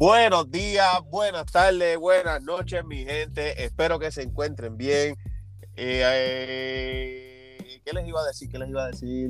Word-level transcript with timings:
Buenos 0.00 0.50
días, 0.50 0.88
buenas 1.10 1.44
tardes, 1.52 1.98
buenas 1.98 2.42
noches, 2.42 2.82
mi 2.86 3.04
gente. 3.04 3.62
Espero 3.62 3.98
que 3.98 4.10
se 4.10 4.22
encuentren 4.22 4.78
bien. 4.78 5.14
Eh, 5.76 6.02
eh, 6.02 7.82
¿Qué 7.84 7.92
les 7.92 8.08
iba 8.08 8.22
a 8.22 8.26
decir? 8.26 8.48
¿Qué 8.48 8.58
les 8.58 8.70
iba 8.70 8.84
a 8.84 8.86
decir? 8.86 9.28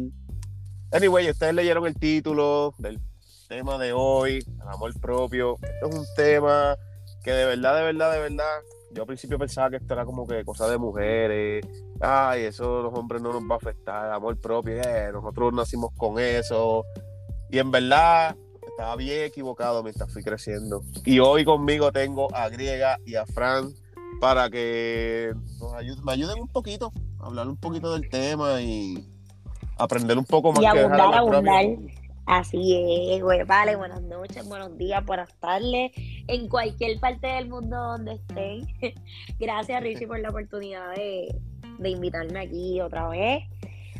Anyway, 0.92 1.28
ustedes 1.28 1.54
leyeron 1.54 1.88
el 1.88 1.96
título 1.96 2.72
del 2.78 3.00
tema 3.48 3.78
de 3.78 3.92
hoy, 3.92 4.44
el 4.62 4.68
amor 4.68 4.92
propio. 5.00 5.56
Esto 5.60 5.88
es 5.88 5.96
un 5.96 6.06
tema 6.14 6.76
que 7.24 7.32
de 7.32 7.46
verdad, 7.46 7.76
de 7.76 7.82
verdad, 7.82 8.12
de 8.12 8.18
verdad, 8.20 8.60
yo 8.92 9.02
al 9.02 9.08
principio 9.08 9.40
pensaba 9.40 9.70
que 9.70 9.76
esto 9.78 9.92
era 9.92 10.04
como 10.04 10.24
que 10.24 10.44
cosa 10.44 10.70
de 10.70 10.78
mujeres. 10.78 11.66
Ay, 12.00 12.44
eso 12.44 12.80
los 12.80 12.96
hombres 12.96 13.20
no 13.20 13.32
nos 13.32 13.42
va 13.42 13.54
a 13.54 13.58
afectar, 13.58 14.12
amor 14.12 14.40
propio. 14.40 14.74
eh, 14.80 15.10
nosotros 15.12 15.52
nacimos 15.52 15.90
con 15.96 16.20
eso. 16.20 16.84
Y 17.50 17.58
en 17.58 17.72
verdad, 17.72 18.36
estaba 18.80 18.96
bien 18.96 19.24
equivocado 19.24 19.82
mientras 19.82 20.10
fui 20.10 20.22
creciendo. 20.22 20.82
Y 21.04 21.18
hoy 21.18 21.44
conmigo 21.44 21.92
tengo 21.92 22.34
a 22.34 22.48
Griega 22.48 22.98
y 23.04 23.14
a 23.14 23.26
Fran 23.26 23.74
para 24.22 24.48
que 24.48 25.34
nos 25.60 25.74
ayuden, 25.74 26.02
me 26.02 26.12
ayuden 26.12 26.40
un 26.40 26.48
poquito, 26.48 26.90
a 27.20 27.26
hablar 27.26 27.46
un 27.46 27.58
poquito 27.58 27.92
del 27.92 28.08
tema 28.08 28.62
y 28.62 29.06
aprender 29.76 30.16
un 30.16 30.24
poco 30.24 30.52
más 30.52 30.62
Y 30.62 30.66
abundar, 30.66 31.14
abundar. 31.14 31.66
Así 32.24 33.12
es, 33.12 33.22
güey. 33.22 33.42
Vale, 33.42 33.76
buenas 33.76 34.00
noches, 34.00 34.48
buenos 34.48 34.78
días, 34.78 35.04
buenas 35.04 35.28
tardes, 35.40 35.92
en 36.26 36.48
cualquier 36.48 36.98
parte 37.00 37.26
del 37.26 37.50
mundo 37.50 37.76
donde 37.76 38.14
estén. 38.14 38.66
Gracias, 39.38 39.82
Richie, 39.82 40.06
por 40.06 40.20
la 40.20 40.30
oportunidad 40.30 40.94
de, 40.94 41.38
de 41.78 41.90
invitarme 41.90 42.40
aquí 42.40 42.80
otra 42.80 43.08
vez. 43.08 43.44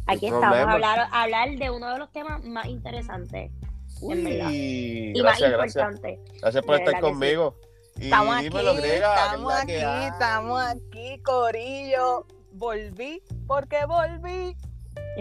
Aquí 0.07 0.25
estamos 0.25 0.57
a 0.57 0.73
hablar, 0.73 1.01
a 1.01 1.23
hablar 1.23 1.51
de 1.51 1.69
uno 1.71 1.93
de 1.93 1.99
los 1.99 2.11
temas 2.13 2.43
más 2.43 2.67
interesantes. 2.67 3.53
Uy, 4.01 5.13
y 5.13 5.13
gracias, 5.13 5.51
más 5.57 5.75
gracias. 5.75 6.01
Gracias 6.41 6.65
por 6.65 6.77
estar 6.77 6.95
sí. 6.95 7.01
conmigo. 7.01 7.57
Y 7.97 8.05
Estamos 8.05 8.37
aquí, 8.37 8.45
dímelo, 8.45 8.75
Griega, 8.77 9.15
¿qué 9.15 9.21
es 9.21 9.27
estamos 9.27 9.53
aquí, 9.53 10.07
estamos 10.07 10.63
aquí, 10.63 11.23
Corillo. 11.23 12.27
Volví, 12.53 13.23
porque 13.47 13.85
volví, 13.87 14.57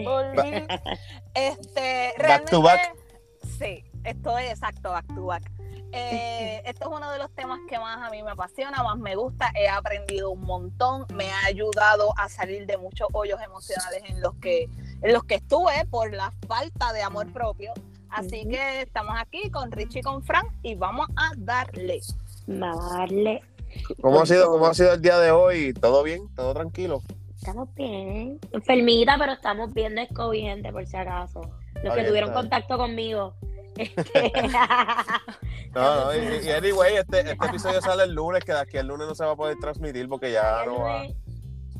volví. 0.04 0.66
Este, 1.34 2.12
Back 2.18 2.50
to 2.50 2.56
realmente, 2.56 2.56
back. 2.56 2.96
Sí, 3.58 3.84
esto 4.02 4.36
es 4.36 4.50
exacto, 4.50 4.90
back 4.90 5.06
to 5.14 5.26
back. 5.26 5.50
Eh, 5.92 6.62
esto 6.66 6.88
es 6.88 6.96
uno 6.96 7.10
de 7.10 7.18
los 7.18 7.30
temas 7.34 7.58
que 7.68 7.78
más 7.78 7.98
a 8.06 8.10
mí 8.10 8.22
me 8.22 8.30
apasiona, 8.30 8.82
más 8.82 8.96
me 8.98 9.16
gusta. 9.16 9.50
He 9.54 9.68
aprendido 9.68 10.30
un 10.30 10.42
montón, 10.42 11.06
me 11.14 11.30
ha 11.30 11.44
ayudado 11.46 12.12
a 12.16 12.28
salir 12.28 12.66
de 12.66 12.76
muchos 12.76 13.08
hoyos 13.12 13.40
emocionales 13.42 14.02
en 14.06 14.20
los 14.20 14.34
que, 14.36 14.68
en 15.02 15.12
los 15.12 15.24
que 15.24 15.36
estuve 15.36 15.84
por 15.90 16.12
la 16.14 16.32
falta 16.46 16.92
de 16.92 17.02
amor 17.02 17.32
propio. 17.32 17.72
Así 18.10 18.46
que 18.48 18.82
estamos 18.82 19.14
aquí 19.18 19.50
con 19.50 19.70
Richie 19.70 20.00
y 20.00 20.02
con 20.02 20.22
Frank 20.22 20.48
y 20.62 20.74
vamos 20.74 21.06
a 21.16 21.32
darle. 21.36 22.00
Vamos 22.46 22.92
a 22.92 22.98
darle. 22.98 23.42
¿Cómo 24.00 24.20
ha 24.20 24.26
sido, 24.26 24.50
cómo 24.50 24.66
ha 24.66 24.74
sido 24.74 24.94
el 24.94 25.02
día 25.02 25.18
de 25.18 25.30
hoy? 25.30 25.72
¿Todo 25.74 26.02
bien? 26.02 26.28
¿Todo 26.34 26.52
tranquilo? 26.54 27.02
Estamos 27.36 27.72
bien. 27.74 28.38
Enfermita, 28.52 29.16
pero 29.18 29.32
estamos 29.32 29.72
bien 29.72 29.94
de 29.94 30.08
COVID, 30.08 30.40
gente, 30.40 30.72
por 30.72 30.86
si 30.86 30.96
acaso. 30.96 31.40
Los 31.82 31.94
que 31.94 32.00
bien, 32.00 32.06
tuvieron 32.08 32.32
contacto 32.32 32.76
conmigo. 32.76 33.34
No, 35.72 36.06
no, 36.06 36.14
y, 36.16 36.46
y 36.46 36.50
anyway, 36.50 36.96
este, 36.96 37.20
este 37.20 37.46
episodio 37.46 37.80
sale 37.80 38.02
el 38.02 38.12
lunes, 38.12 38.44
que 38.44 38.52
de 38.52 38.58
aquí 38.58 38.76
el 38.76 38.88
lunes 38.88 39.06
no 39.06 39.14
se 39.14 39.24
va 39.24 39.32
a 39.32 39.36
poder 39.36 39.56
transmitir 39.60 40.08
porque 40.08 40.32
ya 40.32 40.64
no 40.66 40.80
va. 40.80 41.06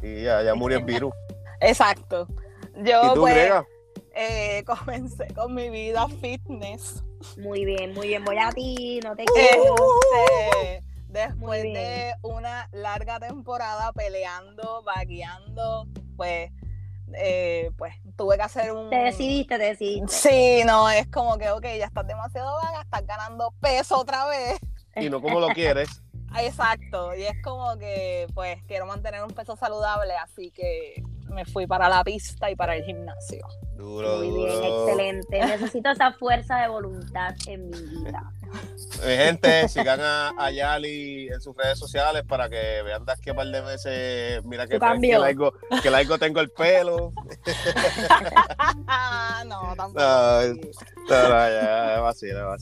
Y 0.00 0.22
ya, 0.22 0.44
ya 0.44 0.54
murió 0.54 0.78
el 0.78 0.84
virus. 0.84 1.12
Exacto. 1.60 2.28
Yo 2.76 3.02
¿Y 3.02 3.14
tú, 3.14 3.20
pues 3.22 3.34
Grega? 3.34 3.66
Eh, 4.14 4.64
comencé 4.66 5.26
con 5.34 5.54
mi 5.54 5.70
vida 5.70 6.06
fitness. 6.20 7.04
Muy 7.38 7.64
bien, 7.64 7.92
muy 7.94 8.08
bien. 8.08 8.24
Voy 8.24 8.38
a 8.38 8.50
ti, 8.50 9.00
no 9.02 9.14
te 9.14 9.24
quiero. 9.24 9.74
Este, 10.72 10.82
Muy 10.82 11.08
después 11.08 11.62
bien. 11.62 11.74
de 11.74 12.14
una 12.22 12.68
larga 12.72 13.20
temporada 13.20 13.92
peleando, 13.92 14.82
vagueando, 14.82 15.86
pues, 16.16 16.50
eh, 17.14 17.70
pues 17.76 17.94
tuve 18.16 18.36
que 18.36 18.42
hacer 18.42 18.72
un. 18.72 18.88
Te 18.90 18.96
decidiste, 18.96 19.58
te 19.58 19.64
decidiste. 19.64 20.08
Sí, 20.08 20.62
no, 20.64 20.88
es 20.88 21.06
como 21.08 21.36
que, 21.36 21.50
ok, 21.50 21.64
ya 21.78 21.86
estás 21.86 22.06
demasiado 22.06 22.54
vaga, 22.56 22.82
estás 22.82 23.06
ganando 23.06 23.52
peso 23.60 23.98
otra 23.98 24.26
vez. 24.26 24.58
Y 24.96 25.10
no 25.10 25.20
como 25.20 25.40
lo 25.40 25.48
quieres. 25.54 26.02
Exacto, 26.38 27.14
y 27.16 27.24
es 27.24 27.42
como 27.42 27.76
que, 27.76 28.28
pues, 28.34 28.62
quiero 28.68 28.86
mantener 28.86 29.24
un 29.24 29.30
peso 29.32 29.56
saludable, 29.56 30.14
así 30.14 30.52
que 30.52 31.02
me 31.30 31.44
fui 31.44 31.66
para 31.66 31.88
la 31.88 32.02
pista 32.04 32.50
y 32.50 32.56
para 32.56 32.76
el 32.76 32.84
gimnasio. 32.84 33.46
Duro, 33.76 34.18
Muy 34.18 34.28
duro. 34.28 34.60
bien, 34.60 34.72
excelente. 34.74 35.40
Necesito 35.40 35.90
esa 35.90 36.12
fuerza 36.12 36.58
de 36.58 36.68
voluntad 36.68 37.34
en 37.46 37.70
mi 37.70 37.78
vida. 37.80 38.22
Mi 39.06 39.16
gente, 39.16 39.68
sigan 39.68 40.00
a, 40.00 40.32
a 40.36 40.50
Yali 40.50 41.28
en 41.28 41.40
sus 41.40 41.56
redes 41.56 41.78
sociales 41.78 42.24
para 42.28 42.50
que 42.50 42.82
vean 42.82 43.04
de 43.06 43.12
aquí 43.12 43.30
a 43.30 43.34
par 43.34 43.46
de 43.46 43.62
meses. 43.62 44.44
Mira 44.44 44.66
que, 44.66 44.78
que 44.78 45.18
largo, 45.18 45.54
que 45.82 45.90
largo 45.90 46.18
tengo 46.18 46.40
el 46.40 46.50
pelo. 46.50 47.12
no, 49.46 49.74
tampoco. 49.76 50.00
No. 50.00 50.42
No, 50.42 51.08
ya, 51.08 52.00
vacila. 52.00 52.42
no. 52.42 52.54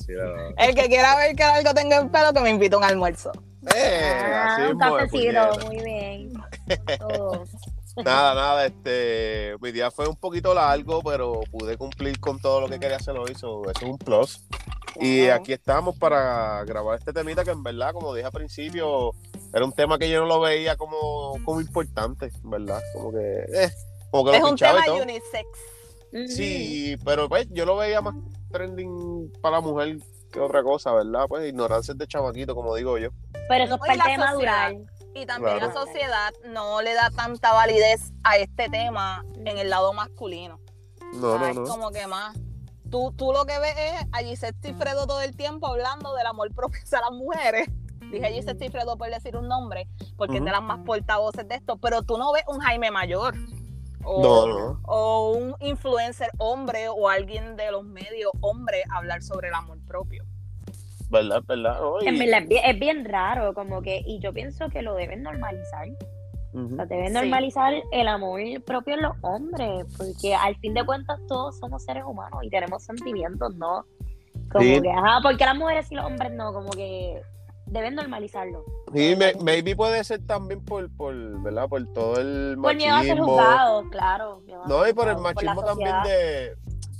El 0.56 0.74
que 0.74 0.88
quiera 0.88 1.16
ver 1.16 1.34
que 1.34 1.42
algo 1.42 1.74
tengo 1.74 1.94
en 1.94 2.10
pelo, 2.10 2.32
que 2.32 2.40
me 2.40 2.50
invite 2.50 2.74
a 2.74 2.78
un 2.78 2.84
almuerzo. 2.84 3.32
Eh, 3.74 4.12
Ah, 4.14 4.54
así 4.54 4.62
un 4.72 4.78
cafecito, 4.78 5.66
muy 5.66 5.80
bien. 5.82 6.32
Todo. 6.98 7.44
Nada, 8.04 8.34
nada, 8.34 8.66
este, 8.66 9.54
mi 9.60 9.72
día 9.72 9.90
fue 9.90 10.06
un 10.08 10.16
poquito 10.16 10.54
largo, 10.54 11.02
pero 11.02 11.40
pude 11.50 11.76
cumplir 11.76 12.18
con 12.20 12.40
todo 12.40 12.60
lo 12.62 12.68
que 12.68 12.78
quería 12.78 12.96
hacer 12.96 13.16
hoy, 13.18 13.34
so, 13.34 13.62
eso 13.62 13.72
es 13.74 13.82
un 13.82 13.98
plus. 13.98 14.40
Y 15.00 15.28
aquí 15.28 15.52
estamos 15.52 15.96
para 15.96 16.64
grabar 16.64 16.98
este 16.98 17.12
temita 17.12 17.44
que 17.44 17.50
en 17.50 17.62
verdad, 17.62 17.92
como 17.92 18.14
dije 18.14 18.26
al 18.26 18.32
principio, 18.32 19.12
era 19.52 19.64
un 19.64 19.72
tema 19.72 19.98
que 19.98 20.08
yo 20.10 20.20
no 20.20 20.26
lo 20.26 20.40
veía 20.40 20.76
como, 20.76 21.34
como 21.44 21.60
importante, 21.60 22.30
en 22.42 22.50
¿verdad? 22.50 22.80
Como 22.94 23.12
que, 23.12 23.44
eh, 23.54 23.70
como 24.10 24.24
que 24.24 24.36
Es 24.36 24.42
lo 24.42 24.50
un 24.50 24.56
tema 24.56 24.80
y 24.80 24.84
todo. 24.84 25.02
unisex. 25.02 25.48
Sí, 26.34 26.96
pero 27.04 27.28
pues 27.28 27.48
yo 27.50 27.66
lo 27.66 27.76
veía 27.76 28.00
más 28.00 28.14
trending 28.50 29.30
para 29.42 29.56
la 29.56 29.60
mujer 29.60 29.98
que 30.32 30.40
otra 30.40 30.62
cosa, 30.62 30.92
¿verdad? 30.92 31.26
Pues 31.28 31.48
ignorancia 31.48 31.94
de 31.94 32.06
chamaquito, 32.06 32.54
como 32.54 32.74
digo 32.74 32.98
yo. 32.98 33.10
Pero 33.48 33.64
eso 33.64 33.74
es 33.74 33.80
y 33.94 33.98
parte 33.98 34.10
de 34.10 34.18
madurar. 34.18 34.74
Y 35.14 35.26
también 35.26 35.58
Claro. 35.58 35.74
la 35.74 35.80
sociedad 35.86 36.32
no 36.46 36.80
le 36.82 36.94
da 36.94 37.10
tanta 37.10 37.52
validez 37.52 38.12
a 38.24 38.36
este 38.36 38.68
tema 38.68 39.24
en 39.44 39.58
el 39.58 39.70
lado 39.70 39.92
masculino. 39.92 40.60
No, 41.14 41.32
O 41.32 41.38
sea, 41.38 41.52
no, 41.54 41.62
es 41.64 41.68
como 41.70 41.90
que 41.90 42.06
más. 42.06 42.36
Tú, 42.90 43.12
tú 43.16 43.32
lo 43.32 43.44
que 43.44 43.58
ves 43.58 43.74
es 43.76 44.06
a 44.12 44.18
Gisette 44.18 44.56
Cifredo 44.62 45.06
todo 45.06 45.20
el 45.20 45.36
tiempo 45.36 45.66
hablando 45.66 46.14
del 46.14 46.26
amor 46.26 46.54
propio 46.54 46.80
hacia 46.82 47.00
las 47.00 47.10
mujeres. 47.12 47.68
Dije 48.10 48.32
Gisette 48.32 48.58
Cifredo 48.62 48.96
por 48.96 49.10
decir 49.10 49.36
un 49.36 49.48
nombre, 49.48 49.86
porque 50.16 50.36
es 50.38 50.44
de 50.44 50.50
Ujú. 50.50 50.52
las 50.60 50.62
más 50.62 50.78
portavoces 50.86 51.46
de 51.48 51.56
esto, 51.56 51.76
pero 51.76 52.02
tú 52.02 52.16
no 52.16 52.32
ves 52.32 52.44
un 52.46 52.60
Jaime 52.60 52.90
Mayor. 52.90 53.34
O, 54.04 54.22
No, 54.22 54.46
no. 54.46 54.80
o 54.86 55.32
un 55.32 55.54
influencer 55.60 56.30
hombre 56.38 56.88
o 56.88 57.08
alguien 57.10 57.56
de 57.56 57.70
los 57.70 57.84
medios 57.84 58.30
hombre 58.40 58.82
hablar 58.94 59.22
sobre 59.22 59.48
el 59.48 59.54
amor 59.54 59.78
propio. 59.86 60.24
¿Verdad? 61.10 61.42
¿Verdad? 61.46 61.78
Y- 62.02 62.08
es 62.08 62.18
bien, 62.18 62.48
es 62.64 62.78
bien 62.78 63.04
raro, 63.04 63.54
como 63.54 63.80
que, 63.82 64.02
y 64.06 64.18
yo 64.20 64.32
pienso 64.32 64.68
que 64.68 64.82
lo 64.82 64.94
deben 64.94 65.22
normalizar. 65.22 65.88
O 66.54 66.68
sea, 66.76 66.86
deben 66.86 67.08
Sí. 67.08 67.12
normalizar 67.12 67.74
el 67.92 68.08
amor 68.08 68.40
propio 68.66 68.94
en 68.94 69.02
los 69.02 69.12
hombres, 69.22 69.84
porque 69.96 70.34
al 70.34 70.56
fin 70.56 70.74
de 70.74 70.84
cuentas 70.84 71.18
todos 71.28 71.58
somos 71.58 71.84
seres 71.84 72.04
humanos 72.06 72.40
y 72.42 72.48
tenemos 72.50 72.82
sentimientos, 72.82 73.54
¿no? 73.56 73.84
Como 74.50 74.64
Sí. 74.64 74.80
que, 74.80 74.90
ajá, 74.90 75.20
porque 75.22 75.44
las 75.44 75.56
mujeres 75.56 75.92
y 75.92 75.94
los 75.94 76.06
hombres 76.06 76.32
no, 76.32 76.52
como 76.54 76.70
que 76.70 77.20
deben 77.66 77.94
normalizarlo. 77.96 78.64
Sí, 78.94 79.14
me- 79.16 79.34
maybe 79.42 79.76
puede 79.76 80.02
ser 80.04 80.26
también 80.26 80.64
por, 80.64 80.90
por, 80.96 81.14
¿verdad? 81.42 81.68
Por 81.68 81.86
todo 81.92 82.18
el 82.18 82.56
Por 82.60 82.74
miedo 82.74 82.94
a 82.96 83.02
ser 83.02 83.16
machismo. 83.16 83.26
juzgados, 83.34 83.84
claro. 83.90 84.42
No, 84.66 84.88
y 84.88 84.92
por 84.94 85.08
el 85.08 85.14
por 85.16 85.22
machismo 85.22 85.62
también 85.62 85.94
de, 86.04 86.54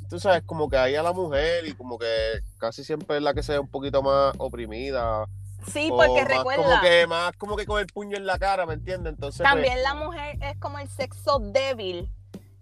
tú 0.09 0.19
sabes, 0.21 0.43
como 0.45 0.69
que 0.69 0.77
hay 0.77 0.95
a 0.97 1.03
la 1.03 1.13
mujer 1.13 1.67
y 1.67 1.75
como 1.75 1.99
que 1.99 2.07
casi 2.59 2.85
siempre 2.85 3.17
es 3.19 3.23
la 3.23 3.35
que 3.35 3.43
se 3.43 3.53
ve 3.53 3.59
un 3.59 3.69
poquito 3.69 4.03
más 4.03 4.35
oprimida. 4.39 5.27
Sí, 5.73 5.89
porque 5.91 6.23
más 6.23 6.29
recuerda. 6.29 6.63
Como 6.65 6.81
que, 6.81 7.07
más 7.07 7.33
como 7.37 7.57
que 7.57 7.67
con 7.67 7.81
el 7.81 7.87
puño 7.89 8.17
en 8.17 8.25
la 8.27 8.39
cara, 8.39 8.65
¿me 8.65 8.75
entiendes? 8.75 9.13
Entonces, 9.13 9.41
pues, 9.41 9.51
También 9.53 9.83
la 9.83 9.95
mujer 9.95 10.39
es 10.43 10.57
como 10.59 10.79
el 10.79 10.89
sexo 10.89 11.39
débil. 11.41 12.11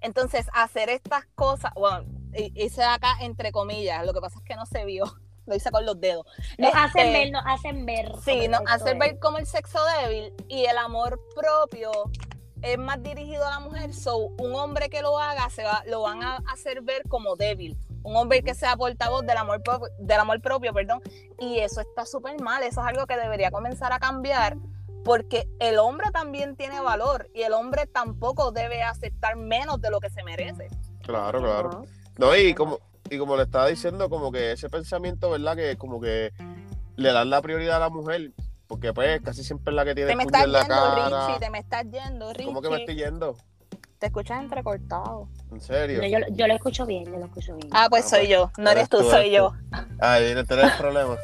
Entonces, 0.01 0.47
hacer 0.55 0.89
estas 0.89 1.25
cosas, 1.35 1.73
bueno, 1.75 2.05
hi- 2.35 2.53
hice 2.55 2.83
acá 2.83 3.17
entre 3.21 3.53
comillas, 3.53 4.05
lo 4.05 4.13
que 4.13 4.21
pasa 4.21 4.39
es 4.39 4.45
que 4.45 4.55
no 4.57 4.67
se 4.67 4.85
vio, 4.85 5.05
lo 5.47 5.55
hice 5.55 5.71
con 5.71 5.85
los 5.87 6.01
dedos. 6.01 6.27
Nos 6.59 6.73
hacen 6.75 7.07
Este, 7.07 7.13
ver, 7.19 7.31
nos 7.33 7.43
hacen 7.47 7.87
ver. 7.87 8.13
Sí, 8.25 8.49
nos 8.49 8.61
el 8.63 8.67
hace 8.69 8.85
sexo 8.85 8.99
ver 8.99 9.19
como 9.19 9.39
el 9.39 9.47
sexo 9.47 9.79
débil 10.01 10.33
y 10.49 10.65
el 10.65 10.79
amor 10.79 11.21
propio 11.35 11.93
es 12.63 12.79
más 12.79 13.03
dirigido 13.03 13.47
a 13.47 13.51
la 13.51 13.61
mujer. 13.61 13.93
So, 13.93 14.17
un 14.17 14.55
hombre 14.55 14.89
que 14.89 15.03
lo 15.03 15.19
haga 15.19 15.49
se 15.51 15.65
va, 15.65 15.83
lo 15.87 16.03
van 16.03 16.23
a 16.23 16.37
hacer 16.53 16.83
ver 16.83 17.03
como 17.09 17.37
débil. 17.37 17.77
Un 18.03 18.17
hombre 18.17 18.43
que 18.43 18.55
sea 18.55 18.77
portavoz 18.77 19.27
del 19.27 19.37
amor, 19.37 19.63
propio, 19.63 19.89
del 19.99 20.21
amor 20.21 20.41
propio, 20.41 20.73
perdón. 20.73 21.01
Y 21.39 21.59
eso 21.59 21.81
está 21.81 22.07
súper 22.07 22.41
mal. 22.41 22.63
Eso 22.63 22.81
es 22.81 22.87
algo 22.87 23.07
que 23.07 23.17
debería 23.17 23.51
comenzar 23.51 23.93
a 23.93 23.99
cambiar 23.99 24.57
porque 25.05 25.49
el 25.61 25.79
hombre 25.79 26.11
también 26.11 26.57
tiene 26.57 26.81
valor 26.81 27.31
y 27.33 27.43
el 27.43 27.53
hombre 27.53 27.87
tampoco 27.87 28.51
debe 28.51 28.83
aceptar 28.83 29.37
menos 29.37 29.81
de 29.81 29.91
lo 29.91 30.01
que 30.01 30.11
se 30.11 30.25
merece. 30.25 30.69
Claro, 31.03 31.41
claro. 31.41 31.85
No, 32.19 32.35
y 32.35 32.55
como, 32.55 32.81
y 33.09 33.17
como 33.17 33.37
le 33.37 33.45
estaba 33.45 33.69
diciendo, 33.69 34.11
como 34.11 34.33
que 34.33 34.51
ese 34.51 34.69
pensamiento, 34.69 35.31
¿verdad? 35.31 35.55
Que 35.55 35.77
como 35.77 36.01
que 36.01 36.33
le 36.97 37.13
dan 37.13 37.31
la 37.31 37.41
prioridad 37.41 37.77
a 37.77 37.81
la 37.81 37.89
mujer, 37.89 38.33
porque 38.67 38.93
pues 38.93 39.21
casi 39.23 39.45
siempre 39.45 39.73
es 39.73 39.77
la 39.77 39.85
que 39.85 39.95
tiene 39.95 40.09
Te 40.09 40.13
el 40.13 40.19
me 40.19 40.25
puño 40.25 40.37
estás 40.37 40.45
en 40.45 40.53
la 40.53 40.61
yendo, 40.61 40.75
cara. 40.75 41.27
Richie, 41.27 41.41
te 41.41 41.51
me 41.51 41.59
estás 41.59 41.85
yendo, 41.91 42.33
Richie. 42.33 42.47
¿Cómo 42.47 42.63
que 42.63 42.71
me 42.71 42.77
estoy 42.77 42.95
yendo? 42.97 43.37
Te 43.99 44.07
escuchas 44.07 44.43
entrecortado. 44.43 45.29
¿En 45.51 45.61
serio? 45.61 46.03
No, 46.03 46.07
yo, 46.09 46.19
yo 46.31 46.47
lo 46.47 46.55
escucho 46.55 46.85
bien, 46.85 47.05
yo 47.07 47.19
lo 47.19 47.25
escucho 47.27 47.55
bien. 47.57 47.69
Ah, 47.73 47.87
pues 47.89 48.05
Ah, 48.05 48.09
soy 48.09 48.19
pues, 48.21 48.29
yo, 48.31 48.51
no 48.59 48.71
eres 48.71 48.89
tú, 48.89 48.99
tú, 48.99 49.11
soy 49.11 49.29
eres 49.29 49.33
yo. 49.39 49.53
Ay, 50.01 50.35
no 50.35 50.45
tenés 50.45 50.73
problema. 50.79 51.17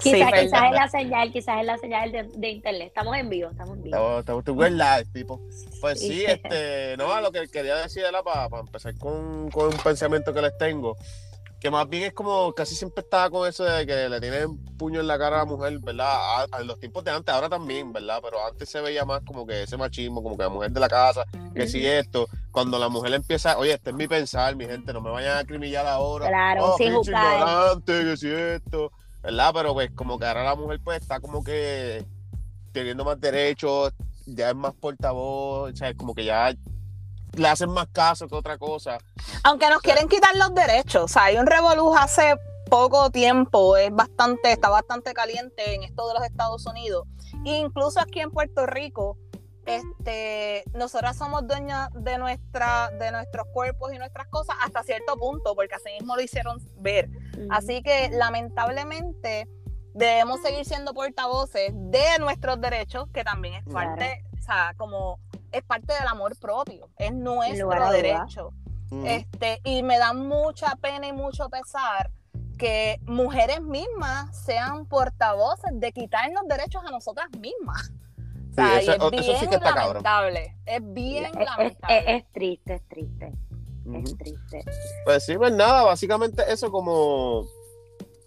Quizás, 0.00 0.32
quizás 0.32 0.62
es 0.64 0.72
la 0.72 0.88
señal, 0.88 1.32
quizás 1.32 1.60
es 1.60 1.66
la 1.66 1.78
señal 1.78 2.12
de, 2.12 2.24
de 2.24 2.48
internet. 2.50 2.88
Estamos 2.88 3.16
en 3.16 3.28
vivo, 3.28 3.50
estamos 3.50 3.76
en 3.76 3.82
vivo. 3.84 3.96
Estamos, 3.96 4.20
estamos 4.20 4.44
to 4.44 4.54
live, 4.54 5.04
tipo. 5.12 5.40
Pues 5.80 6.00
sí, 6.00 6.08
Sí. 6.08 6.24
este, 6.26 6.96
no, 6.96 7.20
lo 7.20 7.30
que 7.30 7.46
quería 7.48 7.76
decir 7.76 8.04
era 8.04 8.22
para, 8.22 8.48
empezar 8.58 8.96
con, 8.98 9.50
con 9.50 9.66
un 9.66 9.76
pensamiento 9.78 10.34
que 10.34 10.42
les 10.42 10.56
tengo, 10.58 10.96
que 11.64 11.70
más 11.70 11.88
bien 11.88 12.02
es 12.02 12.12
como 12.12 12.52
casi 12.52 12.74
siempre 12.74 13.02
estaba 13.02 13.30
con 13.30 13.48
eso 13.48 13.64
de 13.64 13.86
que 13.86 14.06
le 14.10 14.20
tienen 14.20 14.58
puño 14.76 15.00
en 15.00 15.06
la 15.06 15.18
cara 15.18 15.36
a 15.36 15.38
la 15.38 15.44
mujer, 15.46 15.78
¿verdad? 15.78 16.08
A, 16.10 16.46
a 16.58 16.62
los 16.62 16.78
tiempos 16.78 17.02
de 17.04 17.10
antes, 17.10 17.34
ahora 17.34 17.48
también, 17.48 17.90
¿verdad? 17.90 18.20
Pero 18.22 18.46
antes 18.46 18.68
se 18.68 18.82
veía 18.82 19.06
más 19.06 19.22
como 19.22 19.46
que 19.46 19.62
ese 19.62 19.78
machismo, 19.78 20.22
como 20.22 20.36
que 20.36 20.42
la 20.42 20.50
mujer 20.50 20.72
de 20.72 20.78
la 20.80 20.88
casa, 20.90 21.24
que 21.54 21.66
si 21.66 21.86
esto, 21.86 22.28
cuando 22.50 22.78
la 22.78 22.90
mujer 22.90 23.14
empieza, 23.14 23.56
oye, 23.56 23.72
este 23.72 23.90
es 23.90 23.96
mi 23.96 24.06
pensar, 24.06 24.54
mi 24.56 24.66
gente, 24.66 24.92
no 24.92 25.00
me 25.00 25.08
vayan 25.08 25.38
a 25.38 25.40
acribillar 25.40 25.86
ahora. 25.86 26.28
Claro, 26.28 26.66
oh, 26.66 26.76
juzgar. 26.76 27.38
ignorante, 27.38 28.04
que 28.04 28.16
si 28.18 28.28
esto, 28.28 28.92
¿verdad? 29.22 29.52
Pero 29.54 29.72
pues 29.72 29.90
como 29.92 30.18
que 30.18 30.26
ahora 30.26 30.44
la 30.44 30.56
mujer 30.56 30.80
pues 30.84 31.00
está 31.00 31.18
como 31.18 31.42
que 31.42 32.04
teniendo 32.72 33.06
más 33.06 33.18
derechos, 33.18 33.94
ya 34.26 34.50
es 34.50 34.54
más 34.54 34.74
portavoz, 34.74 35.72
o 35.72 35.76
sea, 35.76 35.88
es 35.88 35.96
como 35.96 36.14
que 36.14 36.26
ya 36.26 36.54
le 37.36 37.48
hacen 37.48 37.70
más 37.70 37.86
caso 37.92 38.26
que 38.28 38.34
otra 38.34 38.58
cosa. 38.58 38.98
Aunque 39.42 39.68
nos 39.68 39.80
quieren 39.82 40.08
quitar 40.08 40.34
los 40.36 40.54
derechos, 40.54 41.02
o 41.04 41.08
sea, 41.08 41.24
hay 41.24 41.36
un 41.36 41.46
revolú 41.46 41.94
hace 41.96 42.36
poco 42.70 43.10
tiempo, 43.10 43.76
es 43.76 43.90
bastante, 43.92 44.52
está 44.52 44.68
bastante 44.68 45.12
caliente 45.12 45.74
en 45.74 45.82
esto 45.84 46.08
de 46.08 46.14
los 46.14 46.24
Estados 46.24 46.66
Unidos. 46.66 47.06
E 47.44 47.56
incluso 47.58 48.00
aquí 48.00 48.20
en 48.20 48.30
Puerto 48.30 48.66
Rico, 48.66 49.18
este, 49.66 50.64
nosotras 50.74 51.16
somos 51.16 51.46
dueñas 51.46 51.88
de 51.94 52.18
nuestra, 52.18 52.90
de 52.98 53.10
nuestros 53.12 53.46
cuerpos 53.52 53.92
y 53.92 53.98
nuestras 53.98 54.26
cosas 54.28 54.56
hasta 54.62 54.82
cierto 54.82 55.16
punto, 55.16 55.54
porque 55.54 55.74
así 55.74 55.90
mismo 55.98 56.16
lo 56.16 56.22
hicieron 56.22 56.58
ver. 56.76 57.08
Ujú. 57.36 57.48
Así 57.50 57.82
que 57.82 58.10
lamentablemente 58.12 59.48
debemos 59.94 60.40
seguir 60.42 60.64
siendo 60.64 60.92
portavoces 60.92 61.70
de 61.74 62.18
nuestros 62.18 62.60
derechos, 62.60 63.08
que 63.12 63.24
también 63.24 63.54
es 63.54 63.64
Claro. 63.64 63.90
parte, 63.90 64.24
o 64.38 64.42
sea, 64.42 64.74
como 64.76 65.18
es 65.54 65.62
parte 65.64 65.92
del 65.94 66.06
amor 66.08 66.36
propio, 66.38 66.90
es 66.98 67.12
nuestro 67.12 67.90
derecho. 67.90 68.50
Ujú. 68.90 69.06
Este, 69.06 69.60
y 69.64 69.82
me 69.82 69.98
da 69.98 70.12
mucha 70.12 70.76
pena 70.76 71.06
y 71.06 71.12
mucho 71.12 71.48
pesar 71.48 72.10
que 72.58 72.98
mujeres 73.06 73.60
mismas 73.62 74.44
sean 74.44 74.86
portavoces 74.86 75.70
de 75.74 75.92
quitarnos 75.92 76.44
derechos 76.48 76.82
a 76.86 76.90
nosotras 76.90 77.26
mismas. 77.40 77.90
O 78.50 78.54
sea, 78.54 78.80
Sí, 78.80 78.86
y 78.86 78.90
eso- 78.90 79.10
es 79.12 79.20
eso 79.20 79.32
sí 79.32 79.38
bien 79.38 79.50
que 79.50 79.56
está 79.56 79.74
cabrón. 79.74 79.86
lamentable. 80.04 80.56
Es 80.64 80.80
bien 80.92 81.24
Es, 81.24 81.34
lamentable. 81.34 81.98
es- 81.98 82.04
es 82.22 82.32
triste, 82.32 82.74
es 82.74 82.88
triste, 82.88 83.32
es 83.92 84.16
triste. 84.18 84.64
Pues 85.04 85.24
sí, 85.24 85.36
pues 85.36 85.52
nada, 85.52 85.82
básicamente 85.82 86.44
eso 86.52 86.70
como 86.70 87.44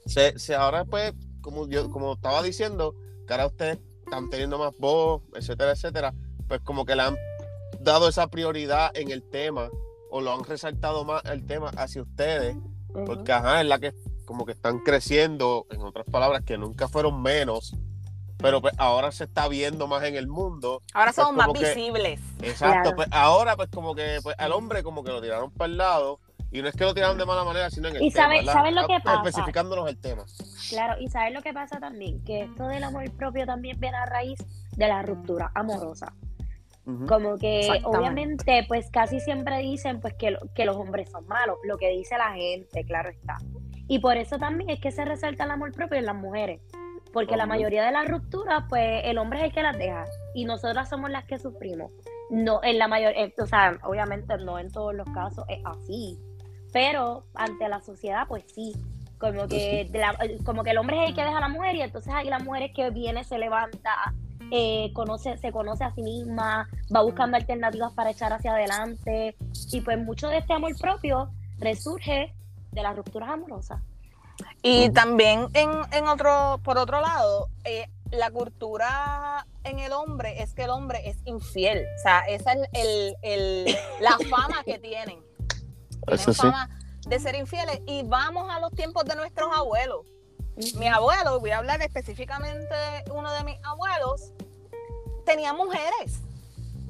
se, 0.06 0.38
se 0.38 0.53
ahora 0.56 0.83
pues, 0.83 1.13
como 1.41 1.68
yo, 1.69 1.89
como 1.89 2.13
estaba 2.13 2.41
diciendo, 2.44 2.94
que 3.25 3.33
ahora 3.33 3.45
ustedes 3.47 3.80
están 4.03 4.30
teniendo 4.30 4.57
más 4.57 4.73
voz, 4.77 5.21
etcétera, 5.35 5.71
etcétera, 5.71 6.13
pues 6.47 6.61
como 6.61 6.85
que 6.85 6.95
le 6.95 7.03
han 7.03 7.17
dado 7.79 8.07
esa 8.07 8.27
prioridad 8.27 8.95
en 8.95 9.11
el 9.11 9.23
tema, 9.29 9.69
o 10.09 10.21
lo 10.21 10.33
han 10.33 10.44
resaltado 10.44 11.03
más 11.05 11.23
el 11.25 11.45
tema 11.45 11.69
hacia 11.77 12.01
ustedes, 12.01 12.55
porque 13.05 13.31
ajá, 13.31 13.61
es 13.61 13.67
la 13.67 13.79
que 13.79 13.94
como 14.25 14.45
que 14.45 14.51
están 14.53 14.79
creciendo, 14.79 15.65
en 15.71 15.81
otras 15.81 16.05
palabras, 16.05 16.44
que 16.45 16.57
nunca 16.57 16.88
fueron 16.88 17.21
menos, 17.21 17.75
pero 18.38 18.61
pues 18.61 18.73
ahora 18.77 19.11
se 19.11 19.23
está 19.25 19.47
viendo 19.47 19.88
más 19.88 20.03
en 20.03 20.15
el 20.15 20.27
mundo. 20.27 20.81
Ahora 20.94 21.11
somos 21.13 21.29
pues 21.29 21.38
más 21.38 21.47
como 21.47 21.59
que- 21.59 21.73
visibles. 21.75 22.19
Exacto, 22.41 22.81
Claro. 22.81 22.95
pues 22.95 23.07
ahora 23.11 23.55
pues 23.55 23.69
como 23.69 23.95
que 23.95 24.19
pues, 24.23 24.35
al 24.38 24.51
hombre 24.51 24.83
como 24.83 25.03
que 25.03 25.11
lo 25.11 25.21
tiraron 25.21 25.51
para 25.51 25.71
el 25.71 25.77
lado, 25.77 26.19
y 26.51 26.61
no 26.61 26.69
es 26.69 26.75
que 26.75 26.85
lo 26.85 26.94
tiraron 26.94 27.17
de 27.17 27.25
mala 27.25 27.44
manera, 27.44 27.69
sino 27.69 27.89
en 27.89 27.97
el 27.97 28.03
Y 28.03 28.11
tema. 28.11 28.41
¿saben 28.45 28.75
lo 28.75 28.88
que 28.88 28.95
Ah, 28.95 29.01
pasa? 29.03 29.17
Especificándonos 29.29 29.89
el 29.89 29.97
tema. 29.99 30.23
Claro, 30.69 30.99
y 31.01 31.09
¿sabes 31.09 31.33
lo 31.33 31.41
que 31.41 31.53
pasa 31.53 31.79
también? 31.79 32.23
Que 32.23 32.44
esto 32.44 32.67
del 32.67 32.83
amor 32.85 33.11
propio 33.17 33.45
también 33.45 33.77
viene 33.79 33.97
a 33.97 34.05
raíz 34.05 34.39
de 34.77 34.88
la 34.88 35.01
ruptura 35.01 35.51
amorosa. 35.55 36.13
Como 37.07 37.38
que 37.38 37.68
obviamente 38.00 38.66
pues 38.68 38.89
casi 38.92 39.19
siempre 39.19 39.57
dicen 39.60 40.00
pues 40.00 40.13
que, 40.13 40.31
lo- 40.31 40.39
que 40.56 40.66
los 40.66 40.78
hombres 40.78 41.10
son 41.12 41.28
malos, 41.28 41.57
lo 41.63 41.78
que 41.78 41.89
dice 41.89 42.18
la 42.18 42.31
gente, 42.34 42.84
claro 42.86 43.10
está. 43.10 43.38
Y 43.89 44.00
por 44.00 44.18
eso 44.18 44.38
también 44.38 44.69
es 44.69 44.80
que 44.80 44.92
se 44.92 45.04
resalta 45.06 45.44
el 45.45 45.51
amor 45.51 45.72
propio 45.74 45.98
en 45.98 46.06
las 46.06 46.16
mujeres. 46.16 46.62
Porque 47.13 47.36
la 47.38 47.45
mayoría 47.45 47.84
de 47.86 47.92
las 47.92 48.07
rupturas, 48.07 48.63
pues 48.69 49.01
el 49.06 49.18
hombre 49.18 49.39
es 49.39 49.45
el 49.45 49.51
que 49.54 49.63
las 49.63 49.78
deja 49.78 50.06
y 50.34 50.45
nosotras 50.45 50.89
somos 50.89 51.10
las 51.10 51.24
que 51.25 51.39
sufrimos. 51.39 51.92
No, 52.30 52.62
en 52.63 52.78
la 52.78 52.88
mayor, 52.90 53.13
eh, 53.16 53.33
o 53.42 53.45
sea, 53.45 53.78
obviamente 53.83 54.38
no 54.40 54.60
en 54.60 54.69
todos 54.72 54.94
los 54.94 55.10
casos 55.12 55.45
es 55.48 55.60
así, 55.66 56.18
pero 56.74 57.24
ante 57.33 57.68
la 57.69 57.81
sociedad, 57.81 58.28
pues 58.28 58.44
sí. 58.54 58.74
Como 59.18 59.48
que, 59.48 59.88
de 59.90 60.00
la- 60.00 60.16
como 60.45 60.63
que 60.63 60.72
el 60.72 60.78
hombre 60.78 61.01
es 61.04 61.10
el 61.10 61.16
que 61.16 61.24
deja 61.24 61.38
a 61.38 61.42
la 61.42 61.48
mujer 61.48 61.75
y 61.75 61.81
entonces 61.81 62.13
ahí 62.13 62.30
la 62.30 62.40
mujer 62.40 62.63
es 62.63 62.72
que 62.75 62.90
viene, 62.92 63.24
se 63.24 63.38
levanta, 63.40 64.13
eh, 64.51 64.91
conoce, 64.94 65.38
se 65.38 65.51
conoce 65.51 65.83
a 65.83 65.94
sí 65.94 66.01
misma, 66.01 66.69
va 66.95 67.01
buscando 67.01 67.38
alternativas 67.38 67.94
para 67.94 68.11
echar 68.11 68.33
hacia 68.33 68.51
adelante. 68.53 69.35
Y 69.71 69.81
pues 69.81 69.97
mucho 69.99 70.27
de 70.29 70.38
este 70.38 70.53
amor 70.53 70.77
propio 70.79 71.29
resurge 71.59 72.33
de 72.71 72.81
las 72.83 72.95
rupturas 72.95 73.29
amorosas. 73.29 73.81
Y 74.61 74.89
también 74.91 75.47
en, 75.53 75.69
en 75.91 76.07
otro, 76.07 76.59
por 76.63 76.77
otro 76.77 77.01
lado, 77.01 77.49
eh, 77.63 77.88
la 78.11 78.29
cultura 78.31 79.45
en 79.63 79.79
el 79.79 79.91
hombre 79.91 80.41
es 80.41 80.53
que 80.53 80.63
el 80.63 80.69
hombre 80.69 81.01
es 81.09 81.17
infiel. 81.25 81.85
O 81.97 82.01
sea, 82.03 82.19
esa 82.27 82.53
es 82.53 82.59
el, 82.73 83.15
el- 83.23 83.75
la 83.99 84.17
fama 84.29 84.63
que 84.63 84.77
tienen. 84.79 85.19
Tienen 86.05 86.19
Eso 86.19 86.33
sí. 86.33 86.41
fama 86.41 86.69
de 87.07 87.19
ser 87.19 87.35
infieles. 87.35 87.81
Y 87.88 88.03
vamos 88.03 88.47
a 88.49 88.59
los 88.59 88.71
tiempos 88.73 89.03
de 89.05 89.15
nuestros 89.15 89.49
abuelos. 89.55 90.05
Mis 90.57 90.92
abuelos, 90.92 91.39
voy 91.39 91.51
a 91.51 91.59
hablar 91.59 91.81
específicamente 91.81 92.74
de 92.74 93.12
uno 93.12 93.31
de 93.31 93.44
mis 93.44 93.63
abuelos, 93.63 94.33
tenía 95.25 95.54
mujeres. 95.54 96.21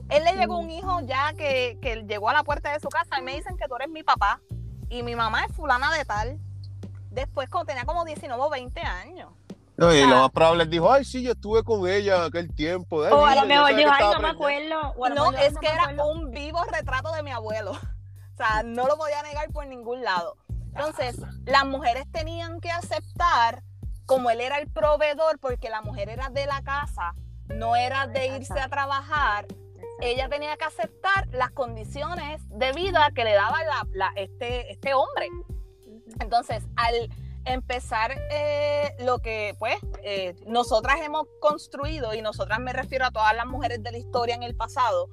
Él 0.10 0.24
le 0.24 0.34
llegó 0.34 0.58
un 0.58 0.72
hijo 0.72 1.02
ya 1.02 1.34
que, 1.34 1.78
que 1.82 2.04
llegó 2.08 2.30
a 2.30 2.34
la 2.34 2.44
puerta 2.44 2.72
de 2.72 2.80
su 2.80 2.88
casa 2.88 3.20
y 3.20 3.24
me 3.24 3.36
dicen 3.36 3.58
que 3.58 3.68
tú 3.68 3.76
eres 3.76 3.90
mi 3.90 4.04
papá 4.04 4.40
y 4.90 5.04
mi 5.04 5.16
mamá 5.16 5.44
es 5.46 5.54
fulana 5.54 5.92
de 5.98 6.06
tal. 6.06 6.40
Después 7.12 7.50
cuando 7.50 7.66
tenía 7.68 7.84
como 7.84 8.06
19 8.06 8.42
o 8.42 8.50
20 8.50 8.80
años. 8.82 9.32
No, 9.76 9.94
y 9.94 10.02
lo 10.08 10.16
más 10.22 10.32
probable 10.32 10.64
es 10.64 10.70
dijo, 10.70 10.92
ay, 10.92 11.04
sí, 11.04 11.22
yo 11.22 11.34
estuve 11.34 11.64
con 11.64 11.88
ella 11.88 12.24
aquel 12.26 12.52
tiempo. 12.56 13.04
Ay, 13.04 13.12
O 13.12 13.26
a 13.26 13.36
lo 13.36 13.42
yo 13.42 13.48
mejor 13.48 13.66
ay, 13.68 13.74
no 13.76 13.92
me 13.92 13.96
preñada". 13.98 14.30
acuerdo. 14.30 14.94
o 14.98 15.10
No, 15.10 15.32
es 15.34 15.54
"No 15.54 15.60
que 15.60 15.68
era 15.68 15.84
acuerdo". 15.84 16.08
un 16.14 16.32
vivo 16.32 16.64
retrato 16.64 17.12
de 17.12 17.22
mi 17.24 17.32
abuelo. 17.32 17.72
O 18.34 18.38
sea, 18.38 18.62
no 18.62 18.86
lo 18.88 18.98
podía 18.98 19.24
negar 19.24 19.50
por 19.52 19.66
ningún 19.66 20.04
lado. 20.04 20.38
Entonces, 20.78 21.18
las 21.46 21.66
mujeres 21.66 22.06
tenían 22.12 22.60
que 22.60 22.70
aceptar, 22.72 23.64
como 24.06 24.30
él 24.30 24.42
era 24.42 24.58
el 24.60 24.70
proveedor, 24.72 25.40
porque 25.40 25.70
la 25.70 25.82
mujer 25.82 26.10
era 26.10 26.30
de 26.30 26.46
la 26.46 26.62
casa, 26.62 27.14
no 27.48 27.76
era 27.76 28.08
de 28.08 28.28
irse 28.28 28.60
a 28.60 28.68
trabajar, 28.70 29.48
ella 30.00 30.30
tenía 30.30 30.56
que 30.58 30.66
aceptar 30.66 31.28
las 31.32 31.50
condiciones 31.52 32.42
de 32.50 32.72
vida 32.74 33.10
que 33.16 33.24
le 33.24 33.34
daba 33.34 33.64
la- 33.64 33.88
la- 33.94 34.14
este, 34.16 34.72
este 34.72 34.94
hombre. 34.94 35.28
Entonces, 36.20 36.64
al 36.76 37.10
empezar 37.46 38.12
eh, 38.30 38.94
lo 39.00 39.20
que 39.20 39.56
pues 39.58 39.78
eh, 40.04 40.36
nosotras 40.46 40.98
hemos 41.02 41.26
construido, 41.40 42.14
y 42.14 42.22
nosotras 42.22 42.60
me 42.60 42.74
refiero 42.74 43.06
a 43.06 43.12
todas 43.12 43.34
las 43.36 43.46
mujeres 43.46 43.82
de 43.82 43.92
la 43.92 43.98
historia 43.98 44.36
en 44.36 44.44
el 44.44 44.56
pasado, 44.56 45.10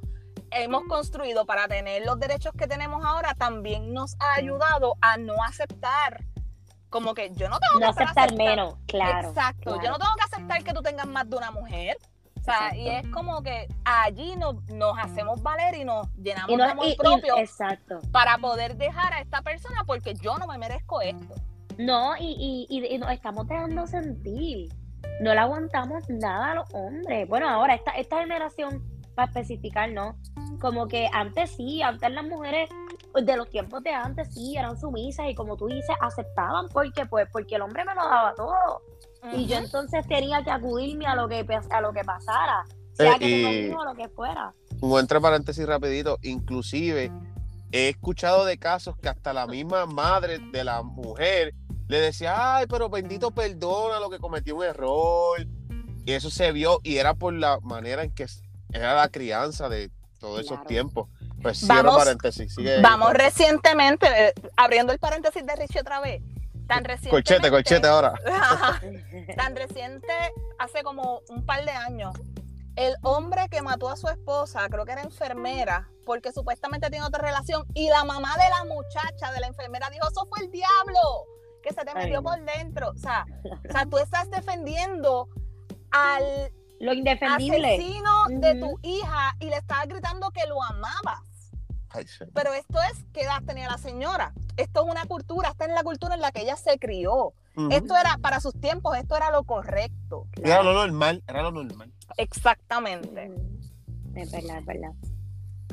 hemos 0.54 0.84
construido 0.84 1.44
para 1.46 1.68
tener 1.68 2.04
los 2.04 2.18
derechos 2.18 2.52
que 2.56 2.66
tenemos 2.66 3.04
ahora, 3.04 3.34
también 3.34 3.92
nos 3.92 4.16
ha 4.20 4.34
ayudado 4.34 4.96
a 5.00 5.16
no 5.16 5.34
aceptar, 5.46 6.24
como 6.90 7.14
que 7.14 7.30
yo 7.34 7.48
no 7.48 7.58
tengo 7.58 7.80
No 7.86 7.92
que 7.94 8.02
aceptar 8.02 8.34
menos, 8.36 8.76
claro. 8.86 9.28
Exacto, 9.28 9.80
yo 9.82 9.90
no 9.90 9.98
tengo 9.98 10.14
que 10.16 10.24
aceptar 10.32 10.62
que 10.62 10.72
tú 10.72 10.82
tengas 10.82 11.06
más 11.06 11.28
de 11.28 11.36
una 11.36 11.50
mujer. 11.50 11.96
O 12.38 12.42
sea, 12.44 12.76
y 12.76 12.88
es 12.90 13.08
como 13.08 13.42
que 13.42 13.66
allí 13.86 14.36
nos, 14.36 14.62
nos 14.68 14.98
hacemos 14.98 15.42
valer 15.42 15.76
y 15.76 15.84
nos 15.84 16.06
llenamos 16.16 16.50
Y 16.50 16.56
no- 16.56 16.64
de 16.66 16.70
amor 16.72 16.86
y- 16.86 16.90
y- 16.92 16.96
propio 16.96 17.38
exacto. 17.38 18.00
para 18.12 18.36
poder 18.36 18.76
dejar 18.76 19.14
a 19.14 19.20
esta 19.20 19.40
persona 19.40 19.82
porque 19.86 20.12
yo 20.14 20.36
no 20.36 20.46
me 20.46 20.58
merezco 20.58 21.00
esto. 21.00 21.34
No, 21.78 22.14
y, 22.18 22.36
y, 22.38 22.66
y, 22.68 22.94
y 22.94 22.98
nos 22.98 23.10
estamos 23.12 23.48
dejando 23.48 23.86
sentir. 23.86 24.68
No 25.20 25.32
le 25.32 25.40
aguantamos 25.40 26.04
nada 26.10 26.50
a 26.52 26.54
los 26.56 26.68
hombres. 26.74 27.26
Bueno, 27.28 27.48
ahora, 27.48 27.74
esta, 27.74 27.92
esta 27.92 28.20
generación, 28.20 28.82
para 29.14 29.28
especificar, 29.28 29.90
¿no? 29.90 30.16
Como 30.60 30.86
que 30.88 31.08
antes 31.12 31.50
sí, 31.56 31.82
antes 31.82 32.10
las 32.10 32.24
mujeres 32.24 32.68
de 33.14 33.36
los 33.36 33.48
tiempos 33.50 33.82
de 33.82 33.90
antes 33.90 34.32
sí 34.34 34.56
eran 34.56 34.78
sumisas 34.78 35.26
y 35.28 35.34
como 35.34 35.56
tú 35.56 35.66
dices, 35.66 35.94
aceptaban 36.00 36.68
porque 36.68 37.06
pues 37.06 37.28
porque 37.32 37.56
el 37.56 37.62
hombre 37.62 37.84
me 37.84 37.94
lo 37.94 38.02
daba 38.02 38.34
todo. 38.34 38.82
Y 39.32 39.46
yo 39.46 39.56
entonces 39.56 40.06
tenía 40.06 40.42
que 40.44 40.50
acudirme 40.50 41.06
a 41.06 41.14
lo 41.14 41.28
que 41.28 41.46
a 41.70 41.80
lo 41.80 41.92
que 41.92 42.04
pasara. 42.04 42.64
Sea 42.92 43.14
Eh, 43.14 43.18
que 43.18 43.70
un 43.70 43.80
o 43.80 43.84
lo 43.84 43.94
que 43.94 44.08
fuera. 44.08 44.52
Como 44.80 44.98
entre 44.98 45.20
paréntesis 45.20 45.66
rapidito, 45.66 46.18
inclusive 46.22 47.10
he 47.72 47.88
escuchado 47.88 48.44
de 48.44 48.58
casos 48.58 48.96
que 48.98 49.08
hasta 49.08 49.32
la 49.32 49.46
misma 49.46 49.86
madre 49.86 50.38
de 50.38 50.62
la 50.62 50.82
mujer 50.82 51.54
le 51.88 52.00
decía, 52.00 52.56
ay, 52.56 52.66
pero 52.68 52.88
bendito 52.88 53.30
perdona 53.30 53.98
lo 53.98 54.10
que 54.10 54.18
cometió 54.18 54.56
un 54.56 54.64
error. 54.64 55.46
Y 56.06 56.12
eso 56.12 56.30
se 56.30 56.52
vio 56.52 56.80
y 56.82 56.98
era 56.98 57.14
por 57.14 57.32
la 57.32 57.58
manera 57.60 58.04
en 58.04 58.14
que 58.14 58.26
era 58.74 58.94
la 58.94 59.08
crianza 59.08 59.68
de 59.68 59.90
todos 60.18 60.40
esos 60.40 60.64
tiempos. 60.66 61.08
Pues 61.42 61.58
cierro 61.58 61.84
Vamos- 61.84 61.98
paréntesis. 61.98 62.54
Sigue, 62.54 62.80
Vamos 62.80 63.12
recientemente, 63.12 64.06
eh, 64.06 64.34
abriendo 64.56 64.92
el 64.92 64.98
paréntesis 64.98 65.44
de 65.44 65.56
Richie 65.56 65.80
otra 65.80 66.00
vez. 66.00 66.22
Tan 66.66 66.82
recientemente. 66.84 67.10
Colchete, 67.10 67.50
colchete 67.50 67.86
ahora. 67.86 68.14
tan 69.36 69.54
reciente, 69.54 70.12
hace 70.58 70.82
como 70.82 71.20
un 71.28 71.44
par 71.44 71.64
de 71.64 71.72
años, 71.72 72.14
el 72.76 72.94
hombre 73.02 73.48
que 73.50 73.60
mató 73.62 73.88
a 73.88 73.96
su 73.96 74.08
esposa, 74.08 74.66
creo 74.70 74.84
que 74.84 74.92
era 74.92 75.02
enfermera, 75.02 75.88
porque 76.06 76.32
supuestamente 76.32 76.88
tiene 76.90 77.04
otra 77.04 77.22
relación, 77.22 77.66
y 77.74 77.88
la 77.90 78.04
mamá 78.04 78.34
de 78.36 78.48
la 78.48 78.64
muchacha, 78.64 79.30
de 79.32 79.40
la 79.40 79.46
enfermera, 79.46 79.90
dijo, 79.90 80.08
eso 80.08 80.26
fue 80.26 80.44
el 80.46 80.50
diablo, 80.50 81.26
que 81.62 81.72
se 81.72 81.84
te 81.84 81.94
metió 81.94 82.22
por 82.22 82.40
dentro. 82.42 82.90
O 82.90 82.98
sea, 82.98 83.26
o 83.68 83.72
sea, 83.72 83.86
tú 83.86 83.98
estás 83.98 84.30
defendiendo 84.30 85.28
al 85.90 86.50
Lo 86.84 86.92
indefendible. 86.92 87.74
asesino 87.76 88.10
de 88.28 88.54
tu 88.60 88.78
hija 88.82 89.34
y 89.40 89.46
le 89.46 89.56
estabas 89.56 89.88
gritando 89.88 90.30
que 90.30 90.46
lo 90.46 90.62
amabas. 90.62 91.22
Ay, 91.90 92.06
sí. 92.06 92.24
Pero 92.34 92.52
esto 92.52 92.78
es, 92.90 93.04
¿qué 93.12 93.22
edad 93.22 93.42
tenía 93.46 93.68
la 93.70 93.78
señora? 93.78 94.32
Esto 94.56 94.84
es 94.84 94.90
una 94.90 95.04
cultura, 95.06 95.50
esta 95.50 95.64
es 95.64 95.70
la 95.72 95.82
cultura 95.84 96.14
en 96.16 96.20
la 96.20 96.32
que 96.32 96.42
ella 96.42 96.56
se 96.56 96.78
crió. 96.78 97.32
Esto 97.70 97.96
era, 97.96 98.18
para 98.20 98.40
sus 98.40 98.60
tiempos, 98.60 98.96
esto 98.96 99.16
era 99.16 99.30
lo 99.30 99.44
correcto. 99.44 100.26
Era 100.42 100.62
lo 100.64 100.72
normal, 100.72 101.22
era 101.28 101.42
lo 101.42 101.52
normal. 101.52 101.92
Exactamente. 102.16 103.30
Es 104.16 104.30
verdad, 104.32 104.58
es 104.58 104.66
verdad. 104.66 104.90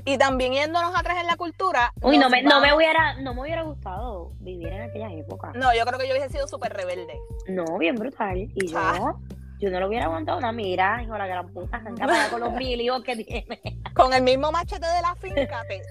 Y 0.06 0.18
también 0.18 0.54
yéndonos 0.54 0.96
atrás 0.96 1.18
en 1.22 1.28
la 1.28 1.36
cultura. 1.38 1.94
Uy, 2.02 2.18
no 2.18 2.30
me, 2.30 2.42
no 2.44 2.60
me 2.62 2.74
hubiera, 2.76 3.20
no 3.22 3.34
me 3.36 3.42
hubiera 3.42 3.64
gustado 3.64 4.32
vivir 4.40 4.68
en 4.70 4.82
aquella 4.90 5.12
época. 5.12 5.52
No, 5.56 5.74
yo 5.76 5.86
creo 5.86 6.00
que 6.00 6.08
yo 6.08 6.14
hubiese 6.14 6.30
sido 6.30 6.48
súper 6.48 6.74
rebelde. 6.74 7.20
No, 7.48 7.78
bien 7.78 7.96
brutal. 7.96 8.38
Y 8.56 8.68
yo, 8.68 8.78
Ah. 8.80 9.16
Yo 9.62 9.70
no 9.70 9.80
lo 9.80 9.88
hubiera 9.88 10.06
aguantado 10.06 10.38
una 10.40 10.52
mira, 10.52 11.02
hijo 11.04 11.14
de 11.14 11.20
la 11.20 11.28
gran 11.28 11.54
puta, 11.54 11.78
arranca 11.78 12.30
con 12.30 12.40
los 12.42 12.52
mil 12.54 12.82
hijos 12.82 13.04
que 13.04 13.16
tiene. 13.16 13.62
Con 13.96 14.14
el 14.14 14.24
mismo 14.24 14.52
machete 14.52 14.88
de 14.88 15.02
la 15.02 15.16
finca. 15.16 15.62
te- 15.68 15.82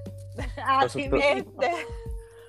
Así 0.64 1.02
Eso 1.04 1.16
este, 1.16 1.70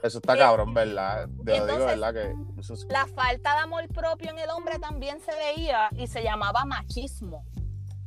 Eso 0.02 0.18
está 0.20 0.38
cabrón, 0.38 0.74
¿verdad? 0.74 1.28
Te 1.46 1.58
lo 1.58 1.66
digo, 1.66 1.78
entonces- 1.78 1.86
¿verdad? 2.00 2.14
Que 2.14 2.60
eso 2.60 2.74
es- 2.74 2.86
la 2.90 3.06
falta 3.08 3.54
de 3.54 3.60
amor 3.60 3.88
propio 3.90 4.32
en 4.32 4.40
el 4.40 4.50
hombre 4.50 4.80
también 4.80 5.20
se 5.22 5.32
veía 5.36 5.90
y 5.98 6.08
se 6.08 6.24
llamaba 6.24 6.66
machismo. 6.66 7.46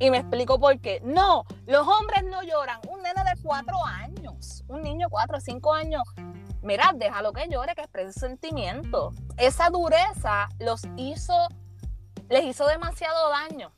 Y 0.01 0.11
me 0.11 0.19
explico 0.19 0.59
por 0.59 0.81
qué. 0.81 1.01
No, 1.05 1.45
los 1.67 1.87
hombres 1.87 2.25
no 2.25 2.43
lloran. 2.43 2.81
Un 2.89 3.01
nene 3.03 3.23
de 3.25 3.41
cuatro 3.43 3.77
años, 3.87 4.65
un 4.69 4.83
niño 4.83 5.07
de 5.07 5.11
cuatro 5.11 5.37
o 5.37 5.41
cinco 5.41 5.73
años, 5.73 6.03
mira, 6.63 6.91
déjalo 6.95 7.33
que 7.33 7.47
llore, 7.49 7.75
que 7.77 7.83
exprese 7.83 8.19
sentimientos. 8.19 9.15
Esa 9.37 9.71
dureza 9.71 10.49
los 10.59 10.83
hizo, 10.97 11.35
les 12.29 12.45
hizo 12.45 12.67
demasiado 12.67 13.31
daño. 13.31 13.73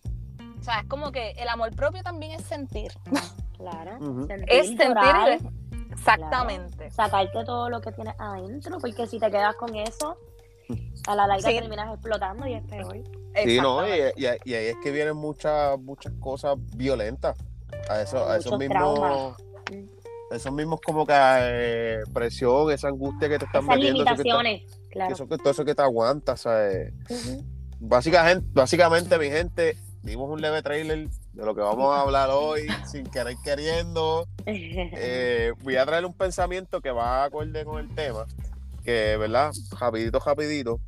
O 0.61 0.63
sea, 0.63 0.81
es 0.81 0.87
como 0.89 1.13
que 1.13 1.31
el 1.33 1.49
amor 1.49 1.75
propio 1.75 2.03
también 2.03 2.33
es 2.33 2.43
sentir. 2.45 2.91
Claro. 3.57 3.99
Sentir, 4.27 4.45
Es 4.49 4.67
sentir. 4.67 4.87
llorar, 4.89 5.39
Exactamente. 5.91 6.91
sacarte 6.91 7.45
todo 7.45 7.71
lo 7.71 7.81
que 7.81 7.93
tienes 7.93 8.15
adentro, 8.19 8.79
porque 8.79 9.07
si 9.07 9.19
te 9.19 9.31
quedas 9.31 9.55
con 9.57 9.75
eso, 9.77 10.17
a 11.07 11.15
la 11.15 11.27
larga 11.27 11.49
Sí. 11.49 11.57
terminas 11.59 11.93
explotando 11.93 12.47
y 12.47 12.55
es 12.55 12.63
peor. 12.65 12.99
Sí, 13.45 13.61
no, 13.61 13.87
y, 13.87 14.01
y- 14.17 14.25
y 14.51 14.55
ahí 14.55 14.67
es 14.69 14.77
que 14.83 14.91
vienen 14.91 15.17
muchas, 15.17 15.79
muchas 15.79 16.13
cosas 16.21 16.57
violentas. 16.77 17.37
A, 17.89 18.01
eso, 18.01 18.29
a 18.29 18.37
esos 18.37 18.59
mismos. 18.59 18.77
traumas. 18.77 19.37
Esos 20.31 20.53
mismos 20.53 20.81
como 20.85 21.07
que 21.07 21.13
eh, 21.17 22.03
presión, 22.13 22.71
esa 22.73 22.89
angustia 22.89 23.29
que 23.29 23.39
te 23.39 23.45
están 23.45 23.63
Esas 23.63 23.77
metiendo. 23.77 24.03
eso 24.03 24.11
que 24.11 24.17
te- 24.17 24.23
limitaciones, 24.25 24.79
claro. 24.91 25.15
eso 25.15 25.29
que, 25.29 25.39
todo 25.39 25.51
eso 25.51 25.65
que 25.65 25.75
te 25.75 25.83
aguanta, 25.83 26.37
¿sabes? 26.37 26.93
Ujú. 27.09 27.45
Básicamente, 27.79 28.47
básicamente, 28.53 29.19
mi 29.19 29.31
gente, 29.31 29.77
dimos 30.03 30.31
un 30.31 30.41
leve 30.41 30.63
trailer 30.63 31.09
de 31.09 31.45
lo 31.45 31.55
que 31.55 31.61
vamos 31.61 31.95
a 31.95 32.01
hablar 32.01 32.31
hoy, 32.31 32.67
sin 32.91 33.07
querer 33.07 33.37
queriendo. 33.45 34.27
Eh, 34.49 35.53
voy 35.63 35.75
a 35.77 35.85
traer 35.85 36.07
un 36.07 36.15
pensamiento 36.15 36.81
que 36.81 36.93
va 36.93 37.25
acorde 37.25 37.65
con 37.65 37.81
el 37.81 37.93
tema, 37.97 38.27
que, 38.85 39.17
¿verdad? 39.17 39.53
Rapidito, 39.79 40.21
rapidito. 40.21 40.81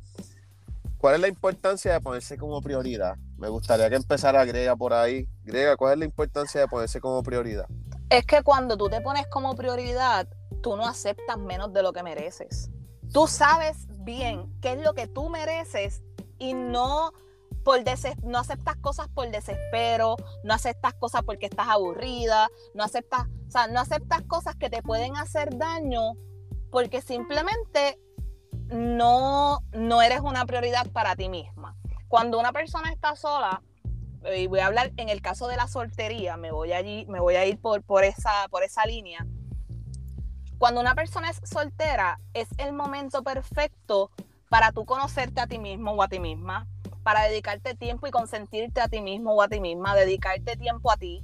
¿Cuál 0.97 1.15
es 1.15 1.21
la 1.21 1.27
importancia 1.27 1.91
de 1.93 2.01
ponerse 2.01 2.37
como 2.37 2.61
prioridad? 2.61 3.15
Me 3.37 3.49
gustaría 3.49 3.89
que 3.89 3.95
empezara 3.95 4.43
Grega 4.45 4.75
por 4.75 4.93
ahí. 4.93 5.27
Grega, 5.43 5.77
¿cuál 5.77 5.93
es 5.93 5.99
la 5.99 6.05
importancia 6.05 6.61
de 6.61 6.67
ponerse 6.67 6.99
como 6.99 7.21
prioridad? 7.21 7.65
Es 8.09 8.25
que 8.25 8.43
cuando 8.43 8.77
tú 8.77 8.89
te 8.89 9.01
pones 9.01 9.27
como 9.27 9.55
prioridad, 9.55 10.27
tú 10.61 10.75
no 10.75 10.85
aceptas 10.85 11.37
menos 11.37 11.71
de 11.73 11.83
lo 11.83 11.93
que 11.93 12.03
mereces. 12.03 12.69
Tú 13.13 13.27
sabes 13.27 13.87
bien 14.03 14.53
qué 14.61 14.73
es 14.73 14.83
lo 14.83 14.93
que 14.93 15.07
tú 15.07 15.29
mereces 15.29 16.03
y 16.39 16.53
no 16.53 17.11
por 17.63 17.79
no 18.23 18.39
aceptas 18.39 18.77
cosas 18.77 19.09
por 19.09 19.29
desespero, 19.29 20.15
no 20.43 20.53
aceptas 20.53 20.93
cosas 20.95 21.21
porque 21.23 21.45
estás 21.45 21.67
aburrida, 21.67 22.47
no 22.73 22.83
aceptas, 22.83 23.27
o 23.47 23.51
sea, 23.51 23.67
no 23.67 23.79
aceptas 23.79 24.23
cosas 24.23 24.55
que 24.55 24.69
te 24.69 24.81
pueden 24.81 25.17
hacer 25.17 25.55
daño 25.57 26.13
porque 26.71 27.01
simplemente 27.01 27.99
no, 28.69 29.59
no 29.71 30.01
eres 30.01 30.21
una 30.21 30.45
prioridad 30.45 30.87
para 30.91 31.15
ti 31.15 31.29
misma. 31.29 31.75
Cuando 32.07 32.39
una 32.39 32.51
persona 32.53 32.91
está 32.91 33.15
sola, 33.15 33.61
y 34.35 34.47
voy 34.47 34.59
a 34.59 34.67
hablar 34.67 34.91
en 34.97 35.09
el 35.09 35.21
caso 35.21 35.47
de 35.47 35.55
la 35.55 35.67
soltería, 35.67 36.37
me 36.37 36.51
voy 36.51 36.73
allí, 36.73 37.05
me 37.07 37.19
voy 37.19 37.35
a 37.35 37.45
ir 37.45 37.59
por, 37.59 37.83
por, 37.83 38.03
esa, 38.03 38.47
por 38.49 38.63
esa 38.63 38.85
línea. 38.85 39.25
Cuando 40.57 40.81
una 40.81 40.93
persona 40.93 41.29
es 41.29 41.39
soltera, 41.43 42.19
es 42.33 42.49
el 42.57 42.73
momento 42.73 43.23
perfecto 43.23 44.11
para 44.49 44.71
tú 44.71 44.85
conocerte 44.85 45.39
a 45.41 45.47
ti 45.47 45.59
mismo 45.59 45.91
o 45.91 46.03
a 46.03 46.07
ti 46.07 46.19
misma, 46.19 46.67
para 47.03 47.23
dedicarte 47.23 47.75
tiempo 47.75 48.07
y 48.07 48.11
consentirte 48.11 48.81
a 48.81 48.87
ti 48.87 49.01
mismo 49.01 49.33
o 49.33 49.41
a 49.41 49.47
ti 49.47 49.59
misma, 49.59 49.95
dedicarte 49.95 50.57
tiempo 50.57 50.91
a 50.91 50.97
ti. 50.97 51.23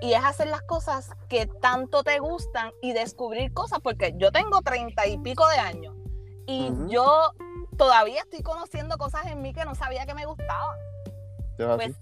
Y 0.00 0.14
es 0.14 0.24
hacer 0.24 0.48
las 0.48 0.62
cosas 0.62 1.10
que 1.28 1.46
tanto 1.46 2.02
te 2.02 2.18
gustan 2.20 2.72
y 2.80 2.94
descubrir 2.94 3.52
cosas, 3.52 3.80
porque 3.80 4.14
yo 4.16 4.32
tengo 4.32 4.62
treinta 4.62 5.06
y 5.06 5.18
pico 5.18 5.46
de 5.48 5.56
años 5.56 5.94
y 6.46 6.72
yo 6.88 7.32
todavía 7.76 8.22
estoy 8.22 8.42
conociendo 8.42 8.96
cosas 8.98 9.26
en 9.26 9.42
mí 9.42 9.52
que 9.52 9.64
no 9.64 9.74
sabía 9.74 10.06
que 10.06 10.14
me 10.14 10.24
gustaban. 10.24 10.78
Pues 11.56 11.94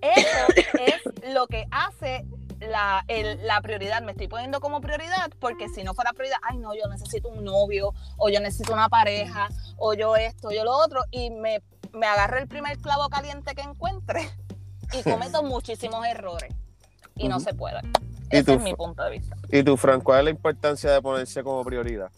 eso 0.00 0.46
es 0.80 1.32
lo 1.34 1.46
que 1.46 1.66
hace 1.70 2.24
la, 2.68 3.04
el- 3.08 3.46
la 3.46 3.60
prioridad. 3.60 4.02
Me 4.02 4.12
estoy 4.12 4.28
poniendo 4.28 4.60
como 4.60 4.80
prioridad 4.80 5.30
porque 5.38 5.68
si 5.68 5.82
no 5.84 5.94
fuera 5.94 6.12
prioridad, 6.12 6.38
ay 6.42 6.58
no, 6.58 6.74
yo 6.74 6.88
necesito 6.88 7.28
un 7.28 7.44
novio, 7.44 7.92
o 8.16 8.28
yo 8.28 8.40
necesito 8.40 8.72
una 8.72 8.88
pareja, 8.88 9.48
o 9.76 9.94
yo 9.94 10.16
esto, 10.16 10.50
yo 10.50 10.64
lo 10.64 10.76
otro, 10.76 11.02
y 11.10 11.30
me, 11.30 11.62
me 11.92 12.06
agarro 12.06 12.38
el 12.38 12.48
primer 12.48 12.78
clavo 12.78 13.08
caliente 13.08 13.54
que 13.54 13.62
encuentre 13.62 14.28
y 14.92 15.02
cometo 15.10 15.42
muchísimos 15.42 16.06
errores. 16.06 16.54
Y 17.16 17.28
no 17.28 17.38
se 17.40 17.54
puede. 17.54 17.80
¿Y 18.30 18.38
Ese 18.38 18.44
tú, 18.44 18.52
es 18.54 18.60
mi 18.62 18.74
punto 18.74 19.02
de 19.04 19.10
vista. 19.10 19.36
¿Y 19.50 19.62
tú, 19.62 19.76
Fran, 19.76 20.00
cuál 20.00 20.18
es 20.20 20.24
la 20.24 20.30
importancia 20.30 20.90
de 20.90 21.00
ponerse 21.00 21.44
como 21.44 21.62
prioridad? 21.62 22.10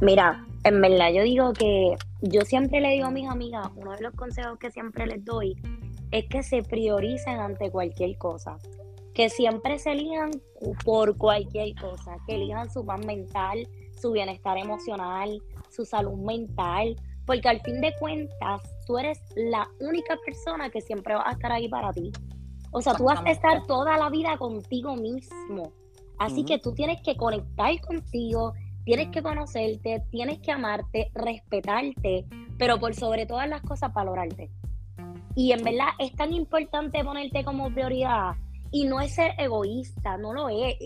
Mira, 0.00 0.44
en 0.64 0.80
verdad 0.80 1.10
yo 1.12 1.22
digo 1.22 1.52
que 1.52 1.96
yo 2.20 2.42
siempre 2.42 2.80
le 2.80 2.90
digo 2.90 3.06
a 3.06 3.10
mis 3.10 3.28
amigas, 3.28 3.68
uno 3.74 3.92
de 3.92 4.00
los 4.02 4.14
consejos 4.14 4.58
que 4.58 4.70
siempre 4.70 5.06
les 5.06 5.24
doy 5.24 5.56
es 6.10 6.26
que 6.26 6.42
se 6.42 6.62
prioricen 6.62 7.40
ante 7.40 7.70
cualquier 7.70 8.16
cosa, 8.18 8.58
que 9.18 9.28
siempre 9.30 9.80
se 9.80 9.90
elijan 9.90 10.30
por 10.84 11.16
cualquier 11.18 11.74
cosa, 11.74 12.18
que 12.24 12.36
elijan 12.36 12.70
su 12.70 12.86
paz 12.86 13.04
mental, 13.04 13.68
su 14.00 14.12
bienestar 14.12 14.56
emocional, 14.56 15.42
su 15.70 15.84
salud 15.84 16.16
mental, 16.18 16.94
porque 17.26 17.48
al 17.48 17.60
fin 17.62 17.80
de 17.80 17.92
cuentas 17.98 18.62
tú 18.86 18.96
eres 18.96 19.18
la 19.34 19.68
única 19.80 20.16
persona 20.24 20.70
que 20.70 20.80
siempre 20.80 21.16
va 21.16 21.28
a 21.28 21.32
estar 21.32 21.50
ahí 21.50 21.68
para 21.68 21.92
ti. 21.92 22.12
O 22.70 22.80
sea, 22.80 22.94
tú 22.94 23.06
vas 23.06 23.20
a 23.26 23.32
estar 23.32 23.66
toda 23.66 23.98
la 23.98 24.08
vida 24.08 24.38
contigo 24.38 24.94
mismo. 24.94 25.72
Así 26.20 26.44
que 26.44 26.60
tú 26.60 26.72
tienes 26.72 27.02
que 27.02 27.16
conectar 27.16 27.72
contigo, 27.80 28.52
tienes 28.84 29.08
que 29.08 29.20
conocerte, 29.20 30.00
tienes 30.12 30.38
que 30.38 30.52
amarte, 30.52 31.10
respetarte, 31.14 32.24
pero 32.56 32.78
por 32.78 32.94
sobre 32.94 33.26
todas 33.26 33.48
las 33.48 33.62
cosas 33.62 33.92
valorarte. 33.92 34.48
Y 35.34 35.50
en 35.50 35.64
verdad 35.64 35.88
es 35.98 36.14
tan 36.14 36.32
importante 36.32 37.02
ponerte 37.02 37.42
como 37.42 37.68
prioridad 37.74 38.36
y 38.70 38.84
no 38.84 39.00
es 39.00 39.14
ser 39.14 39.32
egoísta, 39.38 40.16
no 40.16 40.32
lo 40.32 40.48
es. 40.48 40.76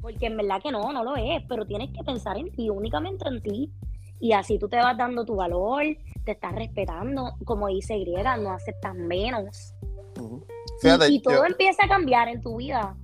Porque 0.00 0.26
en 0.26 0.36
verdad 0.36 0.62
que 0.62 0.72
no, 0.72 0.92
no 0.92 1.04
lo 1.04 1.16
es, 1.16 1.42
pero 1.48 1.66
tienes 1.66 1.90
que 1.90 2.02
pensar 2.02 2.38
en 2.38 2.50
ti, 2.52 2.70
únicamente 2.70 3.28
en 3.28 3.42
ti. 3.42 3.70
Y 4.18 4.32
así 4.32 4.58
tú 4.58 4.68
te 4.68 4.76
vas 4.76 4.96
dando 4.96 5.24
tu 5.24 5.36
valor, 5.36 5.82
te 6.24 6.32
estás 6.32 6.54
respetando, 6.54 7.32
como 7.44 7.68
dice 7.68 7.98
Griega, 7.98 8.36
no 8.36 8.50
aceptas 8.50 8.94
menos. 8.94 9.74
Y- 10.16 10.82
Fíjate, 10.82 11.08
y, 11.10 11.20
todo 11.22 11.34
yo, 11.34 11.44
empieza 11.44 11.84
a 11.84 11.88
cambiar 11.88 12.28
en 12.28 12.40
tu 12.40 12.56
vida. 12.56 12.96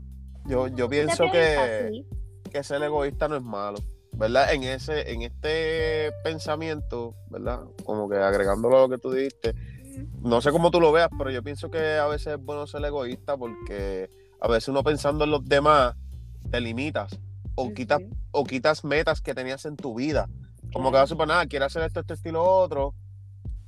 yo, 0.47 0.69
yo 0.69 0.89
pienso 0.89 1.25
que, 1.31 2.05
que 2.51 2.63
ser 2.63 2.83
egoísta 2.83 3.29
no 3.29 3.37
es 3.37 3.43
malo, 3.43 3.79
¿verdad? 4.13 4.53
En 4.55 4.63
ese, 4.63 5.11
en 5.11 5.23
este 5.23 6.11
pensamiento, 6.25 7.15
¿verdad? 7.31 7.61
Como 7.85 8.09
que 8.09 8.17
agregándolo 8.17 8.79
a 8.79 8.81
lo 8.83 8.89
que 8.89 8.99
tú 8.99 9.11
dijiste, 9.11 9.55
no 10.23 10.41
sé 10.41 10.51
cómo 10.51 10.71
tú 10.71 10.81
lo 10.81 10.93
veas, 10.93 11.09
pero 11.17 11.31
yo 11.31 11.43
pienso 11.43 11.71
que 11.71 11.97
a 11.97 12.07
veces 12.07 12.35
es 12.35 12.45
bueno 12.45 12.67
ser 12.67 12.85
egoísta 12.85 13.37
porque 13.37 14.11
a 14.41 14.49
veces 14.49 14.69
uno 14.69 14.83
pensando 14.83 15.25
en 15.25 15.31
los 15.31 15.45
demás 15.45 15.95
te 16.51 16.61
limitas 16.61 17.19
o 17.55 17.73
quitas 17.73 18.03
o 18.31 18.45
quitas 18.45 18.85
metas 18.85 19.21
que 19.21 19.35
tenías 19.35 19.65
en 19.65 19.77
tu 19.77 19.95
vida. 19.95 20.29
Como 20.73 20.91
que 20.91 20.99
vas 20.99 21.05
a 21.05 21.07
suponer, 21.07 21.35
nada, 21.35 21.47
quiero 21.47 21.65
hacer 21.65 21.83
esto, 21.83 22.01
esto, 22.01 22.15
esto 22.15 22.29
y 22.29 22.33
lo 22.33 22.45
otro, 22.45 22.95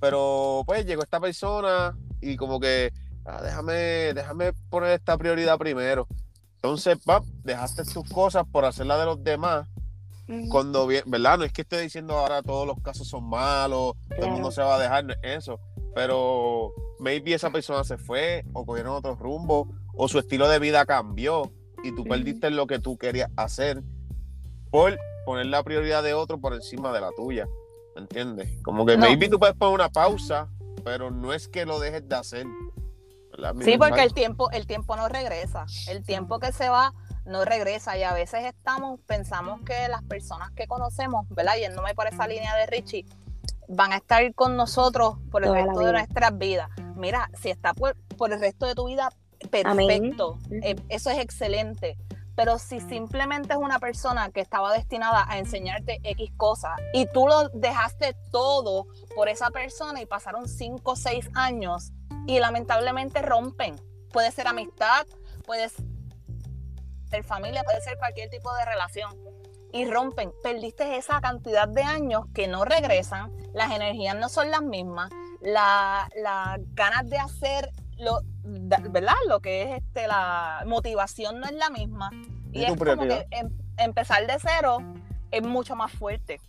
pero 0.00 0.62
pues 0.66 0.84
llegó 0.84 1.02
esta 1.02 1.20
persona 1.20 1.96
y 2.20 2.36
como 2.36 2.60
que, 2.60 2.92
ah, 3.24 3.40
déjame, 3.42 4.12
déjame 4.14 4.52
poner 4.68 4.90
esta 4.90 5.16
prioridad 5.16 5.58
primero. 5.58 6.06
Entonces, 6.56 6.98
pap, 7.04 7.24
dejaste 7.44 7.84
tus 7.84 8.08
cosas 8.10 8.44
por 8.50 8.64
hacer 8.64 8.86
la 8.86 8.98
de 8.98 9.06
los 9.06 9.22
demás. 9.22 9.68
Cuando 10.50 10.86
bien, 10.86 11.04
¿verdad? 11.06 11.38
No 11.38 11.44
es 11.44 11.52
que 11.54 11.62
esté 11.62 11.80
diciendo 11.80 12.14
ahora 12.14 12.42
todos 12.42 12.66
los 12.66 12.78
casos 12.82 13.08
son 13.08 13.26
malos, 13.26 13.94
todo 14.14 14.26
el 14.26 14.32
mundo 14.32 14.50
se 14.50 14.60
va 14.60 14.76
a 14.76 14.78
dejar, 14.78 15.06
no 15.06 15.14
es 15.14 15.18
eso. 15.22 15.58
Pero 15.94 16.72
maybe 16.98 17.34
esa 17.34 17.50
persona 17.50 17.84
se 17.84 17.98
fue 17.98 18.44
o 18.52 18.64
cogieron 18.64 18.94
otro 18.94 19.14
rumbo 19.16 19.68
o 19.94 20.08
su 20.08 20.18
estilo 20.18 20.48
de 20.48 20.58
vida 20.58 20.84
cambió 20.86 21.50
y 21.82 21.94
tú 21.94 22.04
perdiste 22.04 22.50
lo 22.50 22.66
que 22.66 22.78
tú 22.78 22.98
querías 22.98 23.30
hacer 23.36 23.82
por 24.70 24.98
poner 25.24 25.46
la 25.46 25.62
prioridad 25.62 26.02
de 26.02 26.14
otro 26.14 26.40
por 26.40 26.54
encima 26.54 26.92
de 26.92 27.00
la 27.00 27.10
tuya. 27.16 27.46
¿Me 27.94 28.02
entiendes? 28.02 28.48
Como 28.62 28.86
que 28.86 28.96
No. 28.96 29.06
maybe 29.06 29.28
tú 29.28 29.38
puedes 29.38 29.56
poner 29.56 29.74
una 29.74 29.88
pausa, 29.88 30.48
pero 30.84 31.10
no 31.10 31.32
es 31.32 31.48
que 31.48 31.66
lo 31.66 31.80
dejes 31.80 32.08
de 32.08 32.16
hacer. 32.16 32.46
Sí, 33.60 33.78
porque 33.78 34.02
el 34.02 34.12
tiempo, 34.14 34.50
el 34.50 34.66
tiempo 34.66 34.96
no 34.96 35.08
regresa. 35.08 35.66
El 35.88 36.04
tiempo 36.04 36.40
que 36.40 36.52
se 36.52 36.68
va 36.68 36.92
no 37.24 37.44
regresa. 37.44 37.96
Y 37.96 38.02
a 38.02 38.12
veces 38.12 38.44
estamos, 38.44 38.98
pensamos 39.06 39.60
que 39.62 39.88
las 39.88 40.02
personas 40.02 40.50
que 40.52 40.66
conocemos, 40.66 41.28
¿verdad? 41.30 41.56
Yéndome 41.56 41.94
por 41.94 42.06
esa 42.08 42.26
línea 42.26 42.56
de 42.56 42.66
Richie, 42.66 43.06
van 43.68 43.92
a 43.92 43.96
estar 43.96 44.34
con 44.34 44.56
nosotros 44.56 45.16
por 45.30 45.42
el 45.42 45.50
Toda 45.50 45.62
resto 45.62 45.80
de 45.80 45.92
nuestras 45.92 46.38
vidas. 46.38 46.70
Mira, 46.96 47.30
si 47.40 47.50
está 47.50 47.74
por, 47.74 47.96
por 48.16 48.32
el 48.32 48.40
resto 48.40 48.66
de 48.66 48.74
tu 48.74 48.86
vida, 48.86 49.10
perfecto. 49.50 50.38
Eh, 50.50 50.76
eso 50.88 51.10
es 51.10 51.18
excelente. 51.18 51.96
Pero 52.34 52.58
si 52.58 52.80
simplemente 52.80 53.54
es 53.54 53.58
una 53.58 53.80
persona 53.80 54.30
que 54.30 54.40
estaba 54.40 54.72
destinada 54.72 55.26
a 55.28 55.38
enseñarte 55.38 56.00
X 56.04 56.30
cosas 56.36 56.78
y 56.92 57.06
tú 57.06 57.26
lo 57.26 57.48
dejaste 57.48 58.14
todo 58.30 58.86
por 59.16 59.28
esa 59.28 59.50
persona 59.50 60.00
y 60.00 60.06
pasaron 60.06 60.48
5 60.48 60.88
o 60.88 60.94
6 60.94 61.30
años 61.34 61.90
y 62.28 62.38
lamentablemente 62.38 63.22
rompen. 63.22 63.74
Puede 64.12 64.30
ser 64.30 64.46
amistad, 64.46 65.04
puede 65.44 65.68
ser 67.10 67.24
familia, 67.24 67.64
puede 67.64 67.80
ser 67.80 67.98
cualquier 67.98 68.30
tipo 68.30 68.54
de 68.54 68.64
relación. 68.64 69.37
Y 69.72 69.84
rompen. 69.90 70.32
Perdiste 70.42 70.96
esa 70.96 71.20
cantidad 71.20 71.68
de 71.68 71.82
años 71.82 72.24
que 72.34 72.48
no 72.48 72.64
regresan, 72.64 73.30
las 73.52 73.70
energías 73.70 74.16
no 74.16 74.28
son 74.28 74.50
las 74.50 74.62
mismas, 74.62 75.10
la- 75.40 76.08
las 76.16 76.58
ganas 76.74 77.08
de 77.08 77.18
hacer 77.18 77.70
lo, 77.98 78.20
da- 78.44 78.82
¿verdad? 78.90 79.14
Lo 79.28 79.40
que 79.40 79.62
es 79.62 79.82
este, 79.82 80.06
la 80.06 80.62
motivación 80.66 81.40
no 81.40 81.46
es 81.46 81.52
la 81.52 81.68
misma. 81.70 82.10
Y 82.52 82.62
¿Y 82.62 82.66
tu 82.66 82.72
es 82.72 82.78
como 82.78 83.02
que 83.02 83.26
em- 83.30 83.50
empezar 83.76 84.26
de 84.26 84.36
cero 84.40 84.78
es 85.30 85.42
mucho 85.42 85.76
más 85.76 85.92
fuerte. 85.92 86.40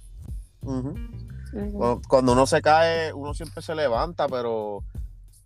Cuando- 1.51 2.01
Cuando 2.07 2.33
uno 2.33 2.45
se 2.45 2.61
cae, 2.61 3.11
uno 3.13 3.33
siempre 3.33 3.61
se 3.61 3.73
levanta, 3.75 4.27
pero 4.27 4.83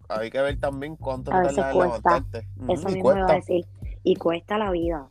hay 0.10 0.30
que 0.30 0.42
ver 0.42 0.60
también 0.60 0.96
cuánto 0.98 1.32
A 1.32 1.40
veces 1.42 1.56
cuesta. 1.74 1.84
levantarte. 1.86 2.48
Eso 2.70 2.90
y 2.90 2.94
mismo 2.96 3.12
iba 3.18 3.32
a 3.32 3.36
decir. 3.36 3.66
Y 4.04 4.16
cuesta 4.18 4.58
la 4.58 4.70
vida. 4.72 5.08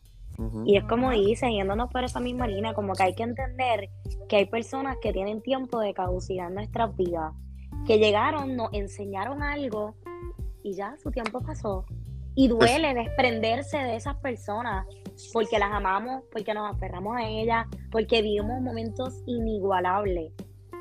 Y 0.65 0.77
es 0.77 0.83
como 0.85 1.11
dicen, 1.11 1.51
yéndonos 1.51 1.91
por 1.91 2.03
esa 2.03 2.19
misma 2.19 2.47
línea, 2.47 2.73
como 2.73 2.93
que 2.93 3.03
hay 3.03 3.15
que 3.15 3.23
entender 3.23 3.89
que 4.27 4.37
hay 4.37 4.45
personas 4.45 4.97
que 5.01 5.13
tienen 5.13 5.41
tiempo 5.41 5.79
de 5.79 5.93
caducidad 5.93 6.47
en 6.47 6.55
nuestras 6.55 6.95
vidas, 6.95 7.33
que 7.85 7.99
llegaron, 7.99 8.55
nos 8.55 8.73
enseñaron 8.73 9.43
algo 9.43 9.95
y 10.63 10.73
ya 10.73 10.95
su 11.01 11.11
tiempo 11.11 11.41
pasó. 11.41 11.85
Y 12.35 12.47
duele 12.47 12.95
desprenderse 12.95 13.77
de 13.77 13.95
esas 13.95 14.15
personas 14.17 14.87
porque 15.31 15.59
las 15.59 15.71
amamos, 15.71 16.23
porque 16.31 16.53
nos 16.53 16.73
aferramos 16.73 17.15
a 17.17 17.27
ellas, 17.27 17.67
porque 17.91 18.23
vivimos 18.23 18.59
momentos 18.61 19.21
inigualables. 19.27 20.33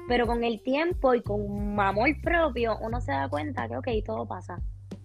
Pero 0.08 0.26
con 0.26 0.42
el 0.44 0.62
tiempo 0.62 1.14
y 1.14 1.22
con 1.22 1.78
amor 1.78 2.08
propio, 2.22 2.78
uno 2.80 3.00
se 3.00 3.12
da 3.12 3.28
cuenta 3.28 3.68
que, 3.68 3.76
ok, 3.76 3.88
todo 4.04 4.26
pasa 4.26 4.62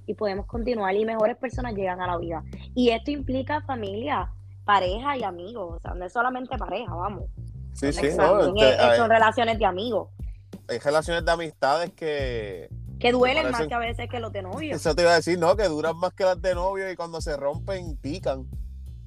y 0.08 0.14
podemos 0.14 0.46
continuar 0.48 0.96
y 0.96 1.06
mejores 1.06 1.38
personas 1.38 1.76
llegan 1.76 2.02
a 2.02 2.08
la 2.08 2.18
vida. 2.18 2.44
Y 2.74 2.90
esto 2.90 3.12
implica 3.12 3.62
familia, 3.62 4.32
pareja 4.68 5.18
y 5.18 5.24
amigos, 5.24 5.78
o 5.78 5.80
sea, 5.80 5.96
no 5.96 6.06
es 6.06 6.14
solamente 6.14 6.56
pareja, 6.58 6.94
vamos. 6.94 7.24
Sí, 7.74 7.92
sí, 7.94 8.10
no, 8.16 8.40
este, 8.56 8.70
es- 8.92 8.98
son 8.98 9.10
relaciones 9.10 9.58
de 9.58 9.66
amigos, 9.66 10.10
hay 10.68 10.78
relaciones 10.80 11.26
de 11.26 11.32
amistades 11.32 11.92
que. 11.94 12.70
que 13.00 13.12
duelen 13.12 13.46
parecen- 13.46 13.52
más 13.52 13.68
que 13.68 13.74
a 13.74 13.80
veces 13.80 14.10
que 14.10 14.20
los 14.20 14.32
de 14.32 14.42
novio. 14.44 14.76
Eso 14.76 14.94
te 14.96 15.04
iba 15.04 15.12
a 15.12 15.16
decir, 15.16 15.40
¿no? 15.40 15.56
Que 15.56 15.68
duran 15.68 15.98
más 15.98 16.14
que 16.14 16.24
las 16.26 16.42
de 16.42 16.54
novio 16.54 16.92
y 16.92 16.96
cuando 16.96 17.22
se 17.22 17.36
rompen, 17.38 17.98
pican. 17.98 18.46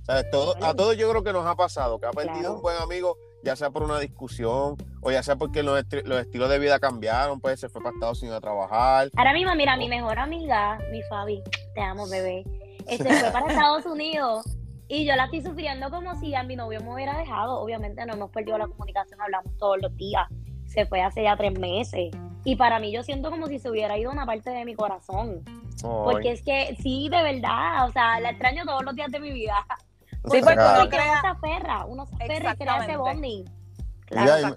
¿Sabes? 0.03 0.31
Todo, 0.31 0.55
a 0.65 0.75
todos 0.75 0.97
yo 0.97 1.09
creo 1.11 1.23
que 1.23 1.33
nos 1.33 1.47
ha 1.47 1.55
pasado, 1.55 2.01
que 2.01 2.07
ha 2.07 2.11
perdido 2.11 2.39
Claro. 2.39 2.55
un 2.57 2.63
buen 2.63 2.77
amigo, 2.79 3.17
ya 3.45 3.55
sea 3.55 3.71
por 3.71 3.83
una 3.83 3.99
discusión 4.01 4.77
o 5.03 5.11
ya 5.11 5.23
sea 5.23 5.37
porque 5.37 5.63
los, 5.63 5.79
esti- 5.79 6.03
los 6.05 6.21
estilos 6.21 6.49
de 6.49 6.59
vida 6.59 6.81
cambiaron, 6.81 7.39
pues 7.41 7.61
se 7.61 7.69
fue 7.69 7.83
para 7.83 7.95
Estados 7.95 8.23
Unidos 8.23 8.39
a 8.39 8.41
trabajar. 8.41 9.11
Ahora 9.17 9.33
mismo, 9.35 9.55
mira, 9.55 9.77
mi 9.77 9.89
mejor 9.89 10.19
amiga, 10.19 10.79
mi 10.91 11.03
Fabi, 11.03 11.43
te 11.75 11.81
amo, 11.83 12.09
bebé, 12.09 12.45
este, 12.89 13.13
fue 13.13 13.31
para 13.31 13.47
Estados 13.69 13.85
Unidos 13.87 14.45
y 14.91 15.07
yo 15.07 15.15
la 15.17 15.25
estoy 15.25 15.43
sufriendo 15.43 15.89
como 15.91 16.15
si 16.21 16.35
a 16.35 16.43
mi 16.43 16.57
novio 16.57 16.81
me 16.83 16.93
hubiera 16.93 17.17
dejado. 17.17 17.61
Obviamente 17.61 18.05
no 18.07 18.15
hemos 18.15 18.31
perdido 18.31 18.59
la 18.59 18.67
comunicación, 18.67 19.21
hablamos 19.21 19.57
todos 19.59 19.79
los 19.81 19.97
días. 19.97 20.27
Se 20.67 20.85
fue 20.87 21.01
hace 21.03 21.23
ya 21.23 21.37
tres 21.37 21.59
meses. 21.59 22.11
Y 22.45 22.57
para 22.57 22.79
mí 22.79 22.91
yo 22.93 23.03
siento 23.03 23.31
como 23.31 23.47
si 23.47 23.59
se 23.59 23.71
hubiera 23.71 23.97
ido 23.99 24.11
una 24.11 24.25
parte 24.27 24.51
de 24.51 24.65
mi 24.65 24.75
corazón. 24.75 25.43
Porque 26.05 26.33
es 26.33 26.43
que 26.43 26.77
sí, 26.83 27.09
de 27.09 27.23
verdad, 27.23 27.87
o 27.89 27.93
sea, 27.93 28.21
la 28.21 28.31
extraño 28.31 28.65
todos 28.65 28.83
los 28.85 28.95
días 28.95 29.11
de 29.11 29.21
mi 29.21 29.31
vida. 29.33 29.55
Sí, 30.31 30.41
porque 30.43 30.55
uno 30.59 30.89
crea- 30.91 31.13
uno 31.13 31.21
se 31.23 31.27
aferra, 31.27 31.85
uno 31.87 32.07
se 32.07 32.15
aferra 32.17 32.53
y 32.53 32.57
crea 32.57 32.77
ese 32.85 32.97
bonding. 32.99 33.45
Claro. 34.07 34.57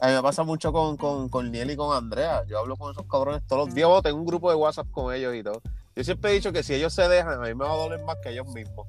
A 0.00 0.08
mí 0.08 0.12
me 0.12 0.22
pasa 0.22 0.42
mucho 0.42 0.72
con, 0.72 0.96
con, 0.96 1.28
con 1.28 1.50
Niel 1.52 1.70
y 1.70 1.76
con 1.76 1.96
Andrea. 1.96 2.44
Yo 2.46 2.58
hablo 2.58 2.76
con 2.76 2.90
esos 2.92 3.06
cabrones 3.06 3.46
todos 3.46 3.66
los 3.66 3.74
días. 3.74 3.88
Tengo 4.02 4.18
un 4.18 4.26
grupo 4.26 4.50
de 4.50 4.56
WhatsApp 4.56 4.90
con 4.90 5.14
ellos 5.14 5.34
y 5.34 5.42
todo. 5.42 5.62
Yo 5.94 6.04
siempre 6.04 6.30
he 6.30 6.34
dicho 6.34 6.52
que 6.52 6.62
si 6.62 6.74
ellos 6.74 6.92
se 6.92 7.08
dejan, 7.08 7.34
a 7.42 7.46
mí 7.46 7.54
me 7.54 7.64
va 7.64 7.72
a 7.72 7.76
doler 7.76 8.02
más 8.04 8.16
que 8.22 8.30
ellos 8.30 8.46
mismos. 8.48 8.86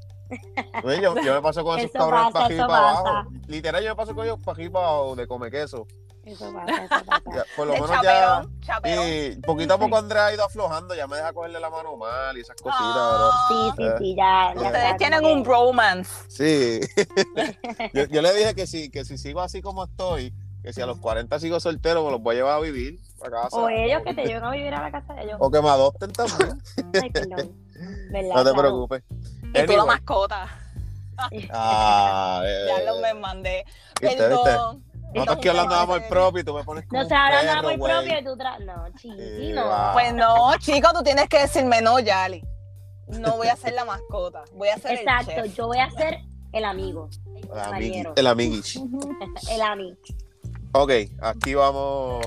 Pues 0.82 1.02
yo, 1.02 1.16
yo 1.22 1.34
me 1.36 1.42
paso 1.42 1.63
con 1.63 1.80
esos 1.80 1.90
Eso 1.90 2.00
cabrones 2.00 2.34
para 2.34 2.46
arriba 2.46 2.68
para 2.68 2.90
abajo. 3.00 3.30
Literal, 3.48 3.84
yo 3.84 3.90
me 3.90 3.96
paso 3.96 4.16
con 4.16 4.26
ellos 4.26 4.40
para 4.44 4.56
arriba 4.56 4.80
abajo 4.80 5.16
de 5.16 5.28
come 5.28 5.50
queso. 5.52 5.88
Eso 6.24 6.52
pasa, 6.54 6.84
eso 6.84 7.06
pasa. 7.06 7.24
Ya, 7.36 7.44
por 7.56 7.68
lo 7.68 7.74
De 7.74 7.82
menos 7.82 8.02
ya. 8.04 8.46
chaperón. 8.62 9.06
Y 9.08 9.36
poquito 9.38 9.74
a 9.76 9.78
poco 9.78 9.98
Andrea 9.98 10.26
ha 10.26 10.34
ido 10.34 10.44
aflojando. 10.44 10.94
Ya 10.94 11.08
me 11.08 11.16
deja 11.16 11.32
cogerle 11.32 11.60
la 11.60 11.70
mano 11.70 11.96
mal 11.96 12.38
y 12.38 12.42
esas 12.42 12.58
cositas. 12.58 12.82
Ah, 12.86 13.32
Sí, 13.48 13.72
sí, 13.78 13.84
Eh, 13.84 13.94
sí, 14.00 14.16
ya. 14.18 14.54
ya 14.56 14.62
Ustedes 14.62 14.98
tienen 14.98 15.26
un 15.26 15.44
pero- 15.44 16.04
Sí. 16.28 16.82
yo, 17.94 18.04
yo 18.06 18.22
le 18.22 18.34
dije 18.34 18.56
que 18.56 18.68
si, 18.68 18.90
que 18.90 19.06
si 19.06 19.18
sigo 19.18 19.40
así 19.40 19.62
como 19.62 19.86
estoy, 19.86 20.34
que 20.63 20.74
si 20.74 20.82
a 20.82 20.86
los 20.86 20.98
40 21.00 21.40
sigo 21.40 21.62
soltero, 21.62 22.04
me 22.04 22.12
los 22.12 22.22
voy 22.22 22.36
a 22.36 22.40
llevar 22.40 22.58
a 22.58 22.60
vivir 22.60 23.00
a 23.26 23.30
casa. 23.30 23.56
O 23.58 23.70
ellos 23.70 24.02
que 24.06 24.13
te 24.13 24.26
llevan 24.26 24.44
a 24.44 24.52
vivir 24.52 24.74
a 24.74 24.82
la 24.82 24.92
casa 24.92 25.13
de 25.13 25.24
ellos. 25.24 25.38
O 25.40 25.50
que 25.50 25.62
me 25.62 25.70
adopten 25.70 26.12
también. 26.12 26.62
Ay. 27.02 27.10
¿Verdad? 28.12 28.36
No 28.36 28.44
te 28.44 28.52
Claro. 28.54 28.88
Preocupes. 29.58 29.63
Y 29.63 29.67
tú 29.67 29.74
la 29.74 29.82
Anyway. 29.82 29.96
mascota. 29.98 30.48
Ah, 31.52 32.41
eh, 32.46 32.65
Ya 32.67 32.91
lo 32.91 33.00
me 33.00 33.13
mandé. 33.13 33.65
¿viste, 34.02 34.08
viste? 34.30 34.43
Perdón. 34.43 34.84
Un 35.15 35.30
hablando 35.30 35.74
de 35.76 35.82
amor 35.82 36.04
propio 36.10 36.41
y 36.41 36.43
tú 36.43 36.54
me 36.54 36.63
pones 36.63 36.86
como 36.86 37.02
No 37.02 37.08
se 37.08 37.15
habla 37.15 37.41
nada 37.41 37.56
perro, 37.56 37.63
muy 37.70 37.78
güey. 37.78 37.91
propio 37.93 38.20
y 38.20 38.24
tú 38.26 38.38
tra... 38.38 38.60
No, 38.60 38.86
chiqui, 38.98 39.15
Eh, 39.17 39.52
no. 39.56 39.89
Pues 39.93 40.13
no, 40.13 40.52
chico, 40.60 40.89
tú 40.93 41.02
tienes 41.02 41.28
que 41.30 41.39
decirme 41.39 41.82
no, 41.82 41.98
Yali. 42.00 42.43
No 43.08 43.38
voy 43.38 43.48
a 43.48 43.56
ser 43.56 43.74
la 43.74 43.86
mascota. 43.86 44.43
Voy 44.54 44.67
a 44.67 44.78
ser 44.78 45.00
Exacto, 45.00 45.32
el 45.32 45.43
chef. 45.46 45.56
yo 45.56 45.67
voy 45.67 45.80
a 45.80 45.89
ser 45.91 46.20
el 46.52 46.65
amigo, 46.65 47.10
el 47.36 47.48
compañero, 47.48 48.13
El 48.17 48.28
amiguich. 48.28 48.78
el 49.50 49.62
ami. 49.62 49.98
Ok, 50.74 50.91
aquí 51.22 51.54
vamos 51.56 52.26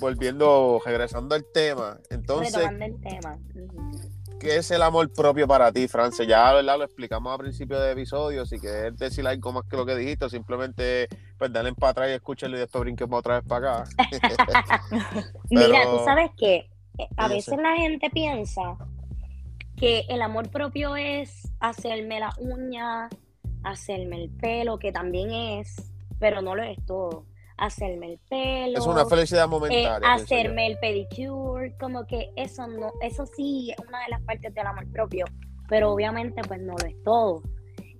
volviendo, 0.00 0.80
regresando 0.84 1.34
al 1.34 1.44
tema. 1.52 1.98
Entonces, 2.10 2.54
Retomando 2.54 2.84
el 2.84 3.00
tema. 3.00 3.38
Ujú. 3.54 4.11
¿Qué 4.42 4.56
es 4.56 4.70
el 4.72 4.82
amor 4.82 5.12
propio 5.12 5.46
para 5.46 5.70
ti, 5.70 5.86
France? 5.86 6.26
Ya 6.26 6.52
¿verdad? 6.52 6.76
lo 6.76 6.84
explicamos 6.84 7.32
al 7.32 7.38
principio 7.38 7.78
de 7.78 7.92
episodio. 7.92 8.44
Si 8.44 8.58
quieres 8.58 8.96
decir 8.96 9.24
algo 9.26 9.52
más 9.52 9.64
que 9.70 9.76
lo 9.76 9.86
que 9.86 9.94
dijiste, 9.94 10.28
simplemente 10.28 11.08
pues 11.38 11.52
dale 11.52 11.72
para 11.74 11.90
atrás 11.90 12.08
y 12.10 12.14
escúchalo 12.14 12.56
y 12.56 12.60
después 12.60 12.82
brinquemos 12.82 13.20
otra 13.20 13.40
vez 13.40 13.48
para 13.48 13.82
acá. 13.82 13.90
Mira, 15.50 15.84
tú 15.84 16.04
sabes 16.04 16.30
que 16.36 16.68
a 17.16 17.28
yo 17.28 17.34
veces 17.34 17.54
sé. 17.54 17.62
la 17.62 17.76
gente 17.76 18.10
piensa 18.10 18.76
que 19.76 20.00
el 20.08 20.20
amor 20.22 20.50
propio 20.50 20.96
es 20.96 21.48
hacerme 21.60 22.18
la 22.18 22.32
uña, 22.38 23.08
hacerme 23.62 24.24
el 24.24 24.30
pelo, 24.30 24.78
que 24.78 24.90
también 24.90 25.30
es, 25.30 25.92
pero 26.18 26.42
no 26.42 26.56
lo 26.56 26.64
es 26.64 26.84
todo. 26.84 27.26
Hacerme 27.62 28.14
el 28.14 28.18
pelo. 28.28 28.76
es 28.76 28.86
una 28.86 29.06
felicidad 29.06 29.44
eh, 29.44 29.68
pienso 29.68 30.00
yo. 30.00 30.06
hacerme 30.08 30.66
el 30.66 30.78
pedicure, 30.80 31.76
como 31.78 32.04
que 32.08 32.32
eso 32.34 32.66
no, 32.66 32.90
eso 33.02 33.24
sí 33.24 33.70
es 33.70 33.86
una 33.86 34.00
de 34.00 34.08
las 34.10 34.20
partes 34.22 34.52
del 34.52 34.66
amor 34.66 34.90
propio, 34.90 35.26
pero 35.68 35.92
obviamente 35.92 36.42
pues 36.42 36.60
no 36.60 36.74
lo 36.76 36.86
es 36.88 37.00
todo. 37.04 37.40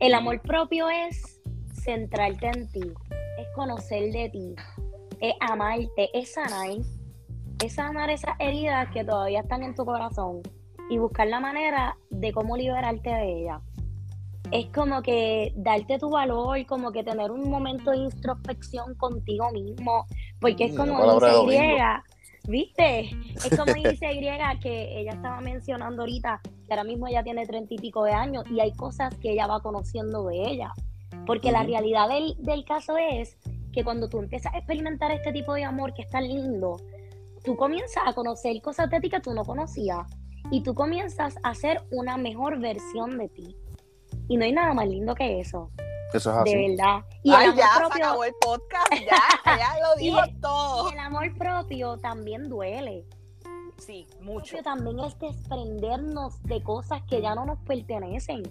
El 0.01 0.15
amor 0.15 0.41
propio 0.43 0.89
es 0.91 1.41
centrarte 1.85 2.49
en 2.49 2.69
ti, 2.73 2.93
es 3.39 3.47
conocer 3.55 4.11
de 4.11 4.31
ti, 4.31 4.57
es 5.21 5.35
amarte, 5.39 6.11
es 6.13 6.33
sanar, 6.33 6.79
es 7.65 7.73
sanar 7.73 8.11
esas 8.11 8.35
heridas 8.41 8.91
que 8.93 9.05
todavía 9.05 9.43
están 9.43 9.63
en 9.63 9.77
tu 9.77 9.85
corazón 9.85 10.43
y 10.91 10.99
buscar 10.99 11.29
la 11.29 11.39
manera 11.39 11.97
de 12.11 12.33
cómo 12.33 12.57
liberarte 12.57 13.11
de 13.11 13.43
ellas. 13.43 13.63
Es 14.53 14.67
como 14.67 15.03
que 15.03 15.53
darte 15.57 15.99
tu 15.99 16.11
valor, 16.11 16.65
como 16.67 16.93
que 16.93 17.03
tener 17.03 17.31
un 17.31 17.51
momento 17.51 17.91
de 17.91 17.99
introspección 17.99 18.95
contigo 18.97 19.51
mismo, 19.51 20.07
porque 20.41 20.67
es 20.67 20.75
Mm, 20.75 20.77
como 20.77 21.21
dice 21.21 21.45
griega, 21.47 22.05
¿Viste? 22.49 23.11
Es 23.37 23.57
como 23.57 23.73
dice 23.75 24.15
Griega 24.15 24.59
que 24.61 25.01
ella 25.01 25.13
estaba 25.13 25.41
mencionando 25.41 26.03
ahorita 26.03 26.41
que 26.43 26.73
ahora 26.73 26.85
mismo 26.85 27.07
ella 27.07 27.23
tiene 27.23 27.47
treinta 27.47 27.75
y 27.75 27.79
pico 27.79 28.05
de 28.05 28.13
años 28.13 28.45
y 28.51 28.61
hay 28.61 28.73
cosas 28.73 29.15
que 29.17 29.33
ella 29.33 29.47
va 29.47 29.61
conociendo 29.61 30.27
de 30.27 30.43
ella. 30.51 30.73
Porque 31.27 31.53
la 31.53 31.63
realidad 31.63 32.09
del, 32.09 32.35
del 32.39 32.65
caso 32.65 32.97
es 32.97 33.39
que 33.73 33.85
cuando 33.85 34.09
tú 34.09 34.19
empiezas 34.19 34.53
a 34.55 34.59
experimentar 34.59 35.13
este 35.13 35.33
tipo 35.33 35.55
de 35.55 35.65
amor 35.65 35.95
que 35.95 36.03
es 36.03 36.11
tan 36.11 36.27
lindo, 36.27 36.79
tú 37.45 37.57
comienzas 37.57 38.03
a 38.07 38.13
conocer 38.13 38.61
cosas 38.61 38.91
de 38.91 39.01
ti 39.01 39.09
que 39.09 39.21
tú 39.21 39.33
no 39.33 39.45
conocías 39.45 40.07
y 40.51 40.63
tú 40.63 40.75
comienzas 40.75 41.37
a 41.45 41.55
ser 41.55 41.83
una 41.93 42.17
mejor 42.17 42.59
versión 42.59 43.19
de 43.19 43.29
ti. 43.29 43.57
Y 44.33 44.37
no 44.39 44.47
hay 44.47 44.53
nada 44.53 44.73
más 44.73 44.89
lindo 44.89 45.15
que 45.15 45.41
eso, 45.41 45.71
Eso 46.15 46.31
es 46.31 46.37
así. 46.39 46.55
de 46.55 46.69
verdad. 46.71 47.05
Y 47.23 47.29
el 47.29 47.37
Ay, 47.37 47.45
amor 47.49 47.59
ya 47.59 47.67
se 47.75 47.81
propio, 47.81 48.05
acabó 48.07 48.25
el 48.25 48.33
podcast, 48.41 48.93
ya, 48.93 49.57
ya 49.59 49.75
lo 49.79 49.89
Y 50.01 50.05
dijo 50.07 50.25
el- 50.25 50.41
todo. 50.41 50.89
y 50.89 50.93
el 50.95 50.99
amor 51.01 51.37
propio 51.37 51.97
también 51.99 52.49
duele. 52.49 53.05
Sí, 53.77 54.07
mucho. 54.23 54.53
propio 54.57 54.63
también 54.63 54.99
es 55.01 55.19
desprendernos 55.19 56.43
de 56.45 56.63
cosas 56.63 57.03
que 57.09 57.21
ya 57.21 57.35
no 57.35 57.45
nos 57.45 57.59
pertenecen. 57.61 58.43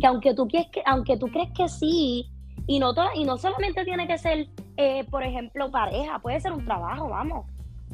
Que 0.00 0.06
aunque 0.06 0.32
tú 0.32 0.46
crees 0.48 0.68
que, 0.72 0.82
aunque 0.86 1.18
tú 1.18 1.26
crees 1.26 1.50
que 1.54 1.68
sí, 1.68 2.30
y 2.66 2.78
no, 2.78 2.94
to- 2.94 3.10
y 3.14 3.24
no 3.24 3.36
solamente 3.36 3.84
tiene 3.84 4.06
que 4.06 4.16
ser, 4.16 4.48
eh, 4.78 5.04
por 5.10 5.24
ejemplo, 5.24 5.70
pareja, 5.70 6.20
puede 6.20 6.40
ser 6.40 6.52
un 6.52 6.64
trabajo, 6.64 7.08
vamos. 7.10 7.44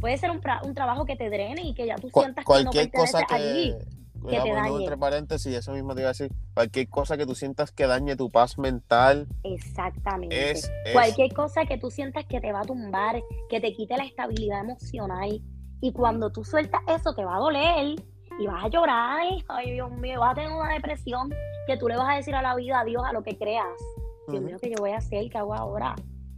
Puede 0.00 0.18
ser 0.18 0.31
un, 0.31 0.40
un 0.64 0.74
trabajo 0.74 1.04
que 1.04 1.16
te 1.16 1.28
drene 1.31 1.62
y 1.62 1.74
que 1.74 1.85
ya 1.87 1.96
tú 1.96 2.11
Cu- 2.11 2.20
sientas 2.20 2.44
que 2.44 2.48
no 2.52 2.70
cualquier 2.70 2.92
cosa 2.92 3.18
perteneces 3.26 3.52
allí. 3.52 3.74
Que, 4.22 4.37
que 4.37 4.42
te 4.42 4.52
dañe. 4.52 4.76
entre 4.78 4.96
paréntesis, 4.96 5.54
eso 5.54 5.72
mismo 5.72 5.94
te 5.94 6.00
iba 6.02 6.09
a 6.11 6.12
decir, 6.12 6.31
cualquier 6.54 6.88
cosa 6.88 7.16
que 7.16 7.26
tú 7.26 7.35
sientas 7.35 7.72
que 7.72 7.87
dañe 7.87 8.16
tu 8.16 8.28
paz 8.31 8.59
mental 8.59 9.26
Exactamente. 9.44 10.50
es, 10.52 10.70
es- 10.85 10.92
Cualquier 10.92 11.33
cosa 11.33 11.64
que 11.66 11.78
tú 11.78 11.90
sientas 11.90 12.24
que 12.26 12.40
te 12.40 12.52
va 12.52 12.61
a 12.61 12.64
tumbar, 12.64 13.22
que 13.48 13.61
te 13.61 13.72
quite 13.72 13.96
la 13.96 14.04
estabilidad 14.04 14.61
emocional. 14.61 15.40
Y 15.81 15.92
cuando 15.92 16.31
tú 16.31 16.42
sueltas 16.44 16.81
eso, 16.88 17.14
te 17.14 17.24
va 17.24 17.37
a 17.37 17.38
doler 17.38 17.94
y 18.40 18.46
vas 18.46 18.64
a 18.64 18.68
llorar. 18.68 19.20
Ay, 19.48 19.72
Dios 19.72 19.90
mío, 19.92 20.20
vas 20.20 20.33
a 20.33 20.35
tener 20.35 20.50
una 20.52 20.72
depresión 20.72 21.31
que 21.66 21.76
tú 21.76 21.87
le 21.88 21.96
vas 21.96 22.09
a 22.12 22.16
decir 22.16 22.35
a 22.35 22.42
la 22.42 22.54
vida, 22.57 22.81
adiós, 22.81 23.04
a 23.07 23.12
lo 23.12 23.22
que 23.22 23.38
creas. 23.38 23.66
Dios 24.28 24.42
mío, 24.42 24.57
¿qué 24.61 24.70
yo 24.70 24.76
voy 24.81 24.90
a 24.90 24.96
hacer? 24.98 25.28
¿Qué 25.31 25.38
hago 25.38 25.54
ahora? 25.54 25.94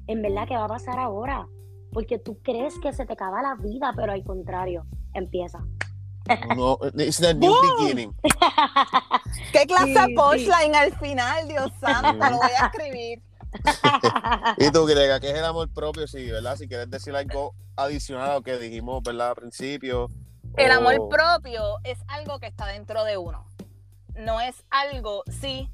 En 0.06 0.22
verdad, 0.22 0.46
¿qué 0.46 0.54
va 0.56 0.64
a 0.64 0.68
pasar 0.68 0.98
ahora? 0.98 1.46
Porque 1.92 2.18
tú 2.18 2.38
crees 2.42 2.78
que 2.80 2.92
se 2.92 3.04
te 3.06 3.12
acaba 3.14 3.42
la 3.42 3.54
vida, 3.56 3.92
pero 3.96 4.12
al 4.12 4.22
contrario, 4.24 4.84
empieza. 5.14 5.64
No, 6.56 6.78
it's 6.96 7.18
the 7.18 7.34
new 7.34 7.50
¡Boom! 7.50 7.76
beginning. 7.78 8.14
¿Qué 9.52 9.66
clase 9.66 9.90
de 9.92 10.06
sí. 10.06 10.14
punchline 10.14 10.74
al 10.74 10.96
final, 10.98 11.48
Dios 11.48 11.72
santo? 11.80 12.12
Lo 12.12 12.36
voy 12.36 12.50
a 12.58 12.66
escribir. 12.66 13.22
Y 14.58 14.70
tú, 14.70 14.86
Grega, 14.86 15.18
¿qué 15.18 15.30
es 15.30 15.38
el 15.38 15.44
amor 15.44 15.68
propio? 15.72 16.06
Sí, 16.06 16.30
¿verdad? 16.30 16.56
Si 16.56 16.68
quieres 16.68 16.88
decir 16.88 17.14
algo 17.16 17.54
adicional 17.76 18.30
a 18.30 18.34
lo 18.34 18.42
que 18.42 18.58
dijimos, 18.58 19.02
¿verdad? 19.02 19.30
Al 19.30 19.34
principio. 19.34 20.08
El 20.56 20.70
o- 20.70 20.74
amor 20.74 21.08
propio 21.08 21.78
es 21.84 21.98
algo 22.08 22.38
que 22.38 22.46
está 22.46 22.66
dentro 22.66 23.02
de 23.04 23.16
uno. 23.18 23.46
No 24.14 24.40
es 24.40 24.64
algo, 24.70 25.22
sí, 25.40 25.68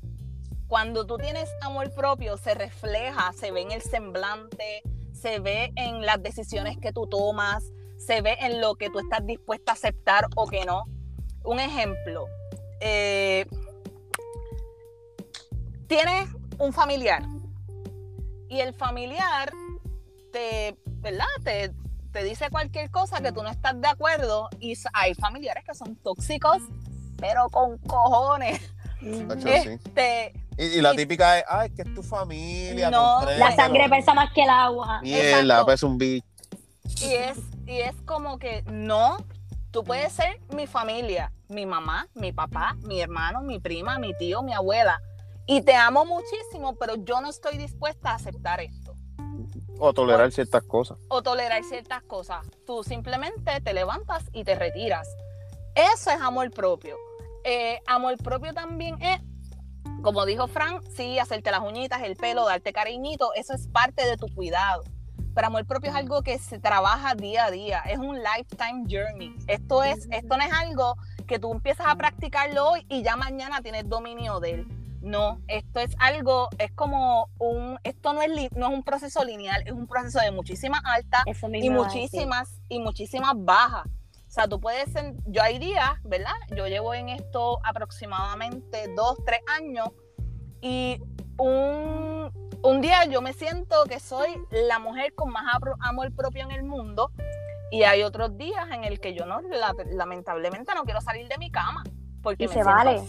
cuando 0.69 1.07
tú 1.07 1.17
tienes 1.19 1.51
amor 1.63 1.93
propio 1.95 2.37
se 2.39 2.55
refleja, 2.55 3.33
se 3.33 3.51
ve 3.53 3.63
en 3.63 3.73
el 3.73 3.83
semblante, 3.83 4.83
se 5.13 5.39
ve 5.39 5.73
en 5.77 6.05
las 6.05 6.23
decisiones 6.23 6.77
que 6.79 6.93
tú 6.93 7.07
tomas, 7.07 7.65
se 7.99 8.21
ve 8.21 8.37
en 8.41 8.61
lo 8.61 8.77
que 8.77 8.91
tú 8.91 8.99
estás 8.99 9.25
dispuesta 9.27 9.73
a 9.73 9.75
aceptar 9.75 10.27
o 10.35 10.47
que 10.47 10.65
no. 10.65 10.85
Un 11.45 11.61
ejemplo, 11.61 12.27
eh, 12.81 13.47
tienes 15.87 16.29
un 16.59 16.73
familiar 16.73 17.23
y 18.49 18.61
el 18.61 18.75
familiar 18.75 19.53
te, 20.33 20.77
¿verdad? 20.85 21.25
Te, 21.45 21.73
te 22.13 22.25
dice 22.25 22.51
cualquier 22.51 22.91
cosa 22.91 23.21
que 23.21 23.33
tú 23.33 23.43
no 23.43 23.49
estás 23.49 23.81
de 23.81 23.89
acuerdo 23.89 24.49
y 24.59 24.75
hay 24.93 25.15
familiares 25.15 25.65
que 25.65 25.75
son 25.75 25.97
tóxicos, 25.97 26.59
pero 27.19 27.49
con 27.51 27.79
cojones. 27.79 28.61
Este, 28.99 30.33
Y, 30.57 30.79
y 30.79 30.81
la 30.81 30.95
típica 30.95 31.39
es, 31.39 31.45
ay, 31.49 31.71
que 31.71 31.83
es 31.83 31.95
tu 31.95 32.03
familia. 32.03 32.91
No, 32.91 33.21
La 33.37 33.55
sangre 33.55 33.89
pesa 33.91 34.15
más 34.15 34.33
que 34.33 34.43
el 34.43 34.49
agua. 34.49 35.01
Mierda, 35.03 35.65
pues 35.67 35.83
un 35.83 35.99
bicho. 35.99 36.27
y 37.03 37.13
es, 37.13 37.39
y 37.67 37.81
es 37.81 38.01
como 38.03 38.39
que 38.39 38.63
no, 38.71 39.17
tú 39.71 39.83
puedes 39.85 40.13
ser 40.13 40.41
mi 40.55 40.67
familia, 40.67 41.33
mi 41.49 41.67
mamá, 41.67 42.09
mi 42.15 42.33
papá, 42.33 42.77
mi 42.83 43.01
hermano, 43.01 43.43
mi 43.43 43.59
prima, 43.59 43.99
mi 43.99 44.15
tío, 44.15 44.43
mi 44.43 44.55
abuela. 44.55 45.01
Y 45.47 45.63
te 45.63 45.75
amo 45.75 46.05
muchísimo, 46.05 46.75
pero 46.77 46.97
yo 46.97 47.21
no 47.21 47.29
estoy 47.29 47.57
dispuesta 47.57 48.11
a 48.11 48.15
aceptar 48.15 48.61
esto. 48.61 48.95
O 49.79 49.93
tolerar 49.93 50.33
ciertas 50.33 50.63
cosas. 50.63 50.99
o 51.09 51.23
tolerar 51.23 51.63
ciertas 51.63 52.03
cosas. 52.03 52.47
Tú 52.67 52.83
simplemente 52.83 53.61
te 53.61 53.75
levantas 53.75 54.25
y 54.33 54.45
te 54.45 54.55
retiras. 54.55 55.09
Eso 55.75 56.11
es 56.11 56.21
amor 56.21 56.51
propio. 56.51 56.97
Eh, 57.45 57.81
amor 57.87 58.17
propio 58.17 58.55
también 58.55 58.97
es, 59.03 59.21
como 60.03 60.25
dijo 60.25 60.49
Frank, 60.49 60.83
sí, 60.97 61.19
hacerte 61.19 61.51
las 61.51 61.61
uñitas, 61.61 62.03
el 62.03 62.17
pelo, 62.17 62.47
darte 62.47 62.73
cariñito, 62.73 63.35
eso 63.35 63.53
es 63.53 63.69
parte 63.69 64.07
de 64.07 64.17
tu 64.17 64.27
cuidado. 64.35 64.83
Pero 65.35 65.49
amor 65.49 65.67
propio 65.67 65.91
es 65.91 65.97
algo 65.97 66.23
que 66.23 66.39
se 66.39 66.59
trabaja 66.59 67.15
día 67.15 67.45
a 67.47 67.51
día, 67.51 67.81
es 67.81 67.99
un 67.99 68.17
lifetime 68.17 68.85
journey. 68.89 69.35
Esto, 69.47 69.83
es, 69.83 70.09
esto 70.11 70.37
no 70.37 70.43
es 70.43 70.53
algo 70.53 70.97
que 71.27 71.39
tú 71.39 71.53
empiezas 71.53 71.87
a 71.89 71.95
practicarlo 71.97 72.71
hoy 72.71 72.87
y 72.89 73.03
ya 73.03 73.17
mañana 73.17 73.61
tienes 73.61 73.89
dominio 73.89 74.41
de 74.41 74.51
él. 74.53 74.67
No, 75.03 75.41
esto 75.47 75.79
es 75.81 75.95
algo, 76.01 76.49
es 76.59 76.73
como 76.73 77.29
un, 77.39 77.79
esto 77.85 78.13
no 78.13 78.23
es, 78.23 78.31
li- 78.31 78.49
no 78.57 78.69
es 78.69 78.73
un 78.75 78.83
proceso 78.83 79.23
lineal, 79.25 79.63
es 79.65 79.73
un 79.73 79.87
proceso 79.87 80.19
de 80.21 80.31
muchísimas 80.33 80.81
altas 80.85 81.23
y 81.27 81.71
muchísimas 81.71 82.61
y 82.69 82.81
muchísimas 82.81 83.33
bajas. 83.37 83.87
O 83.87 84.31
sea, 84.31 84.49
tú 84.49 84.59
puedes, 84.61 84.89
yo 85.27 85.43
hay 85.43 85.59
días, 85.59 85.91
¿verdad? 86.03 86.33
Yo 86.57 86.67
llevo 86.67 86.93
en 86.95 87.11
esto 87.11 87.59
aproximadamente 87.63 88.89
dos, 88.97 89.17
tres 89.25 89.41
años 89.57 89.91
y 90.61 91.01
un, 91.39 92.31
un 92.63 92.81
día 92.81 93.05
yo 93.05 93.21
me 93.23 93.33
siento 93.33 93.85
que 93.85 94.01
soy 94.01 94.29
la 94.51 94.79
mujer 94.79 95.15
con 95.15 95.31
más 95.31 95.45
amor 95.81 96.15
propio 96.15 96.43
en 96.45 96.51
el 96.51 96.63
mundo 96.65 97.11
y 97.71 97.83
hay 97.83 98.03
otros 98.03 98.37
días 98.37 98.67
en 98.73 98.85
el 98.85 99.01
que 99.01 99.15
yo 99.15 99.27
no, 99.27 99.41
la- 99.41 99.75
lamentablemente 99.93 100.75
no 100.75 100.85
quiero 100.85 101.01
salir 101.01 101.29
de 101.29 101.39
mi 101.39 101.51
cama 101.51 101.83
porque 102.23 102.45
Y 102.45 102.49
me 102.49 102.55
se 102.55 102.63
siento 102.63 102.75
vale. 102.75 103.03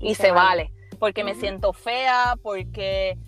y, 0.00 0.14
se, 0.14 0.30
vale. 0.32 0.72
porque 0.98 1.24
me 1.24 1.34
siento 1.34 1.72
fea, 1.72 2.34
porque 2.42 3.18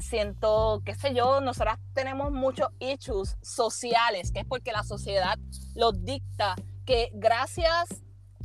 siento, 0.00 0.82
qué 0.84 0.94
sé 0.94 1.14
yo, 1.14 1.40
nosotras 1.40 1.78
tenemos 1.94 2.30
muchos 2.30 2.68
issues 2.78 3.36
sociales, 3.42 4.32
que 4.32 4.40
es 4.40 4.44
porque 4.46 4.72
la 4.72 4.82
sociedad 4.82 5.38
los 5.74 6.04
dicta, 6.04 6.56
que 6.84 7.10
gracias, 7.14 7.88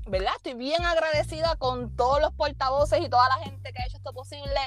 ¿verdad? 0.07 0.31
Estoy 0.37 0.53
bien 0.53 0.85
agradecida 0.85 1.55
con 1.57 1.95
todos 1.95 2.21
los 2.21 2.33
portavoces 2.33 3.01
y 3.03 3.09
toda 3.09 3.27
la 3.29 3.43
gente 3.43 3.73
que 3.73 3.81
ha 3.81 3.85
hecho 3.85 3.97
esto 3.97 4.13
posible. 4.13 4.59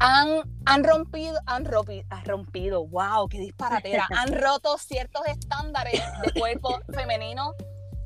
Han, 0.00 0.42
han 0.66 0.82
rompido, 0.84 1.38
han 1.46 1.64
rompido, 1.64 2.04
han 2.10 2.24
rompido, 2.24 2.86
wow, 2.88 3.28
qué 3.28 3.38
disparatera, 3.38 4.08
han 4.16 4.32
roto 4.40 4.76
ciertos 4.78 5.22
estándares 5.26 6.00
de 6.24 6.32
cuerpo 6.40 6.80
femenino. 6.94 7.54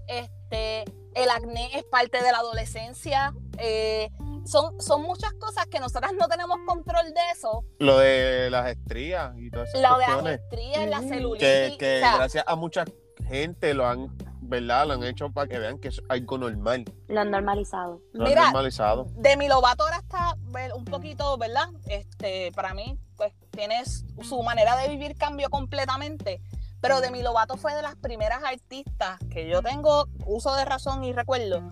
Este, 0.06 0.84
el 1.14 1.30
acné 1.30 1.70
es 1.78 1.84
parte 1.84 2.22
de 2.22 2.30
la 2.32 2.38
adolescencia. 2.38 3.32
eh, 3.58 4.10
son, 4.46 4.78
son 4.78 5.00
muchas 5.02 5.32
cosas 5.34 5.64
que 5.68 5.80
nosotras 5.80 6.12
no 6.20 6.28
tenemos 6.28 6.58
control 6.66 7.06
de 7.14 7.20
eso. 7.32 7.64
Lo 7.78 7.96
de 7.98 8.50
las 8.50 8.68
estrías 8.70 9.32
y 9.38 9.50
todas 9.50 9.70
esas 9.70 9.80
Lo 9.80 9.96
de 9.96 10.06
las 10.06 10.34
estrías, 10.40 10.86
la 10.90 11.00
Mm. 11.00 11.08
celulitis. 11.08 11.48
Que, 11.48 11.76
que 11.78 11.96
o 11.96 12.00
sea, 12.00 12.16
gracias 12.16 12.44
a 12.46 12.54
mucha 12.56 12.84
gente 13.26 13.72
lo 13.72 13.86
han, 13.86 14.14
¿verdad? 14.48 14.86
Lo 14.86 14.94
han 14.94 15.04
hecho 15.04 15.30
para 15.30 15.48
que 15.48 15.58
vean 15.58 15.78
que 15.78 15.88
es 15.88 16.00
algo 16.08 16.38
normal. 16.38 16.84
Lo 17.08 17.20
han 17.20 17.30
normalizado. 17.30 18.00
Lo 18.12 18.24
Mira, 18.24 18.42
han 18.42 18.52
normalizado. 18.52 19.06
Demi 19.16 19.48
Lovato 19.48 19.84
ahora 19.84 19.96
está 19.98 20.36
un 20.74 20.84
poquito, 20.84 21.36
¿verdad? 21.38 21.68
Este, 21.86 22.52
para 22.52 22.74
mí, 22.74 22.98
pues 23.16 23.32
tienes 23.50 24.04
su 24.22 24.42
manera 24.42 24.76
de 24.76 24.88
vivir 24.88 25.16
cambió 25.16 25.48
completamente. 25.50 26.40
Pero 26.80 27.00
Demi 27.00 27.22
Lovato 27.22 27.56
fue 27.56 27.74
de 27.74 27.82
las 27.82 27.96
primeras 27.96 28.42
artistas 28.44 29.18
que 29.30 29.48
yo 29.48 29.62
tengo 29.62 30.06
uso 30.26 30.54
de 30.54 30.64
razón 30.66 31.02
y 31.04 31.12
recuerdo 31.12 31.62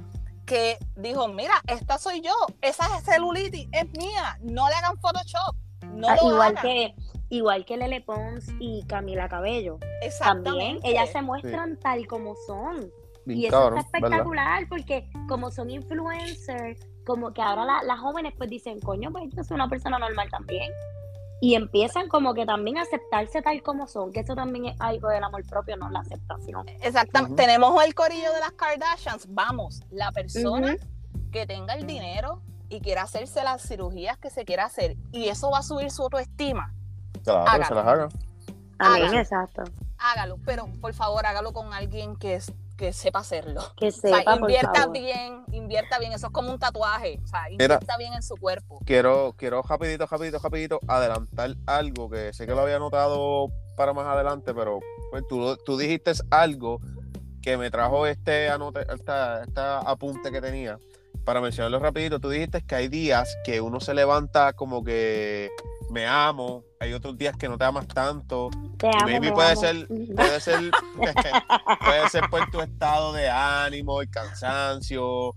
que 0.46 0.78
dijo, 0.96 1.28
mira, 1.28 1.54
esta 1.68 1.98
soy 1.98 2.20
yo, 2.20 2.32
esa 2.62 2.84
celulitis 3.02 3.68
es 3.72 3.90
mía, 3.96 4.38
no 4.40 4.68
le 4.68 4.74
hagan 4.74 4.98
Photoshop, 4.98 5.54
no 5.92 6.08
Ah, 6.08 6.16
lo 6.20 6.30
igual 6.30 6.56
hagan. 6.56 6.62
que 6.62 6.94
igual 7.32 7.64
que 7.64 7.76
Lele 7.76 8.00
Pons 8.02 8.46
y 8.60 8.84
Camila 8.86 9.28
Cabello. 9.28 9.78
También 10.20 10.78
ellas 10.82 11.10
se 11.10 11.22
muestran 11.22 11.78
tal 11.80 12.06
como 12.06 12.34
son. 12.46 12.90
Bien 13.24 13.38
Y 13.40 13.46
eso 13.46 13.52
cabrón, 13.58 13.78
está 13.78 13.90
¿verdad? 14.00 14.08
espectacular 14.10 14.68
porque 14.68 15.08
como 15.28 15.50
son 15.50 15.70
influencers, 15.70 16.78
como 17.06 17.32
que 17.32 17.40
ahora 17.40 17.64
la- 17.64 17.82
las 17.84 18.00
jóvenes 18.00 18.34
pues 18.36 18.50
dicen, 18.50 18.80
coño, 18.80 19.10
pues 19.12 19.24
yo 19.34 19.42
soy 19.44 19.54
una 19.54 19.68
persona 19.68 19.98
normal 19.98 20.28
también. 20.30 20.70
Y 21.40 21.54
empiezan 21.56 22.06
como 22.08 22.34
que 22.34 22.46
también 22.46 22.78
a 22.78 22.82
aceptarse 22.82 23.42
tal 23.42 23.62
como 23.62 23.88
son, 23.88 24.12
que 24.12 24.20
eso 24.20 24.34
también 24.36 24.66
es 24.66 24.76
algo 24.80 25.08
del 25.08 25.24
amor 25.24 25.42
propio, 25.48 25.76
no 25.76 25.88
la 25.90 26.00
aceptación. 26.00 26.68
Exactamente. 26.82 27.42
Tenemos 27.42 27.82
el 27.84 27.94
corillo 27.94 28.32
de 28.32 28.40
las 28.40 28.52
Kardashians. 28.52 29.26
Vamos, 29.30 29.80
la 29.90 30.12
persona 30.12 30.76
que 31.32 31.46
tenga 31.46 31.74
el 31.74 31.86
dinero 31.86 32.42
y 32.68 32.80
quiera 32.80 33.02
hacerse 33.02 33.42
las 33.42 33.62
cirugías 33.66 34.18
que 34.18 34.30
se 34.30 34.44
quiera 34.44 34.66
hacer 34.66 34.96
y 35.10 35.28
eso 35.28 35.50
va 35.50 35.58
a 35.58 35.62
subir 35.62 35.90
su 35.90 36.02
autoestima, 36.02 36.74
Claro, 37.24 37.40
Hágalo. 37.48 37.64
se 37.66 37.74
las 37.74 37.86
haga. 37.86 38.08
Amén, 38.78 39.02
Hagan. 39.04 39.14
exacto. 39.18 39.62
hágalo, 39.98 40.38
pero 40.44 40.66
por 40.80 40.92
favor 40.94 41.24
hágalo 41.26 41.52
con 41.52 41.72
alguien 41.72 42.16
que, 42.16 42.34
es- 42.34 42.52
que 42.76 42.92
sepa 42.92 43.20
hacerlo. 43.20 43.62
Que 43.76 43.88
O 43.88 43.92
sea, 43.92 44.18
sepa, 44.18 44.32
por 44.32 44.40
invierta 44.50 44.72
favor. 44.80 44.92
bien, 44.98 45.44
invierta 45.52 45.98
bien, 46.00 46.12
eso 46.12 46.26
es 46.26 46.32
como 46.32 46.50
un 46.50 46.58
tatuaje, 46.58 47.20
o 47.22 47.26
sea, 47.28 47.48
invierta 47.48 47.96
bien 47.98 48.12
en 48.14 48.22
su 48.22 48.34
cuerpo. 48.36 48.80
quiero, 48.84 49.34
quiero 49.36 49.62
rapidito, 49.62 50.06
rapidito, 50.06 50.38
rapidito 50.40 50.80
adelantar 50.88 51.54
algo 51.66 52.10
que 52.10 52.32
sé 52.32 52.46
que 52.46 52.54
lo 52.56 52.62
había 52.62 52.80
notado 52.80 53.46
para 53.76 53.92
más 53.92 54.06
adelante, 54.06 54.52
pero 54.52 54.80
pues, 55.12 55.22
tú, 55.28 55.56
tú 55.64 55.76
dijiste 55.78 56.10
algo 56.30 56.80
que 57.40 57.56
me 57.56 57.70
trajo 57.70 58.06
este 58.08 58.48
anote, 58.50 58.80
esta, 58.92 59.42
esta 59.44 59.78
apunte 59.78 60.32
que 60.32 60.40
tenía 60.40 60.78
para 61.24 61.40
mencionarlo 61.40 61.78
rapidito. 61.78 62.18
Tú 62.20 62.28
dijiste 62.30 62.62
que 62.62 62.74
hay 62.74 62.88
días 62.88 63.36
que 63.44 63.60
uno 63.60 63.80
se 63.80 63.94
levanta 63.94 64.52
como 64.52 64.82
que 64.82 65.50
me 65.90 66.06
amo, 66.06 66.64
hay 66.80 66.92
otros 66.92 67.16
días 67.18 67.36
que 67.36 67.48
no 67.48 67.58
te 67.58 67.64
amas 67.64 67.86
tanto, 67.86 68.50
Te 68.78 68.88
amo, 68.88 69.04
maybe 69.06 69.20
me 69.28 69.32
puede 69.32 69.52
amo. 69.52 69.60
ser- 69.60 69.88
puede 70.16 70.40
ser, 70.40 70.72
puede 71.84 72.08
ser 72.08 72.28
por 72.30 72.50
tu 72.50 72.60
estado 72.60 73.12
de 73.12 73.28
ánimo, 73.28 74.00
el 74.00 74.08
cansancio, 74.10 75.34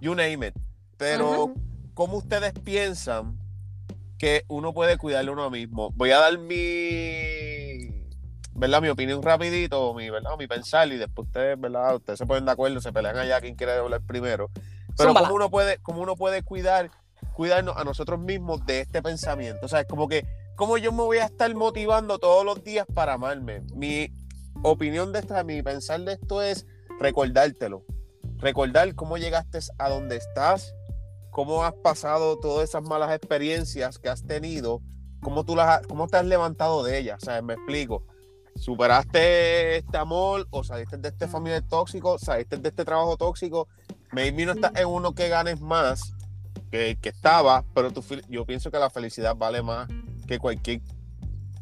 you 0.00 0.14
name 0.14 0.48
it. 0.48 0.54
Pero, 0.96 1.44
Ujú. 1.44 1.54
¿cómo 1.94 2.16
ustedes 2.18 2.52
piensan 2.64 3.38
que 4.18 4.44
uno 4.48 4.72
puede 4.74 4.96
cuidarle 4.98 5.30
a 5.30 5.32
uno 5.34 5.50
mismo? 5.50 5.90
Voy 5.92 6.10
a 6.10 6.18
dar 6.18 6.38
mi, 6.38 8.04
¿verdad? 8.54 8.82
Mi 8.82 8.88
opinión 8.88 9.22
rapidito, 9.22 9.94
mi, 9.94 10.10
¿verdad? 10.10 10.32
Mi 10.38 10.46
pensar 10.46 10.88
y 10.92 10.96
después 10.96 11.26
ustedes, 11.28 11.58
¿verdad? 11.60 11.96
Ustedes 11.96 12.18
se 12.18 12.26
ponen 12.26 12.44
de 12.44 12.52
acuerdo, 12.52 12.80
se 12.80 12.92
pelean 12.92 13.16
allá 13.16 13.40
quién 13.40 13.54
quiere 13.54 13.72
hablar 13.74 14.00
primero. 14.02 14.50
Pero. 15.04 15.14
¿cómo 15.14 15.34
uno 15.34 15.50
puede, 15.50 15.78
cómo 15.78 16.02
uno 16.02 16.16
puede 16.16 16.42
cuidar, 16.42 16.90
cuidarnos 17.34 17.76
a 17.76 17.84
nosotros 17.84 18.20
mismos 18.20 18.64
de 18.66 18.80
este 18.80 19.02
pensamiento? 19.02 19.66
O 19.66 19.68
sea, 19.68 19.80
es 19.80 19.86
como 19.86 20.08
que, 20.08 20.26
¿cómo 20.56 20.78
yo 20.78 20.92
me 20.92 21.02
voy 21.02 21.18
a 21.18 21.26
estar 21.26 21.54
motivando 21.54 22.18
todos 22.18 22.44
los 22.44 22.62
días 22.62 22.86
para 22.94 23.14
amarme? 23.14 23.62
Mi 23.74 24.12
opinión 24.62 25.12
de 25.12 25.20
esta, 25.20 25.42
mi 25.44 25.62
pensar 25.62 26.00
de 26.00 26.14
esto 26.14 26.42
es 26.42 26.66
recordártelo. 26.98 27.84
Recordar 28.38 28.94
cómo 28.94 29.18
llegaste 29.18 29.58
a 29.78 29.88
donde 29.88 30.16
estás, 30.16 30.74
cómo 31.30 31.64
has 31.64 31.74
pasado 31.74 32.38
todas 32.38 32.68
esas 32.68 32.82
malas 32.82 33.12
experiencias 33.14 33.98
que 33.98 34.08
has 34.08 34.24
tenido, 34.26 34.80
cómo 35.22 35.44
tú 35.44 35.56
las 35.56 35.86
cómo 35.86 36.08
te 36.08 36.16
has 36.16 36.24
levantado 36.24 36.82
de 36.82 36.98
ellas, 36.98 37.22
¿sabes? 37.22 37.42
Me 37.42 37.54
explico. 37.54 38.04
Superaste 38.56 39.78
este 39.78 39.96
amor 39.96 40.46
o 40.50 40.64
saliste 40.64 40.96
de 40.96 41.08
este 41.08 41.28
familiar 41.28 41.62
tóxico, 41.62 42.18
saliste 42.18 42.56
de 42.56 42.68
este 42.68 42.84
trabajo 42.84 43.16
tóxico, 43.16 43.68
maybe 44.12 44.46
no 44.46 44.52
estás 44.52 44.72
en 44.76 44.86
uno 44.86 45.14
que 45.14 45.28
ganes 45.28 45.60
más 45.60 46.14
que, 46.70 46.96
que 47.00 47.08
estaba, 47.08 47.64
pero 47.74 47.92
tu 47.92 48.04
yo 48.28 48.44
pienso 48.44 48.70
que 48.70 48.78
la 48.78 48.90
felicidad 48.90 49.36
vale 49.36 49.62
más 49.62 49.88
que 50.26 50.38
cualquier 50.38 50.80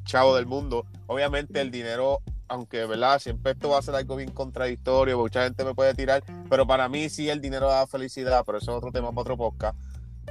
chavo 0.04 0.34
del 0.34 0.46
mundo. 0.46 0.86
Obviamente 1.06 1.60
el 1.60 1.70
dinero, 1.70 2.20
aunque 2.48 2.84
verdad, 2.86 3.18
siempre 3.18 3.52
esto 3.52 3.70
va 3.70 3.78
a 3.78 3.82
ser 3.82 3.94
algo 3.94 4.16
bien 4.16 4.30
contradictorio, 4.30 5.18
mucha 5.18 5.44
gente 5.44 5.64
me 5.64 5.74
puede 5.74 5.94
tirar, 5.94 6.22
pero 6.48 6.66
para 6.66 6.88
mí 6.88 7.08
sí 7.08 7.28
el 7.28 7.40
dinero 7.40 7.68
da 7.68 7.86
felicidad, 7.86 8.42
pero 8.44 8.58
eso 8.58 8.72
es 8.72 8.76
otro 8.76 8.90
tema 8.90 9.10
para 9.10 9.20
otro 9.20 9.36
podcast. 9.36 9.78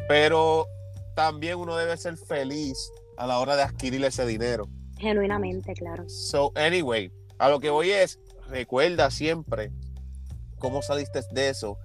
Pero 0.08 0.68
también 1.16 1.58
uno 1.58 1.76
debe 1.76 1.98
ser 1.98 2.18
feliz 2.18 2.92
a 3.18 3.26
la 3.26 3.40
hora 3.40 3.56
de 3.56 3.64
adquirir 3.64 4.04
ese 4.04 4.26
dinero. 4.26 4.68
Genuinamente, 4.98 5.74
claro. 5.74 6.08
So, 6.10 6.52
anyway, 6.56 7.12
a 7.40 7.50
lo 7.50 7.60
que 7.60 7.70
voy 7.70 7.92
es, 7.92 8.20
recuerda 8.50 9.12
siempre 9.12 9.72
cómo 10.60 10.82
saliste 10.82 11.22
de 11.32 11.50
eso 11.50 11.78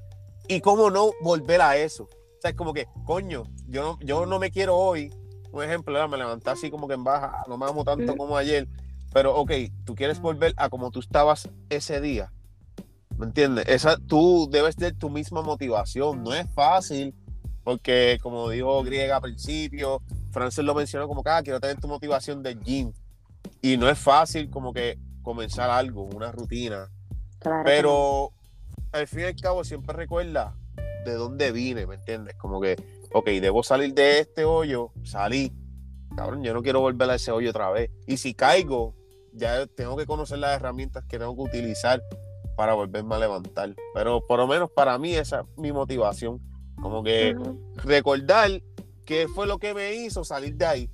y 0.56 0.60
cómo 0.60 0.90
no 0.90 1.10
volver 1.22 1.60
a 1.60 1.76
eso. 1.76 2.04
O 2.04 2.40
sea, 2.40 2.50
es 2.50 2.56
como 2.56 2.72
que, 2.72 2.86
coño, 3.04 3.44
yo 3.68 3.82
no, 3.82 3.98
yo 4.00 4.26
no 4.26 4.38
me 4.38 4.50
quiero 4.50 4.76
hoy. 4.76 5.12
Un 5.52 5.62
ejemplo, 5.62 5.92
¿verdad? 5.92 6.08
me 6.08 6.16
levanté 6.16 6.50
así 6.50 6.70
como 6.70 6.88
que 6.88 6.94
en 6.94 7.04
baja, 7.04 7.44
no 7.46 7.56
me 7.58 7.66
amo 7.66 7.84
tanto 7.84 8.04
Ujú. 8.12 8.16
como 8.16 8.36
ayer, 8.36 8.66
pero 9.12 9.36
ok, 9.36 9.52
tú 9.84 9.94
quieres 9.94 10.20
volver 10.20 10.54
a 10.56 10.68
como 10.70 10.90
tú 10.90 11.00
estabas 11.00 11.48
ese 11.68 12.00
día. 12.00 12.32
¿Me 13.18 13.26
entiendes? 13.26 13.66
Esa, 13.68 13.98
tú 13.98 14.48
debes 14.50 14.76
de 14.76 14.92
tu 14.92 15.10
misma 15.10 15.42
motivación. 15.42 16.22
No 16.24 16.34
es 16.34 16.50
fácil, 16.54 17.14
porque 17.62 18.18
como 18.22 18.48
dijo 18.48 18.82
Griega 18.82 19.16
al 19.16 19.22
principio, 19.22 20.00
Francis 20.32 20.64
lo 20.64 20.74
mencionó 20.74 21.06
como 21.06 21.22
que 21.22 21.30
ah, 21.30 21.42
quiero 21.42 21.60
tener 21.60 21.78
tu 21.78 21.86
motivación 21.88 22.42
del 22.42 22.58
gym. 22.62 22.92
Y 23.60 23.76
no 23.76 23.88
es 23.88 23.98
fácil 23.98 24.48
como 24.50 24.72
que 24.72 24.98
comenzar 25.22 25.70
algo, 25.70 26.02
una 26.04 26.32
rutina. 26.32 26.90
claro. 27.38 27.62
Pero 27.64 28.32
al 28.92 29.06
fin 29.06 29.20
y 29.20 29.24
al 29.24 29.36
cabo 29.36 29.64
siempre 29.64 29.96
recuerda 29.96 30.54
de 31.04 31.14
dónde 31.14 31.50
vine, 31.52 31.86
¿me 31.86 31.96
entiendes? 31.96 32.34
Como 32.36 32.60
que, 32.60 32.76
ok, 33.12 33.26
debo 33.40 33.62
salir 33.62 33.94
de 33.94 34.20
este 34.20 34.44
hoyo, 34.44 34.92
salí. 35.02 35.52
Cabrón, 36.14 36.42
yo 36.42 36.54
no 36.54 36.62
quiero 36.62 36.80
volver 36.80 37.10
a 37.10 37.14
ese 37.14 37.32
hoyo 37.32 37.50
otra 37.50 37.70
vez. 37.70 37.90
Y 38.06 38.18
si 38.18 38.34
caigo, 38.34 38.94
ya 39.32 39.66
tengo 39.66 39.96
que 39.96 40.06
conocer 40.06 40.38
las 40.38 40.56
herramientas 40.56 41.04
que 41.06 41.18
tengo 41.18 41.34
que 41.34 41.42
utilizar 41.42 42.02
para 42.56 42.74
volverme 42.74 43.14
a 43.14 43.18
levantar. 43.18 43.74
Pero 43.94 44.24
por 44.26 44.38
lo 44.38 44.46
menos 44.46 44.70
para 44.70 44.98
mí 44.98 45.14
esa 45.14 45.40
es 45.40 45.46
mi 45.56 45.72
motivación. 45.72 46.40
Como 46.80 47.02
que 47.02 47.34
recordar 47.76 48.62
qué 49.06 49.26
fue 49.28 49.46
lo 49.46 49.58
que 49.58 49.74
me 49.74 49.94
hizo 49.94 50.24
salir 50.24 50.54
de 50.56 50.66
ahí 50.66 50.90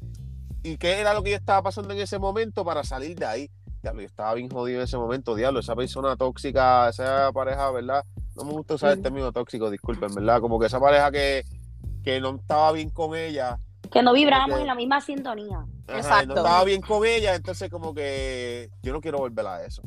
y 0.62 0.76
qué 0.76 1.00
era 1.00 1.14
lo 1.14 1.22
que 1.22 1.30
yo 1.30 1.37
estaba 1.37 1.62
pasando 1.62 1.92
en 1.92 2.00
ese 2.00 2.18
momento 2.18 2.64
para 2.64 2.84
salir 2.84 3.18
de 3.18 3.26
ahí. 3.26 3.50
Diablo, 3.82 4.00
yo 4.02 4.06
estaba 4.08 4.34
bien 4.34 4.48
jodido 4.50 4.78
en 4.80 4.84
ese 4.84 4.96
momento, 4.96 5.34
diablo, 5.34 5.60
esa 5.60 5.76
persona 5.76 6.16
tóxica, 6.16 6.88
esa 6.88 7.30
pareja, 7.32 7.70
¿verdad? 7.70 8.04
No 8.34 8.44
me 8.44 8.52
gusta 8.52 8.74
usar 8.74 8.92
el 8.92 9.02
término 9.02 9.30
tóxico, 9.32 9.70
disculpen, 9.70 10.12
¿verdad? 10.14 10.40
Como 10.40 10.58
que 10.58 10.66
esa 10.66 10.80
pareja 10.80 11.10
que, 11.12 11.44
que 12.02 12.20
no 12.20 12.36
estaba 12.36 12.72
bien 12.72 12.90
con 12.90 13.14
ella, 13.16 13.58
Que 13.90 14.02
no 14.02 14.12
vibrábamos 14.12 14.50
Porque- 14.50 14.62
en 14.62 14.66
la 14.66 14.74
misma 14.74 15.00
sintonía. 15.00 15.58
ajá, 15.86 15.96
Exacto. 15.98 16.26
no 16.26 16.34
estaba 16.36 16.64
bien 16.64 16.80
con 16.82 17.06
ella, 17.06 17.34
entonces 17.36 17.70
como 17.70 17.94
que 17.94 18.68
yo 18.82 18.92
no 18.92 19.00
quiero 19.00 19.18
volver 19.18 19.46
a 19.46 19.64
eso. 19.64 19.80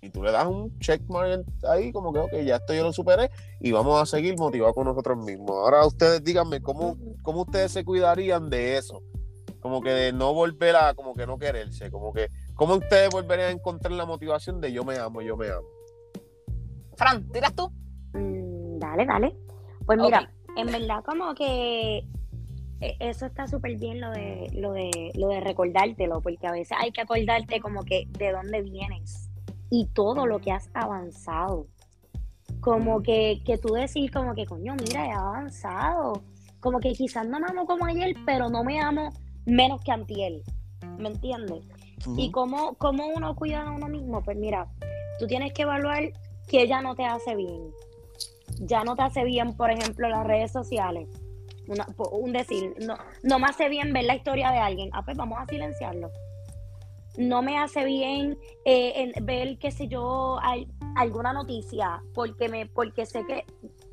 Y 0.00 0.10
tú 0.10 0.22
le 0.22 0.32
das 0.32 0.46
un 0.46 0.76
checkmark 0.78 1.44
ahí, 1.68 1.92
como 1.92 2.12
que, 2.12 2.18
ok, 2.20 2.32
ya 2.44 2.56
esto 2.56 2.74
yo 2.74 2.82
lo 2.82 2.92
superé 2.92 3.30
y 3.60 3.70
vamos 3.72 4.00
a 4.00 4.06
seguir 4.06 4.36
motivados 4.38 4.74
con 4.74 4.84
nosotros 4.86 5.18
mismos. 5.18 5.50
Ahora 5.50 5.84
ustedes 5.86 6.24
díganme, 6.24 6.60
¿cómo, 6.62 6.96
cómo 7.22 7.42
ustedes 7.42 7.70
se 7.72 7.84
cuidarían 7.84 8.48
de 8.50 8.78
eso? 8.78 9.02
Como 9.60 9.80
que 9.80 9.90
de 9.90 10.12
no 10.12 10.32
volver 10.32 10.74
a, 10.74 10.94
como 10.94 11.14
que 11.14 11.24
no 11.26 11.38
quererse, 11.38 11.90
como 11.90 12.12
que, 12.12 12.28
¿cómo 12.54 12.74
ustedes 12.74 13.10
volverían 13.10 13.48
a 13.48 13.52
encontrar 13.52 13.92
la 13.92 14.06
motivación 14.06 14.60
de 14.60 14.72
yo 14.72 14.84
me 14.84 14.98
amo, 14.98 15.22
yo 15.22 15.36
me 15.36 15.48
amo? 15.48 15.66
Fran, 16.96 17.28
¿tiras 17.30 17.54
tú? 17.54 17.70
Mm, 18.14 18.78
dale, 18.78 19.06
dale. 19.06 19.36
Pues 19.86 19.98
mira, 19.98 20.30
en 20.56 20.66
verdad 20.66 21.02
como 21.04 21.34
que 21.34 21.98
eh, 22.80 22.96
eso 23.00 23.26
está 23.26 23.46
súper 23.46 23.76
bien 23.78 24.00
lo 24.00 24.10
de, 24.10 24.48
lo 24.54 24.72
de 24.72 25.12
lo 25.14 25.28
de 25.28 25.40
recordártelo, 25.40 26.20
porque 26.20 26.46
a 26.46 26.52
veces 26.52 26.76
hay 26.80 26.92
que 26.92 27.00
acordarte 27.00 27.60
como 27.60 27.84
que 27.84 28.06
de 28.18 28.32
dónde 28.32 28.62
vienes 28.62 29.30
y 29.70 29.86
todo 29.86 30.26
lo 30.26 30.38
que 30.40 30.52
has 30.52 30.68
avanzado. 30.74 31.66
Como 32.60 33.02
que, 33.02 33.40
que 33.44 33.56
tú 33.56 33.72
decir 33.72 34.12
como 34.12 34.34
que, 34.34 34.44
coño, 34.46 34.74
mira, 34.78 35.06
he 35.06 35.12
avanzado. 35.12 36.22
Como 36.60 36.78
que 36.78 36.92
quizás 36.92 37.26
no 37.26 37.40
me 37.40 37.46
amo 37.48 37.66
como 37.66 37.86
ayer, 37.86 38.14
pero 38.26 38.50
no 38.50 38.62
me 38.62 38.80
amo 38.80 39.10
menos 39.46 39.80
que 39.82 39.90
antier. 39.90 40.42
¿Me 40.98 41.08
entiendes? 41.08 41.64
¿Y 42.16 42.30
cómo, 42.30 42.74
cómo 42.74 43.06
uno 43.08 43.34
cuida 43.36 43.62
a 43.62 43.70
uno 43.70 43.88
mismo? 43.88 44.22
Pues 44.22 44.36
mira, 44.36 44.66
tú 45.18 45.26
tienes 45.26 45.52
que 45.52 45.62
evaluar 45.62 46.12
que 46.48 46.66
ya 46.66 46.80
no 46.82 46.94
te 46.94 47.04
hace 47.04 47.34
bien. 47.36 47.70
Ya 48.60 48.84
no 48.84 48.96
te 48.96 49.02
hace 49.02 49.24
bien, 49.24 49.56
por 49.56 49.70
ejemplo, 49.70 50.08
las 50.08 50.26
redes 50.26 50.52
sociales. 50.52 51.08
Una- 51.68 51.86
un 52.12 52.32
decir, 52.32 52.74
no, 52.84 52.96
no 53.22 53.38
me 53.38 53.46
hace 53.46 53.68
bien 53.68 53.92
ver 53.92 54.04
la 54.04 54.16
historia 54.16 54.50
de 54.50 54.58
alguien. 54.58 54.90
Ah, 54.92 55.02
pues 55.04 55.16
vamos 55.16 55.38
a 55.40 55.46
silenciarlo. 55.46 56.10
No 57.16 57.42
me 57.42 57.58
hace 57.58 57.84
bien 57.84 58.38
eh, 58.64 58.92
en- 59.14 59.24
ver, 59.26 59.58
qué 59.58 59.70
sé 59.70 59.86
yo, 59.88 60.38
al- 60.40 60.66
alguna 60.96 61.32
noticia, 61.32 62.02
porque 62.14 62.48
me, 62.48 62.66
porque 62.66 63.06
sé 63.06 63.24
que, 63.26 63.44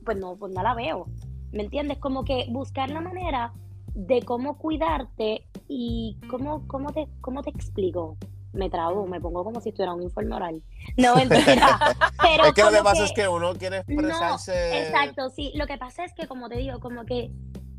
pues 0.06 0.18
no, 0.18 0.36
pues 0.36 0.54
no 0.54 0.64
la 0.64 0.74
veo. 0.74 1.06
¿Me 1.52 1.64
entiendes? 1.64 1.98
Como 2.00 2.24
que 2.24 2.46
buscar 2.50 2.90
la 2.90 3.02
manera 3.02 3.54
de 3.94 4.22
cómo 4.24 4.58
cuidarte 4.58 5.44
y 5.68 6.18
cómo, 6.30 6.68
cómo 6.68 6.92
te, 6.92 7.08
cómo 7.22 7.42
te 7.44 7.50
explico. 7.50 8.18
Me 8.54 8.70
trabo, 8.70 9.06
me 9.06 9.22
pongo 9.22 9.44
como 9.44 9.62
si 9.62 9.70
estuviera 9.70 9.94
un 9.94 10.02
informe 10.02 10.36
oral. 10.36 10.62
No, 10.98 11.16
mentira. 11.18 11.80
Pero 12.22 12.46
es 12.46 12.54
que 12.54 12.62
lo 12.64 12.72
que 12.72 12.84
pasa 12.84 13.04
es 13.06 13.12
que 13.14 13.28
uno 13.28 13.54
quiere 13.54 13.78
expresarse. 13.78 14.80
Exacto, 14.80 15.30
sí. 15.30 15.52
Lo 15.56 15.68
que 15.68 15.78
pasa 15.78 16.04
es 16.04 16.14
que, 16.14 16.28
como 16.28 16.50
te 16.50 16.58
digo, 16.58 16.80
como 16.80 17.06
que 17.06 17.32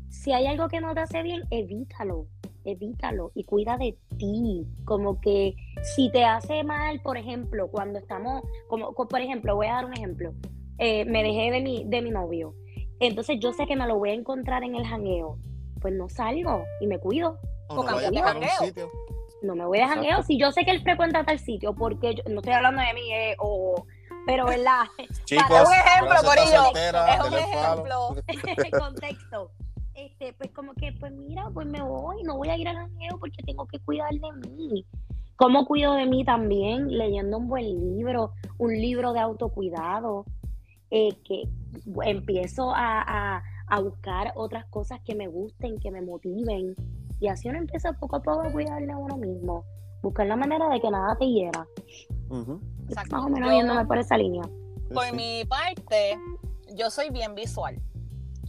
si 0.09 0.31
hay 0.31 0.45
algo 0.47 0.67
que 0.69 0.79
no 0.81 0.93
te 0.93 1.01
hace 1.01 1.23
bien, 1.23 1.41
evítalo, 1.49 2.27
evítalo 2.63 3.31
y 3.35 3.43
cuida 3.43 3.77
de 3.77 3.97
ti. 4.17 4.65
Como 4.85 5.19
que 5.19 5.55
si 5.83 6.09
te 6.11 6.23
hace 6.23 6.63
mal, 6.63 7.01
por 7.01 7.17
ejemplo, 7.17 7.67
cuando 7.69 7.99
estamos, 7.99 8.41
como 8.69 8.93
co- 8.93 9.07
por 9.09 9.19
ejemplo, 9.19 9.55
voy 9.55 9.67
a 9.67 9.73
dar 9.73 9.85
un 9.85 9.93
ejemplo. 9.93 10.33
Eh, 10.77 11.03
me 11.05 11.21
dejé 11.23 11.51
de 11.51 11.61
mi, 11.61 11.83
de 11.85 12.01
mi 12.01 12.11
novio. 12.11 12.53
Entonces 13.01 13.37
yo 13.41 13.51
sé 13.51 13.65
que 13.67 13.75
me 13.75 13.87
lo 13.87 13.97
voy 13.97 14.11
a 14.11 14.13
encontrar 14.13 14.63
en 14.63 14.75
el 14.75 14.85
jangueo. 14.85 15.37
Pues 15.81 15.93
no 15.93 16.07
salgo 16.09 16.63
y 16.79 16.87
me 16.87 16.99
cuido. 16.99 17.39
o 17.67 17.75
no 17.75 17.81
o 17.81 17.85
vaya 17.85 18.07
a 18.07 18.37
un 18.37 18.67
sitio. 18.67 18.89
No 19.41 19.55
me 19.55 19.65
voy 19.65 19.79
de 19.79 19.85
jangueo. 19.85 20.03
Exacto. 20.03 20.27
Si 20.27 20.39
yo 20.39 20.51
sé 20.51 20.63
que 20.63 20.71
él 20.71 20.81
frecuenta 20.81 21.23
tal 21.23 21.39
sitio, 21.39 21.73
porque 21.73 22.15
yo, 22.15 22.23
no 22.29 22.41
estoy 22.41 22.53
hablando 22.53 22.81
de 22.81 22.93
mí, 22.93 23.11
eh, 23.11 23.35
o, 23.39 23.85
pero 24.27 24.45
verdad, 24.45 24.83
Chicos, 25.25 25.45
Es 25.49 25.67
un 25.67 25.73
ejemplo, 25.73 26.15
Corillo. 26.23 26.63
soltera, 26.63 27.15
Es 27.15 27.27
un 27.27 27.33
ejemplo. 27.33 28.79
contexto. 28.79 29.51
Este, 29.95 30.33
pues 30.33 30.51
como 30.51 30.73
que, 30.73 30.93
pues 30.99 31.11
mira, 31.11 31.49
pues 31.53 31.67
me 31.67 31.81
voy, 31.81 32.23
no 32.23 32.37
voy 32.37 32.49
a 32.49 32.57
ir 32.57 32.67
al 32.67 32.75
jangueo 32.75 33.17
porque 33.19 33.43
tengo 33.43 33.65
que 33.65 33.79
cuidar 33.79 34.11
de 34.11 34.49
mí. 34.49 34.85
¿Cómo 35.35 35.65
cuido 35.65 35.93
de 35.93 36.05
mí 36.05 36.23
también? 36.23 36.87
Leyendo 36.95 37.37
un 37.37 37.47
buen 37.47 37.65
libro, 37.65 38.33
un 38.59 38.73
libro 38.73 39.11
de 39.11 39.19
autocuidado, 39.19 40.25
eh, 40.91 41.09
que 41.25 41.43
empiezo 42.03 42.71
a, 42.75 43.41
buscar 43.79 44.33
otras 44.35 44.65
cosas 44.65 44.99
que 45.05 45.15
me 45.15 45.27
gusten, 45.27 45.79
que 45.79 45.91
me 45.91 46.01
motiven. 46.01 46.75
Y 47.19 47.27
así 47.27 47.47
uno 47.47 47.59
empieza 47.59 47.93
poco 47.93 48.17
a 48.17 48.21
poco 48.21 48.41
a 48.41 48.51
cuidarle 48.51 48.91
a 48.91 48.97
uno 48.97 49.17
mismo. 49.17 49.63
Buscar 50.01 50.25
la 50.27 50.35
manera 50.35 50.67
de 50.69 50.81
que 50.81 50.89
nada 50.89 51.15
te 51.17 51.25
hiera. 51.25 51.67
Más 52.29 53.23
o 53.23 53.29
menos 53.29 53.51
yéndome 53.51 53.85
por 53.85 53.97
esa 53.97 54.17
línea. 54.17 54.43
Por 54.93 55.13
mi 55.13 55.45
parte, 55.45 56.19
yo 56.75 56.89
soy 56.89 57.09
bien 57.11 57.35
visual. 57.35 57.79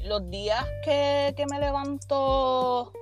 Los 0.05 0.29
días 0.31 0.65
que, 0.85 1.35
me 1.49 1.61
levanto, 1.61 2.93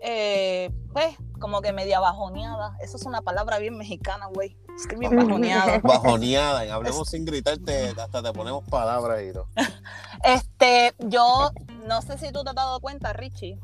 eh, 0.00 0.70
pues, 0.92 1.16
como 1.38 1.60
que 1.60 1.72
media 1.72 2.00
bajoneada. 2.00 2.76
Eso 2.80 2.96
es 2.96 3.06
una 3.06 3.22
palabra 3.22 3.58
bien 3.58 3.76
mexicana, 3.76 4.26
güey. 4.26 4.56
Estoy 4.76 4.98
bien 4.98 5.16
bajoneada. 5.16 5.78
Bajoneada, 5.82 6.66
y 6.66 6.68
hablemos 6.70 7.08
sin 7.08 7.24
gritarte, 7.24 7.88
hasta 7.90 8.22
te 8.22 8.32
ponemos 8.32 8.64
palabras 8.68 9.22
y 9.22 9.32
todo. 9.32 9.46
Este, 10.24 10.94
yo 11.00 11.50
no 11.84 12.00
sé 12.00 12.16
si 12.16 12.30
tú 12.30 12.44
te 12.44 12.50
has 12.50 12.54
dado 12.54 12.78
cuenta, 12.78 13.12
Richie. 13.12 13.58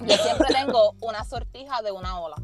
Yo 0.00 0.16
siempre 0.16 0.46
tengo 0.54 0.94
una 1.00 1.24
sortija 1.24 1.82
de 1.82 1.90
una 1.90 2.20
ola. 2.20 2.36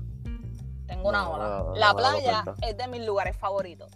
Tengo 0.89 1.09
una 1.09 1.29
ola. 1.29 1.65
La 1.77 1.95
playa 1.95 2.45
es 2.63 2.77
de 2.77 2.89
mis 2.89 3.07
lugares 3.07 3.37
favoritos. 3.37 3.91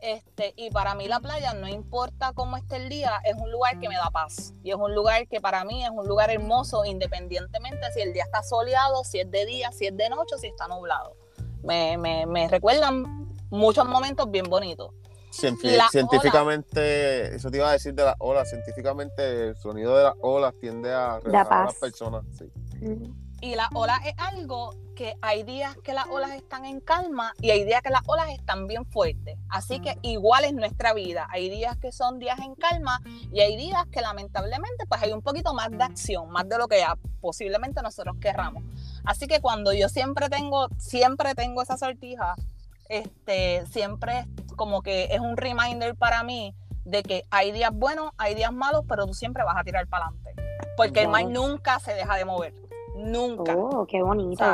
Este, 0.00 0.52
y 0.56 0.70
para 0.70 0.94
mí 0.94 1.06
la 1.06 1.20
playa, 1.20 1.54
no 1.54 1.68
importa 1.68 2.32
cómo 2.34 2.56
esté 2.56 2.76
el 2.76 2.88
día, 2.88 3.20
es 3.24 3.36
un 3.36 3.50
lugar 3.50 3.78
que 3.78 3.88
me 3.88 3.94
da 3.94 4.10
paz. 4.10 4.52
Y 4.62 4.70
es 4.70 4.76
un 4.76 4.94
lugar 4.94 5.28
que 5.28 5.40
para 5.40 5.64
mí 5.64 5.84
es 5.84 5.90
un 5.90 6.06
lugar 6.06 6.30
hermoso, 6.30 6.84
independientemente 6.84 7.90
si 7.94 8.00
el 8.00 8.12
día 8.12 8.24
está 8.24 8.42
soleado, 8.42 9.04
si 9.04 9.20
es 9.20 9.30
de 9.30 9.46
día, 9.46 9.70
si 9.72 9.86
es 9.86 9.96
de 9.96 10.10
noche, 10.10 10.36
si 10.38 10.48
está 10.48 10.66
nublado. 10.68 11.16
Me, 11.62 11.96
me, 11.96 12.26
me 12.26 12.48
recuerdan 12.48 13.31
muchos 13.52 13.86
momentos 13.86 14.30
bien 14.30 14.46
bonitos. 14.46 14.90
científicamente, 15.30 17.34
eso 17.34 17.50
te 17.50 17.58
iba 17.58 17.68
a 17.68 17.72
decir 17.72 17.94
de 17.94 18.04
las 18.04 18.16
olas, 18.18 18.50
científicamente 18.50 19.48
el 19.48 19.56
sonido 19.56 19.96
de 19.96 20.04
las 20.04 20.14
olas 20.20 20.54
tiende 20.60 20.92
a 20.92 21.20
relajar 21.20 21.62
a 21.62 21.64
las 21.66 21.74
personas. 21.76 22.24
Sí. 22.36 22.50
Y 23.40 23.56
la 23.56 23.68
ola 23.74 24.00
es 24.04 24.14
algo 24.18 24.76
que 24.94 25.16
hay 25.20 25.42
días 25.42 25.76
que 25.82 25.94
las 25.94 26.06
olas 26.06 26.30
están 26.30 26.64
en 26.64 26.78
calma 26.80 27.32
y 27.40 27.50
hay 27.50 27.64
días 27.64 27.82
que 27.82 27.90
las 27.90 28.02
olas 28.06 28.28
están 28.30 28.68
bien 28.68 28.86
fuertes. 28.86 29.36
Así 29.48 29.80
que 29.80 29.98
igual 30.02 30.44
es 30.44 30.52
nuestra 30.52 30.94
vida. 30.94 31.26
Hay 31.30 31.50
días 31.50 31.76
que 31.76 31.90
son 31.90 32.20
días 32.20 32.38
en 32.38 32.54
calma 32.54 33.00
y 33.32 33.40
hay 33.40 33.56
días 33.56 33.84
que 33.90 34.00
lamentablemente 34.00 34.86
pues 34.86 35.02
hay 35.02 35.12
un 35.12 35.22
poquito 35.22 35.54
más 35.54 35.72
de 35.72 35.82
acción, 35.82 36.30
más 36.30 36.48
de 36.48 36.56
lo 36.56 36.68
que 36.68 36.78
ya 36.78 36.96
posiblemente 37.20 37.82
nosotros 37.82 38.16
querramos. 38.20 38.62
Así 39.04 39.26
que 39.26 39.40
cuando 39.40 39.72
yo 39.72 39.88
siempre 39.88 40.28
tengo, 40.28 40.68
siempre 40.78 41.34
tengo 41.34 41.62
esa 41.62 41.76
sortija, 41.76 42.36
este, 42.92 43.64
siempre 43.66 44.26
como 44.56 44.82
que 44.82 45.04
es 45.10 45.20
un 45.20 45.36
reminder 45.36 45.96
para 45.96 46.22
mí 46.22 46.54
de 46.84 47.02
que 47.02 47.24
hay 47.30 47.50
días 47.52 47.70
buenos, 47.72 48.12
hay 48.18 48.34
días 48.34 48.52
malos, 48.52 48.84
pero 48.86 49.06
tú 49.06 49.14
siempre 49.14 49.44
vas 49.44 49.56
a 49.56 49.64
tirar 49.64 49.86
para 49.86 50.06
adelante. 50.06 50.34
Porque 50.76 51.02
el 51.02 51.08
mar 51.08 51.24
nunca 51.24 51.78
se 51.80 51.94
deja 51.94 52.16
de 52.16 52.24
mover. 52.24 52.54
Nunca. 52.96 53.56
Oh, 53.56 53.86
qué 53.86 54.02
bonito. 54.02 54.44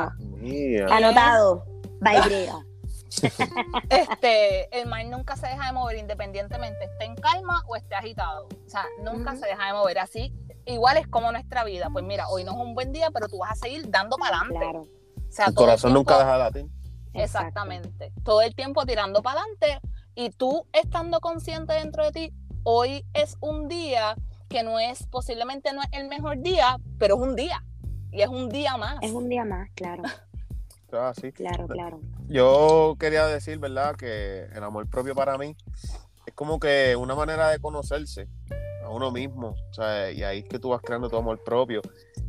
Anotado. 0.91 1.65
Bailea. 2.01 2.65
este, 3.89 4.79
el 4.79 4.87
mar 4.87 5.05
nunca 5.07 5.35
se 5.35 5.49
deja 5.49 5.67
de 5.67 5.73
mover 5.73 5.97
independientemente 5.97 6.85
esté 6.85 7.07
en 7.07 7.17
calma 7.17 7.65
o 7.67 7.75
esté 7.75 7.97
agitado. 7.97 8.47
O 8.47 8.71
sea, 8.71 8.85
nunca 9.03 9.35
se 9.35 9.47
deja 9.47 9.67
de 9.67 9.73
mover. 9.73 9.99
Así, 9.99 10.33
igual 10.67 10.97
es 10.99 11.09
como 11.09 11.33
nuestra 11.33 11.65
vida. 11.65 11.89
Pues 11.93 12.05
mira, 12.05 12.29
hoy 12.29 12.45
no 12.45 12.53
es 12.53 12.59
un 12.59 12.75
buen 12.75 12.93
día, 12.93 13.11
pero 13.13 13.27
tú 13.29 13.39
vas 13.39 13.53
a 13.53 13.57
seguir 13.57 13.91
dando 13.91 14.17
para 14.17 14.41
adelante. 14.41 14.65
Claro. 14.65 14.83
O 14.83 15.33
sea, 15.33 15.47
el 15.47 15.55
corazón 15.55 15.93
nunca 15.93 16.19
deja 16.19 16.33
de 16.33 16.39
latir. 16.39 16.78
Exactamente. 17.15 18.13
Todo 18.25 18.43
el 18.43 18.55
tiempo 18.55 18.85
tirando 18.87 19.23
para 19.23 19.41
adelante 19.41 19.81
y 20.15 20.31
tú 20.31 20.67
estando 20.73 21.21
consciente 21.21 21.75
dentro 21.75 22.05
de 22.05 22.13
ti, 22.13 22.33
hoy 22.65 23.05
es 23.15 23.37
un 23.41 23.69
día 23.69 24.17
que 24.49 24.63
no 24.63 24.79
es, 24.81 25.07
posiblemente 25.07 25.73
no 25.73 25.83
es 25.83 25.89
el 25.93 26.09
mejor 26.09 26.41
día, 26.41 26.79
pero 26.99 27.17
es 27.17 27.21
un 27.21 27.37
día. 27.37 27.65
Y 28.11 28.23
es 28.23 28.29
un 28.29 28.49
día 28.49 28.77
más. 28.77 28.97
Es 29.03 29.13
un 29.13 29.29
día 29.29 29.45
más, 29.45 29.69
claro. 29.75 30.03
Claro, 30.89 31.13
Claro, 31.35 31.67
claro. 31.67 32.01
Yo 32.29 32.97
quería 32.99 33.27
decir, 33.27 33.59
¿verdad? 33.59 33.95
Que 33.95 34.45
el 34.45 34.65
amor 34.65 34.89
propio 34.89 35.15
para 35.15 35.37
mí 35.37 35.55
es 36.25 36.33
como 36.35 36.59
que 36.59 36.97
una 36.97 37.15
manera 37.15 37.51
de 37.51 37.59
conocerse 37.59 38.27
a 38.83 38.89
uno 38.89 39.11
mismo. 39.11 39.55
O 39.71 39.75
sea, 39.75 40.11
y 40.11 40.23
ahí 40.23 40.39
es 40.39 40.49
que 40.49 40.59
tú 40.59 40.71
vas 40.71 40.81
creando 40.81 41.11
tu 41.11 41.17
amor 41.19 41.45
propio. 41.45 41.83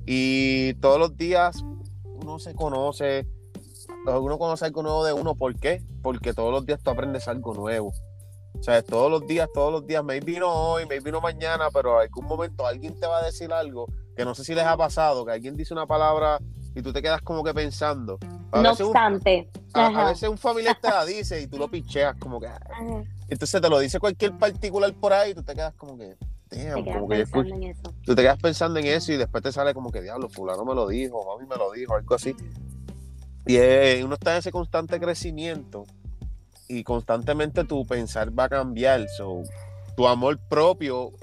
Y 0.06 0.74
todos 0.76 1.00
los 1.00 1.16
días 1.16 1.64
uno 2.04 2.38
se 2.38 2.54
conoce, 2.54 3.26
uno 4.18 4.40
conoce 4.40 4.66
algo 4.66 4.84
nuevo 4.84 5.04
de 5.04 5.14
uno. 5.14 5.36
¿Por 5.36 5.56
qué? 5.56 5.84
Porque 6.02 6.34
todos 6.34 6.52
los 6.52 6.66
días 6.66 6.80
tú 6.82 6.90
aprendes 6.90 7.28
algo 7.28 7.54
nuevo. 7.54 7.94
O 8.58 8.64
sea, 8.64 8.82
todos 8.82 9.12
los 9.12 9.28
días, 9.28 9.48
todos 9.54 9.72
los 9.72 9.86
días, 9.86 10.04
me 10.04 10.20
vino 10.20 10.50
hoy, 10.50 10.86
me 10.86 11.00
vino 11.00 11.22
mañana, 11.22 11.70
pero 11.72 11.98
en 11.98 12.08
algún 12.08 12.26
momento 12.26 12.66
alguien 12.66 13.00
te 13.00 13.08
va 13.08 13.20
a 13.20 13.24
decir 13.24 13.54
algo 13.54 13.88
que 14.20 14.26
no 14.26 14.36
sé 14.36 14.44
si 14.44 14.54
les 14.54 14.66
ha 14.66 14.76
pasado, 14.76 15.26
que 15.26 15.32
alguien 15.32 15.56
dice 15.56 15.74
una 15.74 15.88
palabra 15.88 16.40
y 16.76 16.82
tú 16.82 16.92
te 16.92 17.02
quedas 17.02 17.22
como 17.22 17.42
que 17.42 17.54
pensando. 17.54 18.20
no 18.52 18.72
obstante. 18.72 19.50
a, 19.74 20.10
veces 20.10 20.28
un 20.28 20.38
familiar 20.38 20.78
te 20.82 20.90
la 20.90 21.06
dice 21.06 21.42
y 21.42 21.48
tú 21.48 21.58
lo 21.58 21.70
picheas 21.70 22.18
como 22.18 22.38
que... 22.42 22.50
Entonces 23.30 23.62
te 23.62 23.70
lo 23.70 23.80
dice 23.80 23.98
cualquier 23.98 24.38
particular 24.38 24.94
por 24.94 25.14
ahí 25.14 25.32
y 25.32 25.36
tú 25.36 25.44
te 25.44 25.56
quedas 25.56 25.74
como 25.76 25.98
que... 25.98 26.18
como 26.74 27.08
que 27.08 27.26
Tú 28.04 28.14
te 28.14 28.22
quedas 28.22 28.38
pensando 28.40 28.78
en 28.80 28.88
eso 28.88 29.14
y 29.14 29.16
después 29.16 29.42
te 29.42 29.54
sale 29.54 29.74
como 29.74 29.90
que, 29.90 30.02
diablo, 30.02 30.28
fulano 30.28 30.66
me 30.66 30.76
lo 30.76 30.90
dijo, 30.90 31.26
mami 31.26 31.48
me 31.48 31.56
lo 31.56 31.72
dijo, 31.72 31.96
algo 31.96 32.16
así. 32.16 32.36
Y 33.50 34.04
uno 34.04 34.14
está 34.14 34.34
en 34.34 34.38
ese 34.38 34.52
constante 34.52 35.00
crecimiento 35.00 35.86
y 36.68 36.84
constantemente 36.84 37.64
tu 37.64 37.84
pensar 37.84 38.38
va 38.38 38.44
a 38.44 38.50
cambiar. 38.50 39.08
So, 39.10 39.42
tu 39.98 40.08
amor 40.08 40.38
propio 40.48 41.14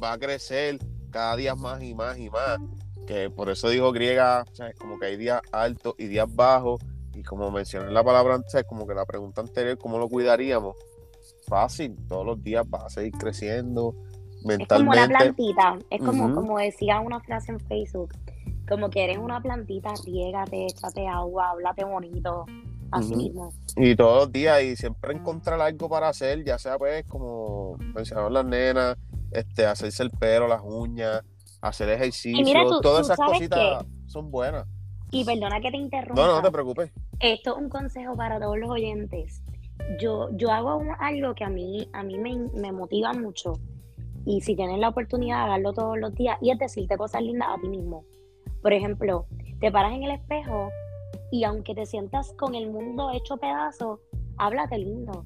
va 0.00 0.12
a 0.12 0.18
crecer 0.18 0.78
cada 1.10 1.34
día 1.34 1.56
más 1.56 1.82
y 1.82 1.92
más 1.92 2.16
y 2.16 2.30
más. 2.30 2.60
Que 3.08 3.28
por 3.28 3.50
eso 3.50 3.68
dijo 3.70 3.90
griega, 3.90 4.44
como 4.78 5.00
que 5.00 5.06
hay 5.06 5.16
días 5.16 5.40
altos 5.50 5.96
y 5.98 6.06
días 6.06 6.32
bajos. 6.32 6.80
Y 7.12 7.24
como 7.24 7.50
mencioné 7.50 7.90
la 7.90 8.04
palabra 8.04 8.36
antes, 8.36 8.64
como 8.68 8.86
que 8.86 8.94
la 8.94 9.04
pregunta 9.04 9.40
anterior, 9.40 9.76
¿cómo 9.76 9.98
lo 9.98 10.08
cuidaríamos? 10.08 10.76
Fácil, 11.48 11.96
todos 12.06 12.24
los 12.24 12.40
días 12.40 12.64
vas 12.70 12.84
a 12.84 12.88
seguir 12.88 13.14
creciendo 13.14 13.96
mentalmente. 14.44 14.64
Es 14.74 14.78
como 14.78 14.90
una 14.92 15.08
plantita, 15.08 15.78
es 15.90 16.00
como, 16.00 16.34
como 16.36 16.58
decía 16.58 17.00
una 17.00 17.18
frase 17.18 17.50
en 17.50 17.58
Facebook, 17.58 18.14
como 18.68 18.90
que 18.90 19.04
eres 19.04 19.18
una 19.18 19.40
plantita, 19.40 19.92
riégate, 20.04 20.66
échate 20.66 21.06
agua, 21.06 21.50
háblate 21.50 21.84
bonito, 21.84 22.46
así 22.90 23.14
mismo. 23.14 23.52
Y 23.76 23.94
todos 23.94 24.24
los 24.24 24.32
días, 24.32 24.62
y 24.62 24.76
siempre 24.76 25.14
encontrar 25.14 25.60
algo 25.60 25.88
para 25.88 26.08
hacer, 26.08 26.44
ya 26.44 26.58
sea 26.58 26.78
pues 26.78 27.04
como 27.06 27.76
mencionaron 27.94 28.32
las 28.32 28.44
nenas, 28.44 28.96
este, 29.30 29.66
hacerse 29.66 30.02
el 30.02 30.10
pelo, 30.10 30.48
las 30.48 30.62
uñas, 30.64 31.22
hacer 31.60 31.88
ejercicio, 31.90 32.80
todas 32.80 33.06
esas 33.06 33.18
cositas 33.18 33.84
son 34.06 34.30
buenas. 34.30 34.66
Y 35.10 35.24
perdona 35.24 35.60
que 35.60 35.70
te 35.70 35.76
interrumpa. 35.76 36.20
No, 36.20 36.36
no, 36.36 36.42
te 36.42 36.50
preocupes. 36.50 36.90
Esto 37.20 37.52
es 37.52 37.62
un 37.62 37.68
consejo 37.68 38.16
para 38.16 38.40
todos 38.40 38.58
los 38.58 38.68
oyentes. 38.68 39.42
Yo, 40.00 40.28
yo 40.36 40.50
hago 40.50 40.82
algo 40.98 41.34
que 41.34 41.44
a 41.44 41.48
mí, 41.48 41.88
a 41.92 42.02
mí 42.02 42.18
me, 42.18 42.36
me 42.54 42.72
motiva 42.72 43.12
mucho. 43.12 43.52
Y 44.26 44.40
si 44.40 44.56
tienes 44.56 44.78
la 44.78 44.88
oportunidad 44.88 45.46
de 45.46 45.52
hacerlo 45.52 45.72
todos 45.72 45.98
los 45.98 46.14
días, 46.14 46.36
y 46.40 46.50
es 46.50 46.58
decirte 46.58 46.96
cosas 46.96 47.22
lindas 47.22 47.48
a 47.50 47.60
ti 47.60 47.68
mismo. 47.68 48.04
Por 48.64 48.72
ejemplo, 48.72 49.26
te 49.60 49.70
paras 49.70 49.92
en 49.92 50.02
el 50.02 50.10
espejo 50.10 50.70
y 51.30 51.44
aunque 51.44 51.72
te 51.76 51.86
sientas 51.86 52.32
con 52.32 52.56
el 52.56 52.68
mundo 52.68 53.12
hecho 53.12 53.36
pedazo, 53.36 54.00
háblate 54.38 54.78
lindo 54.78 55.24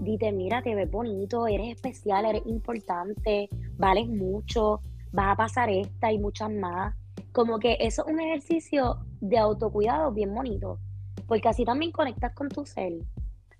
dite, 0.00 0.32
mira, 0.32 0.62
te 0.62 0.74
ves 0.74 0.90
bonito, 0.90 1.46
eres 1.46 1.76
especial, 1.76 2.24
eres 2.24 2.42
importante, 2.46 3.48
vales 3.76 4.08
mucho, 4.08 4.80
vas 5.12 5.32
a 5.32 5.36
pasar 5.36 5.70
esta 5.70 6.12
y 6.12 6.18
muchas 6.18 6.50
más. 6.50 6.94
Como 7.32 7.58
que 7.58 7.76
eso 7.80 8.06
es 8.06 8.12
un 8.12 8.20
ejercicio 8.20 8.98
de 9.20 9.38
autocuidado 9.38 10.12
bien 10.12 10.34
bonito, 10.34 10.78
porque 11.26 11.48
así 11.48 11.64
también 11.64 11.92
conectas 11.92 12.34
con 12.34 12.48
tu 12.48 12.64
ser. 12.64 12.92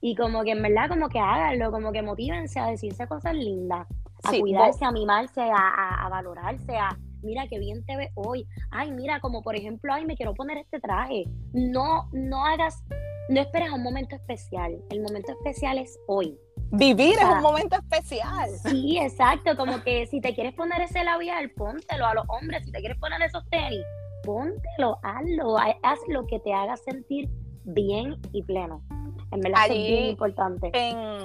Y 0.00 0.14
como 0.14 0.44
que 0.44 0.52
en 0.52 0.62
verdad, 0.62 0.88
como 0.88 1.08
que 1.08 1.18
háganlo, 1.18 1.72
como 1.72 1.90
que 1.90 2.02
motívense 2.02 2.60
a 2.60 2.66
decirse 2.66 3.08
cosas 3.08 3.34
lindas, 3.34 3.86
a 4.22 4.30
cuidarse, 4.38 4.84
a 4.84 4.92
mimarse, 4.92 5.40
a, 5.40 6.06
a, 6.06 6.08
valorarse, 6.08 6.76
a 6.76 6.96
mira 7.28 7.46
qué 7.48 7.58
bien 7.58 7.84
te 7.84 7.96
ves 7.96 8.10
hoy. 8.14 8.46
Ay, 8.70 8.90
mira, 8.90 9.20
como 9.20 9.42
por 9.42 9.54
ejemplo, 9.54 9.92
ay, 9.92 10.06
me 10.06 10.16
quiero 10.16 10.32
poner 10.34 10.56
este 10.56 10.80
traje. 10.80 11.24
No, 11.52 12.08
no 12.12 12.44
hagas 12.46 12.82
no 13.28 13.42
esperes 13.42 13.70
a 13.70 13.74
un 13.74 13.82
momento 13.82 14.16
especial. 14.16 14.78
El 14.88 15.02
momento 15.02 15.32
especial 15.32 15.76
es 15.76 15.98
hoy. 16.06 16.38
Vivir 16.70 17.14
es 17.18 17.24
un 17.24 17.42
momento 17.42 17.76
especial. 17.76 18.48
Sí, 18.62 18.98
exacto. 18.98 19.54
Como 19.56 19.82
que 19.82 20.06
si 20.06 20.20
te 20.20 20.34
quieres 20.34 20.54
poner 20.54 20.80
ese 20.80 21.04
labial, 21.04 21.50
póntelo 21.50 22.06
a 22.06 22.14
los 22.14 22.24
hombres. 22.28 22.64
Si 22.64 22.72
te 22.72 22.78
quieres 22.80 22.98
poner 22.98 23.20
esos 23.20 23.46
tenis, 23.50 23.84
póntelo, 24.24 24.98
hazlo. 25.02 25.58
Haz 25.58 25.98
lo 26.08 26.26
que 26.26 26.40
te 26.40 26.54
haga 26.54 26.76
sentir 26.78 27.28
bien 27.64 28.16
y 28.32 28.42
pleno. 28.42 28.82
En 29.30 29.40
verdad 29.40 29.66
es 29.66 29.76
bien 29.76 30.04
importante. 30.06 30.70
En, 30.72 31.18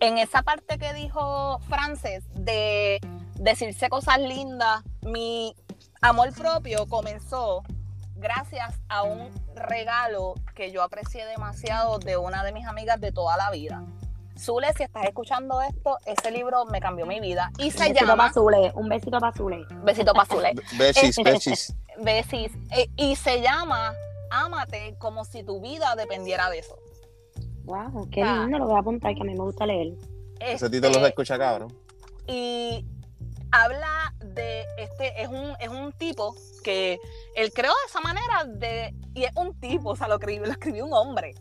en 0.00 0.18
esa 0.18 0.42
parte 0.42 0.76
que 0.76 0.92
dijo 0.92 1.58
Frances 1.60 2.22
de 2.34 3.00
decirse 3.40 3.88
cosas 3.88 4.18
lindas, 4.20 4.82
mi 5.02 5.54
amor 6.02 6.32
propio 6.34 6.86
comenzó 6.86 7.62
gracias 8.16 8.74
a 8.88 9.02
un 9.02 9.30
regalo 9.54 10.34
que 10.54 10.70
yo 10.70 10.82
aprecié 10.82 11.24
demasiado 11.26 11.98
de 11.98 12.16
una 12.18 12.44
de 12.44 12.52
mis 12.52 12.66
amigas 12.66 13.00
de 13.00 13.12
toda 13.12 13.36
la 13.36 13.50
vida. 13.50 13.82
Zule, 14.38 14.72
si 14.74 14.82
estás 14.84 15.04
escuchando 15.04 15.60
esto, 15.62 15.98
ese 16.06 16.30
libro 16.30 16.64
me 16.66 16.80
cambió 16.80 17.04
mi 17.06 17.20
vida. 17.20 17.50
Y 17.58 17.70
se 17.70 17.78
un 17.78 17.88
besito 17.88 18.00
llama. 18.06 18.16
para 18.16 18.32
Zule, 18.32 18.72
un 18.74 18.88
besito 18.88 19.18
para 19.20 19.32
Zule. 19.36 19.66
Besito 19.84 20.12
para 20.14 20.26
Zule. 20.26 20.52
Besis, 20.78 21.16
besis. 21.24 21.74
Besis. 21.98 22.52
Eh, 22.70 22.88
y 22.96 23.16
se 23.16 23.40
llama 23.42 23.92
Ámate 24.30 24.94
como 24.98 25.24
si 25.24 25.42
tu 25.42 25.60
vida 25.60 25.94
dependiera 25.96 26.48
de 26.50 26.60
eso. 26.60 26.78
Wow, 27.64 28.08
qué 28.10 28.22
Ah. 28.22 28.42
lindo, 28.42 28.58
lo 28.58 28.66
voy 28.66 28.76
a 28.76 28.80
apuntar 28.80 29.14
que 29.14 29.20
a 29.20 29.24
mí 29.24 29.32
me 29.34 29.44
gusta 29.44 29.66
leer. 29.66 29.92
Ese 30.40 30.70
título 30.70 30.88
Este, 30.92 31.00
se 31.02 31.08
escucha 31.08 31.38
cabrón. 31.38 31.74
y 32.26 32.86
habla 33.52 34.14
de 34.20 34.64
este 34.78 35.22
es 35.22 35.28
un 35.28 35.54
es 35.60 35.68
un 35.68 35.92
tipo 35.92 36.34
que 36.62 36.98
él 37.36 37.52
creó 37.52 37.72
de 37.72 37.88
esa 37.88 38.00
manera 38.00 38.44
de 38.46 38.94
y 39.14 39.24
es 39.24 39.32
un 39.36 39.58
tipo 39.60 39.90
o 39.90 39.96
sea 39.96 40.08
lo 40.08 40.14
escribió, 40.16 40.46
lo 40.46 40.52
escribió 40.52 40.86
un 40.86 40.92
hombre. 40.94 41.34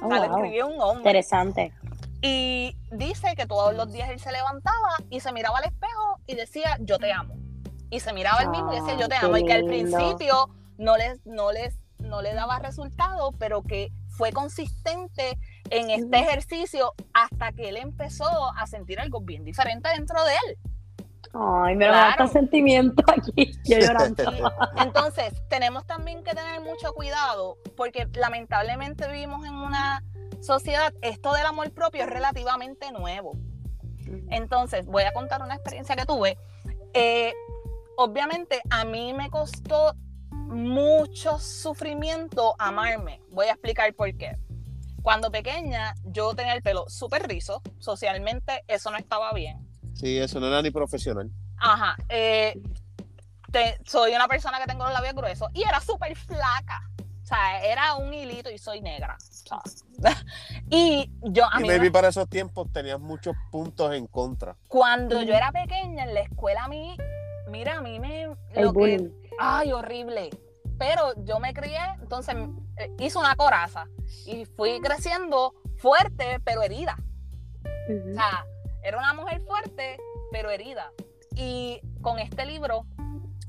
Oh, 0.00 0.06
o 0.06 0.10
sea, 0.10 0.18
lo 0.18 0.24
escribió 0.24 0.66
un 0.66 0.80
hombre. 0.80 0.98
Interesante. 0.98 1.72
y 2.22 2.76
dice 2.90 3.34
que 3.36 3.46
todos 3.46 3.74
los 3.74 3.92
días 3.92 4.10
él 4.10 4.20
se 4.20 4.32
levantaba 4.32 4.96
y 5.10 5.20
se 5.20 5.32
miraba 5.32 5.58
al 5.58 5.64
espejo 5.64 6.20
y 6.26 6.34
decía 6.34 6.76
yo 6.80 6.98
te 6.98 7.12
amo 7.12 7.34
y 7.90 8.00
se 8.00 8.12
miraba 8.12 8.42
él 8.42 8.48
mismo 8.50 8.72
y 8.72 8.80
decía 8.80 8.96
yo 8.98 9.08
te 9.08 9.14
Ah, 9.16 9.20
amo 9.24 9.36
y 9.36 9.44
que 9.44 9.52
al 9.52 9.64
principio 9.64 10.48
no 10.78 10.96
les 10.96 11.24
no 11.26 11.52
les 11.52 11.78
no 11.98 12.20
le 12.22 12.34
daba 12.34 12.58
resultado 12.58 13.32
pero 13.38 13.62
que 13.62 13.90
fue 14.08 14.32
consistente 14.32 15.38
en 15.70 15.90
este 15.90 16.18
ejercicio 16.18 16.94
hasta 17.12 17.52
que 17.52 17.68
él 17.68 17.76
empezó 17.76 18.28
a 18.56 18.66
sentir 18.66 18.98
algo 19.00 19.20
bien 19.20 19.44
diferente 19.44 19.88
dentro 19.90 20.22
de 20.24 20.32
él 20.32 20.58
Ay, 21.34 21.76
me 21.76 21.86
da 21.86 22.14
Claro. 22.14 22.28
sentimiento 22.32 23.02
aquí. 23.06 23.52
Yo 23.64 23.78
llorando. 23.78 24.22
Entonces, 24.78 25.32
tenemos 25.48 25.86
también 25.86 26.22
que 26.22 26.34
tener 26.34 26.60
mucho 26.60 26.92
cuidado 26.92 27.58
porque 27.76 28.08
lamentablemente 28.14 29.06
vivimos 29.10 29.44
en 29.46 29.54
una 29.54 30.02
sociedad, 30.40 30.92
esto 31.02 31.32
del 31.32 31.46
amor 31.46 31.70
propio 31.72 32.04
es 32.04 32.10
relativamente 32.10 32.92
nuevo. 32.92 33.32
Entonces, 34.30 34.86
voy 34.86 35.02
a 35.02 35.12
contar 35.12 35.42
una 35.42 35.54
experiencia 35.54 35.96
que 35.96 36.04
tuve. 36.04 36.38
Eh, 36.94 37.32
obviamente, 37.96 38.62
a 38.70 38.84
mí 38.84 39.12
me 39.12 39.30
costó 39.30 39.94
mucho 40.30 41.38
sufrimiento 41.38 42.54
amarme. 42.58 43.20
Voy 43.30 43.46
a 43.46 43.52
explicar 43.52 43.92
por 43.94 44.14
qué. 44.16 44.38
Cuando 45.02 45.30
pequeña, 45.30 45.94
yo 46.04 46.34
tenía 46.34 46.54
el 46.54 46.62
pelo 46.62 46.84
súper 46.88 47.26
rizo. 47.28 47.62
Socialmente, 47.78 48.62
eso 48.68 48.90
no 48.90 48.96
estaba 48.96 49.32
bien. 49.32 49.65
Sí, 49.98 50.18
eso 50.18 50.38
no 50.40 50.46
era 50.48 50.60
ni 50.62 50.70
profesional. 50.70 51.30
Ajá. 51.58 51.96
eh, 52.08 52.60
te- 53.50 53.78
soy 53.86 54.12
una 54.14 54.28
persona 54.28 54.58
que 54.58 54.66
tengo 54.66 54.84
los 54.84 54.92
labios 54.92 55.14
gruesos 55.14 55.48
y 55.54 55.62
era 55.62 55.80
súper 55.80 56.14
flaca. 56.16 56.82
O 57.22 57.26
sea, 57.26 57.64
era 57.64 57.94
un 57.96 58.12
hilito 58.14 58.50
y 58.50 58.58
soy 58.58 58.80
negra. 58.82 59.16
o 59.18 59.62
sea. 59.62 59.62
y 60.70 61.10
yo, 61.22 61.44
a 61.50 61.58
Y 61.58 61.62
mí, 61.62 61.68
maybe 61.68 61.84
me- 61.86 61.90
para 61.90 62.08
esos 62.08 62.28
tiempos 62.28 62.70
tenías 62.72 63.00
muchos 63.00 63.34
puntos 63.50 63.94
en 63.94 64.06
contra. 64.06 64.56
cuando 64.68 65.22
yo 65.22 65.34
era 65.34 65.50
pequeña 65.50 66.04
en 66.04 66.14
la 66.14 66.20
escuela, 66.20 66.64
a 66.64 66.68
mí, 66.68 66.96
mira, 67.48 67.78
a 67.78 67.80
mí 67.80 67.98
me. 67.98 68.24
El 68.54 68.64
Lo 68.64 68.72
que, 68.72 69.10
ay, 69.40 69.72
horrible. 69.72 70.30
Pero 70.78 71.14
yo 71.24 71.40
me 71.40 71.54
crié, 71.54 71.78
entonces 72.02 72.36
eh, 72.76 72.90
hice 72.98 73.18
una 73.18 73.34
coraza 73.34 73.86
y 74.26 74.44
fui 74.44 74.78
creciendo 74.82 75.54
fuerte, 75.78 76.38
pero 76.44 76.62
herida. 76.62 76.96
O 78.10 78.14
sea, 78.14 78.44
era 78.86 78.98
una 78.98 79.12
mujer 79.14 79.40
fuerte, 79.42 79.98
pero 80.30 80.50
herida. 80.50 80.90
Y 81.34 81.80
con 82.02 82.18
este 82.18 82.46
libro, 82.46 82.86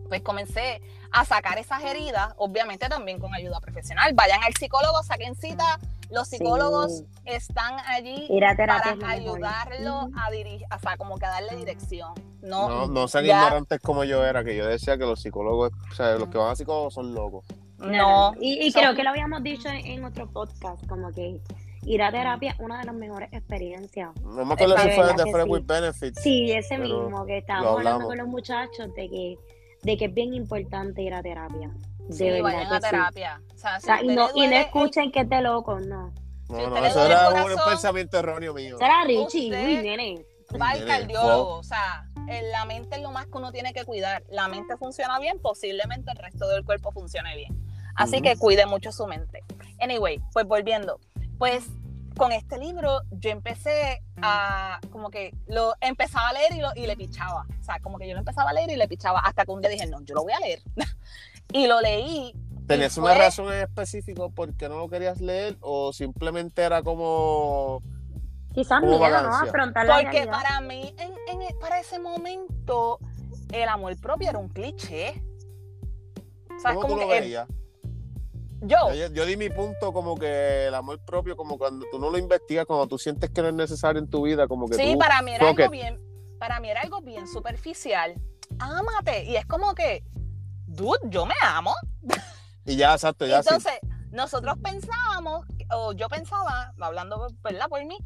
pues 0.09 0.21
comencé 0.21 0.81
a 1.11 1.25
sacar 1.25 1.57
esas 1.57 1.83
heridas, 1.83 2.33
obviamente 2.37 2.89
también 2.89 3.19
con 3.19 3.33
ayuda 3.33 3.59
profesional. 3.61 4.11
Vayan 4.13 4.43
al 4.43 4.53
psicólogo, 4.53 5.03
saquen 5.03 5.35
cita. 5.35 5.79
Los 6.09 6.29
Sí. 6.29 6.37
psicólogos 6.37 7.03
están 7.25 7.73
allí 7.85 8.27
para 8.55 8.95
ayudarlo 9.09 10.09
a 10.17 10.31
dirigir, 10.31 10.65
o 10.73 10.79
sea, 10.79 10.95
como 10.97 11.17
que 11.17 11.25
a 11.25 11.29
darle 11.31 11.55
dirección. 11.57 12.13
No, 12.41 12.69
No, 12.69 12.87
no 12.87 13.07
sean 13.09 13.25
ya- 13.25 13.37
ignorantes 13.43 13.79
como 13.81 14.05
yo 14.05 14.23
era, 14.23 14.43
que 14.43 14.55
yo 14.55 14.65
decía 14.65 14.97
que 14.97 15.03
los 15.05 15.21
psicólogos, 15.21 15.71
o 15.91 15.95
sea, 15.95 16.15
los 16.15 16.29
que 16.29 16.37
van 16.37 16.51
a 16.51 16.55
psicólogos 16.55 16.93
son 16.93 17.13
locos. 17.13 17.45
no. 17.79 18.33
Y, 18.39 18.65
y 18.65 18.71
son- 18.71 18.81
creo 18.81 18.95
que 18.95 19.03
lo 19.03 19.09
habíamos 19.11 19.43
dicho 19.43 19.67
en, 19.69 19.85
en 19.85 20.03
otro 20.05 20.31
podcast, 20.31 20.85
como 20.87 21.11
que 21.11 21.41
ir 21.87 22.01
a 22.03 22.11
terapia 22.11 22.51
es 22.51 22.59
una 22.59 22.79
de 22.79 22.85
las 22.85 22.95
mejores 22.95 23.29
experiencias. 23.31 24.09
No 24.21 24.45
me 24.45 24.53
acuerdo 24.53 24.77
si 24.77 24.89
de 24.89 24.95
fue 24.95 25.05
de 25.07 25.15
que 25.15 25.31
Friends 25.31 25.43
sí. 25.45 25.49
with 25.51 25.65
Benefits. 25.65 26.21
Sí, 26.21 26.51
ese 26.51 26.77
mismo, 26.77 27.25
que 27.25 27.33
lo 27.33 27.37
estábamos 27.39 27.77
hablando 27.77 28.05
con 28.07 28.17
los 28.17 28.27
muchachos 28.27 28.93
de 28.95 29.09
que, 29.09 29.37
de 29.83 29.97
que 29.97 30.05
es 30.05 30.13
bien 30.13 30.33
importante 30.33 31.01
ir 31.01 31.13
a 31.13 31.21
terapia. 31.23 31.69
De 31.99 32.13
Sí, 32.13 32.23
verdad 32.25 32.43
vayan 32.43 32.65
a 32.67 32.69
que 32.69 32.75
sí. 32.85 32.91
terapia. 32.91 33.41
O 33.53 33.57
sea, 33.57 33.77
O 33.77 33.79
si 33.79 33.85
sea, 33.85 33.95
a 33.95 34.03
y 34.03 34.07
no, 34.07 34.27
y 34.35 34.39
no 34.41 34.45
el- 34.45 34.53
escuchen 34.53 35.11
que 35.11 35.21
es 35.21 35.29
de 35.29 35.41
loco, 35.41 35.79
no. 35.79 36.13
No, 36.49 36.69
no, 36.69 36.77
eso 36.85 37.05
era 37.05 37.29
un 37.43 37.51
pensamiento 37.69 38.17
erróneo 38.19 38.53
mío. 38.53 38.77
Será 38.77 39.03
Richie, 39.05 39.45
Usted- 39.51 39.65
uy, 39.65 39.77
nene. 39.83 40.25
va 40.61 40.69
al 40.69 40.85
cardiólogo. 40.85 41.55
O 41.57 41.63
sea, 41.63 42.05
en 42.29 42.49
la 42.51 42.63
mente 42.65 42.95
es 42.95 43.01
lo 43.01 43.11
más 43.11 43.25
que 43.25 43.37
uno 43.37 43.51
tiene 43.51 43.73
que 43.73 43.83
cuidar. 43.83 44.23
La 44.29 44.47
mente 44.47 44.77
funciona 44.77 45.19
bien, 45.19 45.39
posiblemente 45.41 46.09
el 46.11 46.17
resto 46.17 46.47
del 46.47 46.63
cuerpo 46.63 46.91
funcione 46.93 47.35
bien. 47.35 47.53
Así 47.95 48.21
que 48.21 48.37
cuide 48.37 48.65
mucho 48.65 48.91
su 48.93 49.07
mente. 49.07 49.43
Anyway, 49.81 50.21
pues 50.31 50.45
volviendo. 50.47 50.99
Pues 51.37 51.65
con 52.17 52.31
este 52.31 52.57
libro 52.57 53.01
yo 53.11 53.29
empecé 53.29 54.01
a, 54.21 54.79
como 54.91 55.11
que 55.11 55.35
lo 55.47 55.73
empezaba 55.81 56.29
a 56.29 56.33
leer 56.33 56.53
y, 56.55 56.61
lo, 56.61 56.69
y 56.75 56.87
le 56.87 56.97
pichaba. 56.97 57.45
O 57.59 57.63
sea, 57.63 57.79
como 57.79 57.99
que 57.99 58.07
yo 58.07 58.13
lo 58.13 58.19
empezaba 58.19 58.49
a 58.49 58.53
leer 58.53 58.71
y 58.71 58.75
le 58.75 58.87
pichaba 58.87 59.19
hasta 59.19 59.45
que 59.45 59.51
un 59.51 59.61
día 59.61 59.69
dije, 59.69 59.85
no, 59.87 60.01
yo 60.01 60.15
lo 60.15 60.23
voy 60.23 60.33
a 60.33 60.39
leer. 60.39 60.61
y 61.53 61.67
lo 61.67 61.79
leí. 61.81 62.33
¿Tenías 62.67 62.97
una 62.97 63.13
razón 63.13 63.53
en 63.53 63.61
específico 63.61 64.29
por 64.31 64.53
qué 64.55 64.67
no 64.67 64.77
lo 64.77 64.89
querías 64.89 65.21
leer 65.21 65.57
o 65.61 65.93
simplemente 65.93 66.63
era 66.63 66.81
como... 66.83 67.81
Quizás 68.53 68.79
Como 68.81 68.97
miedo, 68.97 69.07
¿no? 69.21 69.29
vagancia. 69.29 69.49
Afrontar 69.49 69.85
la 69.85 69.95
Porque 69.97 70.11
realidad. 70.11 70.31
para 70.41 70.61
mí, 70.61 70.93
en, 70.97 71.41
en- 71.41 71.59
para 71.59 71.79
ese 71.79 71.99
momento, 71.99 72.97
el 73.53 73.69
amor 73.69 73.95
propio 74.01 74.29
era 74.29 74.39
un 74.39 74.49
cliché. 74.49 75.23
¿Sabes? 76.61 76.77
¿Cómo 76.77 76.81
tú 76.81 76.87
Como 76.87 77.01
lo 77.03 77.07
que 77.09 77.17
el-? 77.19 77.47
Yo, 78.61 78.93
Yo, 78.93 79.07
yo 79.13 79.25
di 79.25 79.37
mi 79.37 79.49
punto 79.49 79.93
como 79.93 80.17
que 80.17 80.67
el 80.67 80.75
amor 80.75 80.99
propio, 81.05 81.35
como 81.37 81.57
cuando 81.57 81.85
tú 81.91 81.99
no 81.99 82.09
lo 82.09 82.17
investigas, 82.17 82.65
cuando 82.65 82.87
tú 82.87 82.97
sientes 82.97 83.29
que 83.29 83.41
no 83.41 83.47
es 83.49 83.53
necesario 83.53 83.99
en 84.01 84.09
tu 84.09 84.23
vida, 84.23 84.47
como 84.47 84.67
que 84.67 84.75
sí, 84.75 84.93
tú... 84.93 84.97
para 84.99 85.21
mí 85.21 85.31
era 85.31 85.49
algo 85.49 85.63
it. 85.65 85.71
bien, 85.71 85.99
para 86.39 86.59
mí 86.59 86.69
era 86.69 86.81
algo 86.81 87.01
bien 87.01 87.27
superficial. 87.27 88.15
Ámate. 88.59 89.23
Y 89.25 89.35
es 89.35 89.45
como 89.45 89.73
que, 89.75 90.03
dude, 90.65 90.99
yo 91.05 91.25
me 91.25 91.35
amo. 91.43 91.73
Y 92.65 92.75
ya, 92.75 92.93
exacto, 92.93 93.25
ya 93.25 93.41
sí. 93.43 93.49
Entonces, 93.49 93.79
nosotros 94.11 94.55
pensábamos, 94.63 95.45
o 95.71 95.93
yo 95.93 96.07
pensaba, 96.09 96.73
hablando 96.79 97.27
¿verdad? 97.43 97.67
por 97.69 97.83
mí, 97.85 97.97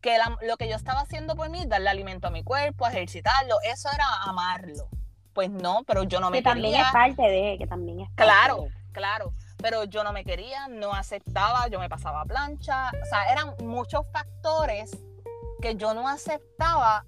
que 0.00 0.16
la- 0.16 0.38
lo 0.42 0.56
que 0.56 0.68
yo 0.68 0.76
estaba 0.76 1.00
haciendo 1.00 1.36
por 1.36 1.50
mí, 1.50 1.64
darle 1.66 1.90
alimento 1.90 2.28
a 2.28 2.30
mi 2.30 2.42
cuerpo, 2.42 2.86
ejercitarlo, 2.86 3.56
eso 3.62 3.88
era 3.92 4.06
amarlo. 4.24 4.88
Pues 5.34 5.50
no, 5.50 5.82
pero 5.86 6.02
yo 6.04 6.18
no 6.20 6.30
me 6.30 6.38
que 6.38 6.42
también 6.42 6.72
quería. 6.72 6.86
es 6.86 6.92
parte 6.92 7.22
de, 7.22 7.56
que 7.58 7.66
también 7.66 8.00
es 8.00 8.08
parte 8.08 8.22
Claro, 8.24 8.62
de. 8.62 8.72
claro, 8.92 9.32
pero 9.60 9.84
yo 9.84 10.04
no 10.04 10.12
me 10.12 10.24
quería, 10.24 10.68
no 10.68 10.92
aceptaba, 10.94 11.68
yo 11.68 11.78
me 11.78 11.88
pasaba 11.88 12.24
plancha, 12.24 12.90
o 12.90 13.06
sea, 13.06 13.32
eran 13.32 13.54
muchos 13.64 14.06
factores 14.12 14.90
que 15.60 15.76
yo 15.76 15.94
no 15.94 16.08
aceptaba 16.08 17.04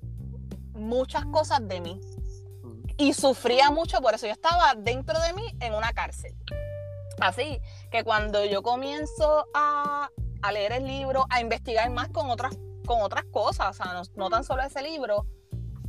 muchas 0.75 1.25
cosas 1.27 1.67
de 1.67 1.81
mí 1.81 2.01
y 2.97 3.15
sufría 3.15 3.71
mucho 3.71 4.01
por 4.01 4.15
eso, 4.15 4.27
yo 4.27 4.33
estaba 4.33 4.75
dentro 4.77 5.19
de 5.21 5.33
mí 5.33 5.45
en 5.61 5.75
una 5.75 5.93
cárcel. 5.93 6.35
Así 7.21 7.61
que 7.91 8.05
cuando 8.05 8.45
yo 8.45 8.63
comienzo 8.63 9.47
a, 9.55 10.09
a 10.43 10.53
leer 10.53 10.73
el 10.73 10.87
libro, 10.87 11.27
a 11.31 11.41
investigar 11.41 11.89
más 11.91 12.09
con 12.09 12.31
otras, 12.31 12.57
con 12.87 13.01
otras 13.03 13.25
cosas, 13.25 13.71
o 13.71 13.83
sea, 13.83 13.93
no, 13.93 14.03
no 14.17 14.31
tan 14.31 14.45
solo 14.45 14.63
ese 14.63 14.83
libro, 14.83 15.27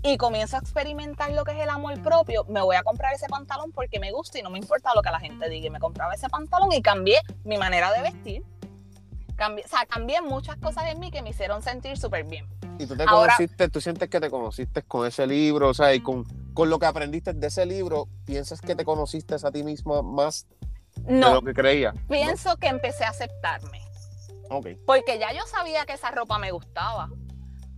y 0.04 0.18
comienzo 0.18 0.58
a 0.58 0.60
experimentar 0.60 1.32
lo 1.32 1.46
que 1.46 1.52
es 1.54 1.60
el 1.64 1.70
amor 1.70 2.02
propio, 2.02 2.44
me 2.50 2.62
voy 2.62 2.76
a 2.76 2.84
comprar 2.84 3.14
ese 3.14 3.28
pantalón 3.28 3.72
porque 3.72 4.00
me 4.00 4.12
gusta 4.12 4.38
y 4.38 4.42
no 4.42 4.50
me 4.50 4.60
importa 4.60 4.92
lo 4.94 5.02
que 5.02 5.10
la 5.10 5.20
gente 5.20 5.48
diga. 5.50 5.68
Y 5.68 5.70
me 5.70 5.80
compraba 5.80 6.14
ese 6.14 6.28
pantalón 6.30 6.72
y 6.74 6.82
cambié 6.82 7.22
mi 7.46 7.58
manera 7.58 7.92
de 7.94 8.02
vestir. 8.02 8.44
Cambié, 9.36 9.64
o 9.66 9.68
sea, 9.68 9.86
cambié 9.86 10.22
muchas 10.22 10.58
cosas 10.58 10.86
en 10.92 11.00
mí 11.00 11.10
que 11.10 11.22
me 11.22 11.30
hicieron 11.32 11.62
sentir 11.64 11.98
súper 11.98 12.26
bien. 12.26 12.48
Y 12.78 12.86
tú 12.86 12.96
te 12.96 13.04
Ahora- 13.04 13.34
conociste, 13.36 13.70
tú 13.70 13.80
sientes 13.82 14.10
que 14.10 14.20
te 14.20 14.30
conociste 14.30 14.84
con 14.84 15.08
ese 15.08 15.26
libro, 15.26 15.70
o 15.70 15.74
sea, 15.74 15.94
y 15.96 16.02
con, 16.02 16.26
con 16.54 16.70
lo 16.70 16.78
que 16.80 16.86
aprendiste 16.86 17.34
de 17.34 17.48
ese 17.48 17.66
libro, 17.66 18.08
¿piensas 18.26 18.62
que 18.62 18.76
te 18.76 18.84
conociste 18.84 19.36
a 19.42 19.52
ti 19.52 19.64
misma 19.64 20.02
más 20.02 20.48
de 20.98 21.14
No, 21.14 21.34
lo 21.36 21.42
que 21.42 21.54
creías? 21.54 21.96
¿no? 21.96 22.02
pienso 22.10 22.58
que 22.58 22.68
empecé 22.68 23.06
a 23.06 23.10
aceptarme. 23.10 23.82
Ok. 24.50 24.68
Porque 24.86 25.18
ya 25.18 25.32
yo 25.34 25.46
sabía 25.48 25.86
que 25.86 25.94
esa 25.94 26.12
ropa 26.12 26.38
me 26.38 26.52
gustaba, 26.52 27.10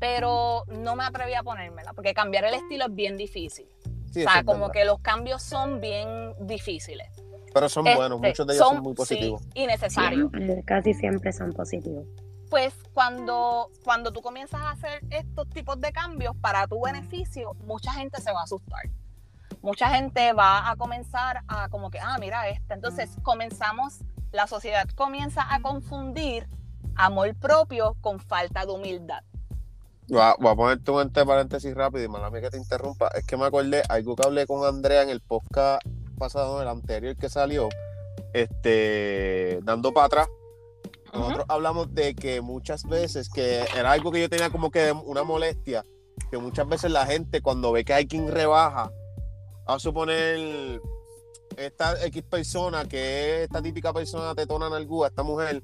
pero 0.05 0.65
no 0.67 0.95
me 0.95 1.03
atreví 1.03 1.33
a 1.33 1.41
ponérmela, 1.41 1.93
porque 1.93 2.13
cambiar 2.13 2.45
el 2.45 2.53
estilo 2.53 2.85
es 2.85 2.93
bien 2.93 3.17
difícil. 3.17 3.67
Sí, 4.11 4.23
o 4.23 4.29
sea, 4.29 4.43
como 4.43 4.67
verdad. 4.67 4.73
que 4.73 4.85
los 4.85 4.99
cambios 4.99 5.41
son 5.41 5.81
bien 5.81 6.33
difíciles. 6.39 7.07
Pero 7.53 7.69
son 7.69 7.87
Este, 7.87 7.97
buenos, 7.97 8.21
muchos 8.21 8.45
de 8.45 8.53
ellos 8.53 8.67
son, 8.67 8.83
muy 8.83 8.93
positivos. 8.93 9.41
Sí, 9.41 9.49
y 9.55 9.67
necesarios. 9.67 10.29
Siempre, 10.31 10.63
casi 10.63 10.93
siempre 10.93 11.33
son 11.33 11.53
positivos. 11.53 12.05
Pues 12.49 12.73
cuando, 12.93 13.71
cuando 13.83 14.13
tú 14.13 14.21
comienzas 14.21 14.61
a 14.61 14.71
hacer 14.71 15.01
estos 15.09 15.49
tipos 15.49 15.81
de 15.81 15.91
cambios 15.91 16.35
para 16.37 16.67
tu 16.67 16.79
beneficio, 16.81 17.53
mucha 17.65 17.91
gente 17.91 18.21
se 18.21 18.31
va 18.31 18.41
a 18.41 18.43
asustar. 18.43 18.83
mucha 19.61 19.89
gente 19.89 20.33
va 20.33 20.69
a 20.69 20.75
comenzar 20.75 21.41
a 21.47 21.67
como 21.69 21.89
que, 21.89 21.99
ah, 21.99 22.17
mira 22.19 22.47
esta. 22.49 22.75
Entonces 22.75 23.09
comenzamos, 23.23 24.01
la 24.31 24.45
sociedad 24.45 24.87
comienza 24.89 25.41
a 25.51 25.61
confundir 25.61 26.47
amor 26.95 27.33
propio 27.35 27.95
con 28.01 28.19
falta 28.19 28.65
de 28.65 28.71
humildad. 28.71 29.23
Voy 30.07 30.21
a, 30.21 30.35
voy 30.39 30.51
a 30.51 30.55
ponerte 30.55 30.91
un 30.91 31.01
entre 31.01 31.25
paréntesis 31.25 31.73
rápido 31.73 32.03
y 32.03 32.07
mala 32.07 32.29
mía 32.29 32.41
que 32.41 32.51
te 32.51 32.57
interrumpa. 32.57 33.07
Es 33.15 33.25
que 33.25 33.37
me 33.37 33.45
acordé, 33.45 33.81
algo 33.89 34.15
que 34.15 34.27
hablé 34.27 34.45
con 34.45 34.63
Andrea 34.65 35.01
en 35.01 35.09
el 35.09 35.19
podcast 35.19 35.81
pasado, 36.17 36.61
el 36.61 36.67
anterior 36.67 37.15
que 37.17 37.27
salió, 37.27 37.69
este, 38.33 39.59
dando 39.63 39.93
para 39.93 40.05
atrás. 40.05 40.27
Nosotros 41.11 41.45
hablamos 41.47 41.93
de 41.95 42.13
que 42.13 42.41
muchas 42.41 42.83
veces, 42.83 43.29
que 43.29 43.65
era 43.75 43.91
algo 43.91 44.11
que 44.11 44.21
yo 44.21 44.29
tenía 44.29 44.49
como 44.49 44.69
que 44.69 44.91
una 44.91 45.23
molestia, 45.23 45.83
que 46.29 46.37
muchas 46.37 46.67
veces 46.67 46.91
la 46.91 47.05
gente 47.05 47.41
cuando 47.41 47.71
ve 47.71 47.85
que 47.85 47.93
hay 47.93 48.05
quien 48.05 48.27
rebaja, 48.27 48.91
a 49.65 49.79
suponer 49.79 50.81
esta 51.57 52.05
X 52.05 52.23
persona, 52.23 52.85
que 52.85 53.37
es 53.37 53.41
esta 53.43 53.61
típica 53.61 53.93
persona 53.93 54.35
tetona 54.35 54.67
en 54.67 54.87
esta 55.05 55.23
mujer, 55.23 55.63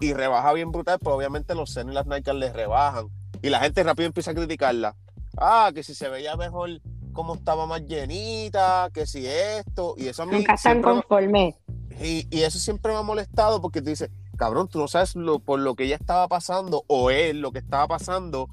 y 0.00 0.12
rebaja 0.12 0.52
bien 0.52 0.70
brutal, 0.72 0.98
pues 0.98 1.14
obviamente 1.14 1.54
los 1.54 1.72
senos 1.72 1.92
y 1.92 1.94
las 1.94 2.06
Nike 2.06 2.34
les 2.34 2.52
rebajan. 2.52 3.08
Y 3.42 3.50
la 3.50 3.60
gente 3.60 3.82
rápido 3.82 4.06
empieza 4.06 4.30
a 4.30 4.34
criticarla. 4.34 4.96
Ah, 5.36 5.70
que 5.74 5.82
si 5.82 5.94
se 5.94 6.08
veía 6.08 6.36
mejor 6.36 6.80
como 7.12 7.34
estaba 7.34 7.66
más 7.66 7.82
llenita, 7.86 8.90
que 8.92 9.06
si 9.06 9.26
esto, 9.26 9.94
y 9.96 10.06
eso 10.06 10.22
a 10.22 10.26
mí... 10.26 10.36
Nunca 10.36 10.54
están 10.54 10.82
conformes. 10.82 11.54
Y, 12.00 12.26
y, 12.30 12.42
eso 12.42 12.58
siempre 12.58 12.92
me 12.92 12.98
ha 12.98 13.02
molestado 13.02 13.60
porque 13.60 13.82
tú 13.82 13.90
dices, 13.90 14.10
cabrón, 14.36 14.68
tú 14.68 14.78
no 14.78 14.86
sabes 14.86 15.16
lo, 15.16 15.40
por 15.40 15.58
lo 15.58 15.74
que 15.74 15.84
ella 15.84 15.96
estaba 15.96 16.28
pasando 16.28 16.84
o 16.86 17.10
él 17.10 17.40
lo 17.40 17.50
que 17.50 17.58
estaba 17.58 17.88
pasando. 17.88 18.48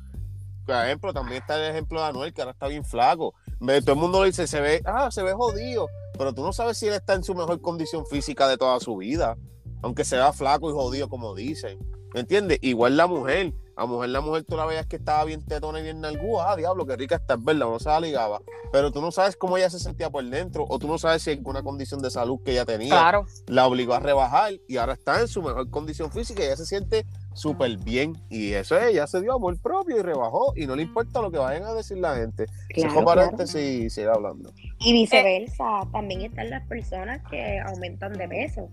Por 0.65 0.75
ejemplo, 0.75 1.13
también 1.13 1.41
está 1.41 1.63
el 1.63 1.71
ejemplo 1.71 2.01
de 2.01 2.07
Anuel, 2.07 2.33
que 2.33 2.41
ahora 2.41 2.53
está 2.53 2.67
bien 2.67 2.83
flaco. 2.83 3.35
Todo 3.59 3.93
el 3.93 3.99
mundo 3.99 4.21
le 4.21 4.29
dice, 4.29 4.47
se 4.47 4.59
ve, 4.59 4.81
ah, 4.85 5.11
se 5.11 5.21
ve 5.21 5.33
jodido, 5.33 5.87
pero 6.17 6.33
tú 6.33 6.41
no 6.41 6.51
sabes 6.53 6.77
si 6.79 6.87
él 6.87 6.95
está 6.95 7.13
en 7.13 7.23
su 7.23 7.35
mejor 7.35 7.61
condición 7.61 8.05
física 8.07 8.47
de 8.47 8.57
toda 8.57 8.79
su 8.79 8.97
vida, 8.97 9.37
aunque 9.83 10.03
sea 10.03 10.33
flaco 10.33 10.69
y 10.69 10.73
jodido 10.73 11.07
como 11.07 11.35
dicen. 11.35 11.77
¿Me 12.15 12.21
entiendes? 12.21 12.57
Igual 12.61 12.97
la 12.97 13.05
mujer. 13.05 13.53
A 13.77 13.85
mujer, 13.85 14.09
la 14.09 14.21
mujer 14.21 14.43
tú 14.43 14.55
la 14.55 14.65
veías 14.65 14.85
que 14.85 14.95
estaba 14.95 15.25
bien 15.25 15.43
tetona 15.43 15.79
y 15.79 15.83
bien 15.83 15.99
nalgúa, 15.99 16.51
ah, 16.51 16.55
diablo, 16.55 16.85
qué 16.85 16.95
rica 16.95 17.15
está, 17.15 17.33
es 17.33 17.43
verdad, 17.43 17.65
no 17.67 17.79
se 17.79 17.89
la 17.89 17.99
ligaba. 17.99 18.41
Pero 18.71 18.91
tú 18.91 19.01
no 19.01 19.11
sabes 19.11 19.35
cómo 19.35 19.57
ella 19.57 19.69
se 19.69 19.79
sentía 19.79 20.09
por 20.09 20.23
dentro, 20.23 20.65
o 20.67 20.79
tú 20.79 20.87
no 20.87 20.97
sabes 20.97 21.23
si 21.23 21.31
alguna 21.31 21.61
condición 21.61 22.01
de 22.01 22.09
salud 22.09 22.39
que 22.43 22.51
ella 22.51 22.65
tenía 22.65 22.89
claro. 22.89 23.25
la 23.47 23.67
obligó 23.67 23.93
a 23.93 23.99
rebajar 23.99 24.53
y 24.67 24.77
ahora 24.77 24.93
está 24.93 25.19
en 25.19 25.27
su 25.27 25.41
mejor 25.41 25.69
condición 25.69 26.11
física 26.11 26.41
y 26.43 26.45
ella 26.45 26.57
se 26.57 26.65
siente 26.65 27.05
súper 27.33 27.77
bien. 27.77 28.13
Y 28.29 28.53
eso 28.53 28.77
es, 28.77 28.87
ella 28.87 29.07
se 29.07 29.21
dio 29.21 29.33
amor 29.33 29.61
propio 29.61 29.97
y 29.97 30.01
rebajó, 30.01 30.53
y 30.55 30.65
no 30.65 30.75
le 30.75 30.83
importa 30.83 31.21
lo 31.21 31.29
que 31.31 31.37
vayan 31.37 31.63
a 31.63 31.73
decir 31.73 31.97
la 31.97 32.15
gente. 32.15 32.45
Claro, 32.69 32.93
se 32.93 33.03
claro. 33.03 33.59
y 33.59 33.89
sigue 33.89 34.07
hablando. 34.07 34.51
Y 34.79 34.93
viceversa, 34.93 35.81
también 35.91 36.21
están 36.21 36.49
las 36.49 36.65
personas 36.67 37.21
que 37.29 37.59
aumentan 37.59 38.13
de 38.13 38.27
peso. 38.27 38.69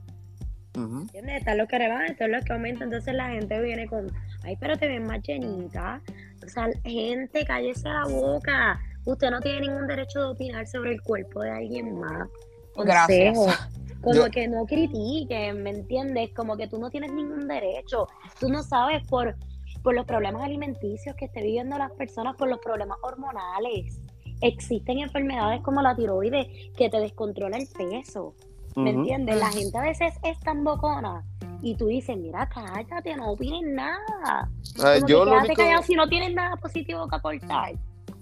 Ujú. 0.77 1.01
¿Entiendes? 1.03 1.37
Están 1.39 1.59
los 1.59 1.69
que 1.69 1.79
rebajan, 1.79 2.07
están 2.07 2.33
los 2.33 2.45
que 2.45 2.53
aumentan. 2.53 2.85
Entonces 2.89 3.15
la 3.15 3.29
gente 3.31 3.61
viene 3.61 3.87
con, 3.87 4.11
ay, 4.45 4.57
pero 4.59 4.77
te 4.77 4.89
ves 4.89 5.01
más 5.03 5.21
llenita. 5.23 6.01
O 6.45 6.49
sea, 6.49 6.69
gente, 6.85 7.45
cállese 7.45 7.89
la 7.89 8.05
boca. 8.07 8.81
Usted 9.05 9.31
no 9.31 9.41
tiene 9.41 9.61
ningún 9.63 9.87
derecho 9.87 10.21
de 10.21 10.27
opinar 10.27 10.67
sobre 10.67 10.93
el 10.93 11.03
cuerpo 11.03 11.43
de 11.43 11.51
alguien 11.51 11.99
más. 11.99 12.29
Gracias. 12.77 13.37
Consejo. 13.37 13.63
Como 14.01 14.15
Yo- 14.15 14.31
que 14.31 14.49
no 14.49 14.65
critiquen, 14.67 15.63
¿me 15.63 15.71
entiendes? 15.71 16.31
Como 16.35 16.57
que 16.57 16.67
tú 16.67 16.79
no 16.79 16.91
tienes 16.91 17.13
ningún 17.13 17.47
derecho. 17.47 18.09
Tú 18.41 18.49
no 18.49 18.63
sabes 18.65 19.07
por, 19.07 19.37
por 19.83 19.95
los 19.95 20.07
problemas 20.07 20.43
alimenticios 20.43 21.15
que 21.17 21.27
estén 21.27 21.45
viviendo 21.45 21.79
las 21.79 21.93
personas, 21.93 22.35
por 22.37 22.49
los 22.49 22.59
problemas 22.59 22.99
hormonales. 23.03 24.01
Existen 24.41 24.99
enfermedades 24.99 25.61
como 25.63 25.83
la 25.83 25.95
tiroides 25.95 26.47
que 26.77 26.89
te 26.91 26.99
descontrola 26.99 27.59
el 27.59 27.69
peso. 27.69 28.35
¿Me 28.77 28.91
entiendes? 28.91 29.37
La 29.39 29.51
gente 29.51 29.77
a 29.79 29.83
veces 29.83 30.15
es 30.23 30.39
tan 30.41 30.65
bocona 30.65 31.25
y 31.61 31.77
tú 31.77 31.87
dices, 31.87 32.17
mira, 32.17 32.49
cállate, 32.49 33.15
no 33.17 33.33
opines 33.33 33.63
nada. 33.73 34.49
Ah, 34.83 34.95
Como 34.97 35.07
yo 35.07 35.25
que 35.25 35.31
lo 35.31 35.37
único- 35.39 35.55
callado 35.55 35.83
si 35.83 35.95
no 35.95 36.09
tienes 36.09 36.35
nada 36.35 36.57
positivo 36.57 37.07
que 37.09 37.17
aportar. 37.17 37.73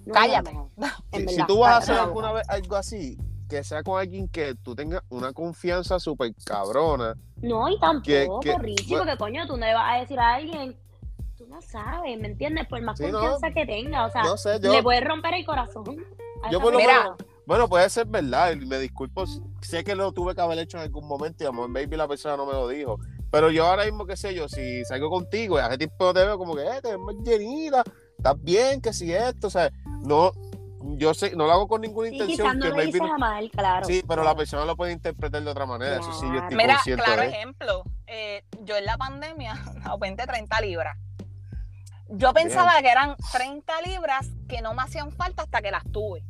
No 0.06 0.14
Cállate. 0.14 0.50
Si, 1.28 1.36
tú 1.46 1.58
vas 1.60 1.72
a 1.72 1.76
hacer 1.78 1.94
alguna 1.96 2.32
vez 2.32 2.48
algo 2.48 2.76
así, 2.76 3.16
que 3.48 3.62
sea 3.64 3.82
con 3.82 3.98
alguien 4.00 4.28
que 4.28 4.54
tú 4.56 4.74
tengas 4.74 5.02
una 5.08 5.32
confianza 5.32 5.98
súper 5.98 6.32
cabrona. 6.44 7.14
No, 7.42 7.68
y 7.68 7.78
tampoco, 7.78 8.40
que- 8.40 8.58
Richie, 8.58 8.88
bueno. 8.96 9.04
porque 9.04 9.18
coño, 9.18 9.46
tú 9.46 9.56
no 9.56 9.66
le 9.66 9.74
vas 9.74 9.94
a 9.96 10.00
decir 10.00 10.18
a 10.18 10.34
alguien, 10.34 10.76
tú 11.36 11.46
no 11.48 11.60
sabes, 11.62 12.18
¿me 12.20 12.28
entiendes? 12.28 12.66
Por 12.68 12.80
más 12.82 12.98
Sí, 12.98 13.04
no. 13.06 13.12
confianza 13.20 13.50
que 13.52 13.66
tenga, 13.66 14.06
o 14.06 14.10
sea, 14.10 14.22
No 14.22 14.36
sé, 14.36 14.58
yo, 14.60 14.72
le 14.72 14.82
puedes 14.82 15.02
romper 15.04 15.34
el 15.34 15.44
corazón. 15.46 15.84
Yo 16.50 16.60
por 16.60 16.72
lo 16.72 16.78
menos- 16.78 17.16
Bueno, 17.46 17.68
puede 17.68 17.88
ser 17.90 18.06
verdad, 18.06 18.52
y 18.52 18.56
me 18.66 18.78
disculpo, 18.78 19.24
sé 19.60 19.82
que 19.82 19.94
lo 19.94 20.12
tuve 20.12 20.34
que 20.34 20.40
haber 20.40 20.58
hecho 20.58 20.76
en 20.76 20.84
algún 20.84 21.06
momento 21.08 21.42
y 21.42 21.46
a 21.46 21.50
lo 21.50 21.54
mejor 21.54 21.72
baby 21.72 21.96
la 21.96 22.06
persona 22.08 22.36
no 22.36 22.46
me 22.46 22.52
lo 22.52 22.68
dijo, 22.68 22.98
pero 23.30 23.50
yo 23.50 23.66
ahora 23.66 23.84
mismo, 23.84 24.06
qué 24.06 24.16
sé 24.16 24.34
yo, 24.34 24.48
si 24.48 24.84
salgo 24.84 25.10
contigo 25.10 25.58
y 25.58 25.62
hace 25.62 25.78
tiempo 25.78 25.96
no 26.04 26.14
te 26.14 26.20
veo 26.24 26.38
como 26.38 26.54
que, 26.54 26.62
eh, 26.62 26.80
te 26.82 26.90
ves 26.90 26.98
más 26.98 27.14
llenita, 27.24 27.82
estás 28.16 28.40
bien, 28.42 28.80
que 28.80 28.92
si 28.92 29.12
esto, 29.12 29.48
o 29.48 29.50
sea, 29.50 29.70
no, 30.02 30.30
yo 30.96 31.12
sé, 31.12 31.34
no 31.34 31.46
lo 31.46 31.52
hago 31.52 31.66
con 31.68 31.80
ninguna 31.80 32.08
Sí, 32.10 32.14
intención, 32.14 32.46
quizás 32.46 32.56
no 32.56 32.62
que 32.62 32.68
lo 32.80 32.86
dices 32.86 33.00
no- 33.02 33.14
a 33.14 33.18
mal, 33.18 33.50
claro. 33.50 33.86
sí, 33.86 34.02
pero 34.06 34.22
la 34.22 34.34
persona 34.36 34.64
lo 34.64 34.76
puede 34.76 34.92
interpretar 34.92 35.42
de 35.42 35.50
otra 35.50 35.66
manera, 35.66 35.98
eso 35.98 36.12
sí, 36.12 36.26
yo 36.32 36.40
estoy 36.40 36.56
Mira, 36.56 36.74
consciente 36.74 37.02
claro 37.02 37.22
de 37.22 37.28
ejemplo, 37.28 37.82
eh, 38.06 38.44
yo 38.64 38.76
en 38.76 38.84
la 38.84 38.96
pandemia 38.96 39.54
aumenté 39.84 40.26
30 40.26 40.60
libras. 40.60 40.96
Yo 42.12 42.32
pensaba 42.34 42.72
que 42.82 42.90
eran 42.90 43.14
30 43.32 43.80
libras 43.82 44.28
que 44.48 44.60
no 44.62 44.74
me 44.74 44.82
hacían 44.82 45.12
falta 45.12 45.42
hasta 45.42 45.62
que 45.62 45.70
las 45.70 45.84
tuve. 45.92 46.24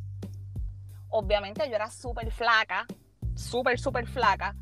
Obviamente 1.10 1.68
yo 1.68 1.74
era 1.74 1.90
súper 1.90 2.30
flaca, 2.30 2.86
súper, 3.34 3.78
súper 3.78 4.06
flaca, 4.06 4.54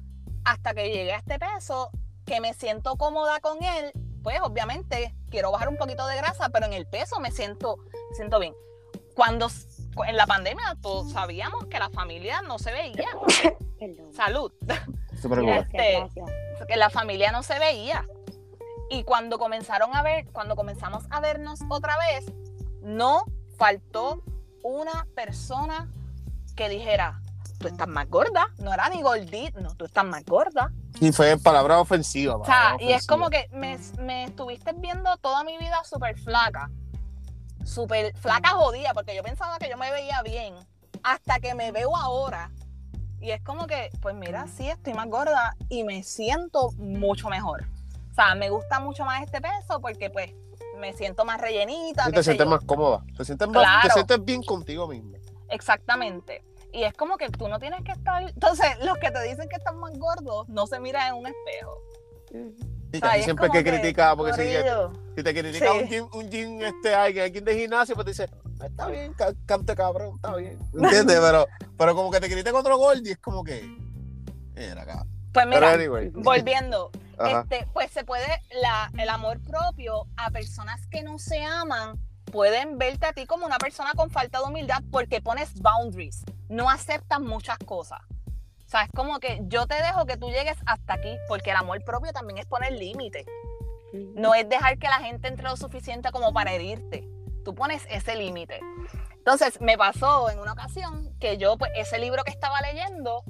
hasta 0.45 0.75
que 0.75 0.91
llegué 0.91 1.13
a 1.13 1.19
este 1.19 1.39
peso, 1.39 1.91
que 2.25 2.41
me 2.41 2.55
siento 2.55 2.97
cómoda 2.97 3.41
con 3.41 3.63
él, 3.63 3.93
pues 4.23 4.41
obviamente 4.43 5.15
quiero 5.31 5.51
bajar 5.53 5.69
un 5.69 5.77
poquito 5.77 6.07
de 6.07 6.17
grasa, 6.17 6.49
pero 6.51 6.67
en 6.67 6.73
el 6.73 6.87
peso 6.87 7.21
me 7.21 7.31
siento, 7.31 7.77
me 7.77 8.17
siento 8.17 8.39
bien. 8.39 8.55
Cuando 9.15 9.49
en 10.07 10.17
la 10.17 10.27
pandemia 10.27 10.77
todos 10.81 11.13
sabíamos 11.13 11.67
que 11.67 11.79
la 11.79 11.91
familia 11.91 12.43
no 12.43 12.59
se 12.59 12.73
veía. 12.73 13.09
Perdón. 13.79 14.13
Salud. 14.15 14.53
Este, 14.61 16.09
que 16.69 16.77
la 16.77 16.91
familia 16.91 17.33
no 17.33 17.43
se 17.43 17.59
veía. 17.59 18.07
Y 18.91 19.05
cuando 19.05 19.39
comenzaron 19.39 19.95
a 19.95 20.03
ver, 20.03 20.27
cuando 20.33 20.57
comenzamos 20.57 21.05
a 21.11 21.21
vernos 21.21 21.61
otra 21.69 21.97
vez, 21.99 22.33
no 22.81 23.25
faltó 23.57 24.23
una 24.63 25.07
persona 25.15 25.91
que 26.59 26.69
dijera, 26.69 27.21
tú 27.61 27.69
estás 27.69 27.87
más 27.87 28.11
gorda, 28.11 28.49
no 28.59 28.75
era 28.75 28.89
ni 28.89 29.01
gordita, 29.01 29.61
no, 29.61 29.75
tú 29.77 29.85
estás 29.85 30.05
más 30.05 30.25
gorda. 30.25 30.73
Y 31.01 31.13
fue 31.13 31.37
palabra 31.39 31.79
ofensiva. 31.79 32.35
O 32.35 32.45
sea, 32.45 32.55
palabra 32.55 32.85
y 32.85 32.93
es 32.93 33.07
como 33.07 33.31
que 33.31 33.49
me, 33.53 33.79
me 34.01 34.25
estuviste 34.25 34.73
viendo 34.73 35.17
toda 35.19 35.45
mi 35.45 35.57
vida 35.57 35.77
súper 35.85 36.19
flaca, 36.19 36.69
súper 37.65 38.13
flaca 38.19 38.51
jodida, 38.51 38.93
porque 38.93 39.15
yo 39.15 39.23
pensaba 39.23 39.57
que 39.59 39.71
yo 39.71 39.77
me 39.77 39.93
veía 39.93 40.21
bien, 40.23 40.55
hasta 41.05 41.39
que 41.39 41.55
me 41.55 41.71
veo 41.71 41.97
ahora. 41.97 42.51
Y 43.21 43.31
es 43.31 43.41
como 43.43 43.69
que, 43.69 43.91
pues 44.01 44.17
mira, 44.17 44.47
sí, 44.49 44.69
estoy 44.69 44.95
más 44.95 45.09
gorda 45.09 45.55
y 45.69 45.85
me 45.85 46.03
siento 46.03 46.73
mucho 46.73 47.29
mejor. 47.29 47.67
O 48.11 48.15
sea, 48.15 48.35
me 48.35 48.51
gusta 48.51 48.81
mucho 48.81 49.05
más 49.05 49.23
este 49.23 49.41
peso 49.41 49.81
porque 49.81 50.11
pues 50.11 50.33
me 50.79 50.93
siento 50.93 51.25
más 51.25 51.41
rellenita. 51.41 52.07
Qué 52.07 52.13
te 52.13 52.23
sientes 52.25 52.47
yo. 52.47 52.51
más 52.51 52.65
cómoda, 52.65 53.05
te 53.17 53.25
sientes, 53.25 53.47
más- 53.49 53.63
Claro. 53.63 53.89
te 53.89 53.95
sientes 53.95 54.25
bien 54.25 54.43
contigo 54.43 54.89
mismo. 54.89 55.18
Exactamente. 55.49 56.43
Y 56.73 56.83
es 56.85 56.93
como 56.95 57.17
que 57.17 57.29
tú 57.31 57.49
no 57.49 57.59
tienes 57.59 57.83
que 57.85 57.93
estar. 57.93 58.23
Entonces, 58.23 58.67
los 58.85 58.99
que 58.99 59.11
te 59.11 59.23
dicen 59.25 59.49
que 59.49 59.57
están 59.57 59.79
más 59.79 59.97
gordos 59.99 60.49
no 60.49 60.67
se 60.67 60.79
miran 60.81 61.09
en 61.09 61.15
un 61.15 61.27
espejo. 61.27 61.79
Y 62.93 62.97
O 62.97 63.01
sea, 63.01 63.17
y 63.17 63.21
es 63.21 63.25
siempre 63.25 63.49
como 63.49 63.59
que 63.63 63.71
critica, 63.71 64.17
porque 64.17 64.33
si, 64.35 64.49
si 65.17 65.23
te 65.23 65.35
critica 65.35 65.73
Sí. 65.73 65.79
un 65.79 65.89
gym, 65.89 66.09
un 66.15 66.31
gym 66.31 66.63
este, 66.63 66.95
alguien, 66.95 67.25
alguien 67.25 67.45
de 67.45 67.55
gimnasio, 67.59 67.95
pues 67.95 68.05
te 68.07 68.11
dice, 68.13 68.31
"Ah, 68.61 68.67
está 68.67 68.87
bien, 68.89 69.13
ca- 69.15 69.33
cante 69.47 69.75
cabrón, 69.75 70.17
está 70.17 70.35
bien. 70.37 70.59
¿Entiendes? 70.75 71.19
pero, 71.21 71.47
pero 71.77 71.95
como 71.95 72.11
que 72.11 72.21
te 72.21 72.29
critica 72.31 72.57
otro 72.59 72.77
gordi, 72.79 73.11
es 73.11 73.19
como 73.19 73.45
que. 73.45 73.63
Era 74.57 74.83
acá. 74.83 75.05
Pues 75.33 75.47
mira, 75.47 75.73
anyway. 75.73 76.09
volviendo, 76.15 76.91
Ajá. 77.19 77.43
este, 77.43 77.67
pues 77.73 77.91
se 77.91 78.05
puede, 78.05 78.27
la, 78.63 78.91
el 78.99 79.09
amor 79.11 79.39
propio 79.43 80.07
a 80.17 80.31
personas 80.31 80.87
que 80.89 81.03
no 81.03 81.19
se 81.19 81.43
aman 81.45 81.99
pueden 82.31 82.79
verte 82.79 83.07
a 83.07 83.13
ti 83.13 83.27
como 83.27 83.47
una 83.47 83.59
persona 83.59 83.93
con 83.95 84.11
falta 84.11 84.39
de 84.39 84.45
humildad 84.45 84.83
porque 84.91 85.21
pones 85.21 85.61
boundaries, 85.61 86.25
no 86.49 86.71
aceptas 86.71 87.21
muchas 87.21 87.59
cosas. 87.59 88.01
O 88.69 88.71
sea, 88.71 88.83
es 88.83 88.91
como 88.93 89.19
que 89.19 89.41
yo 89.45 89.67
te 89.67 89.75
dejo 89.77 90.05
que 90.05 90.19
tú 90.19 90.29
llegues 90.29 90.59
hasta 90.67 90.93
aquí, 90.93 91.17
porque 91.27 91.51
el 91.51 91.57
amor 91.57 91.83
propio 91.85 92.13
también 92.13 92.39
es 92.39 92.45
poner 92.45 92.73
límites. 92.73 93.25
No 93.93 94.35
es 94.35 94.47
dejar 94.47 94.79
que 94.79 94.89
la 94.89 95.01
gente 95.01 95.29
entre 95.29 95.45
lo 95.45 95.57
suficiente 95.57 96.11
como 96.11 96.35
para 96.35 96.53
herirte. 96.53 97.09
Tú 97.47 97.55
pones 97.55 97.87
ese 97.89 98.15
límite. 98.15 98.61
Entonces, 99.17 99.59
me 99.63 99.79
pasó 99.79 100.29
en 100.29 100.39
una 100.39 100.53
ocasión 100.53 101.15
que 101.19 101.39
yo, 101.39 101.57
pues, 101.57 101.71
ese 101.77 101.99
libro 101.99 102.23
que 102.25 102.31
estaba 102.31 102.61
leyendo, 102.61 103.23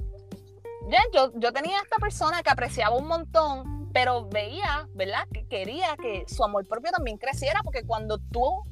yo, 1.13 1.31
yo 1.35 1.53
tenía 1.53 1.79
a 1.79 1.83
esta 1.83 1.97
persona 1.97 2.43
que 2.43 2.49
apreciaba 2.49 2.97
un 2.97 3.07
montón, 3.07 3.89
pero 3.93 4.27
veía, 4.27 4.89
¿verdad? 4.93 5.25
Que 5.33 5.47
quería 5.47 5.95
que 5.95 6.25
su 6.27 6.43
amor 6.43 6.67
propio 6.67 6.91
también 6.91 7.17
creciera, 7.17 7.61
porque 7.63 7.85
cuando 7.85 8.17
tú 8.17 8.63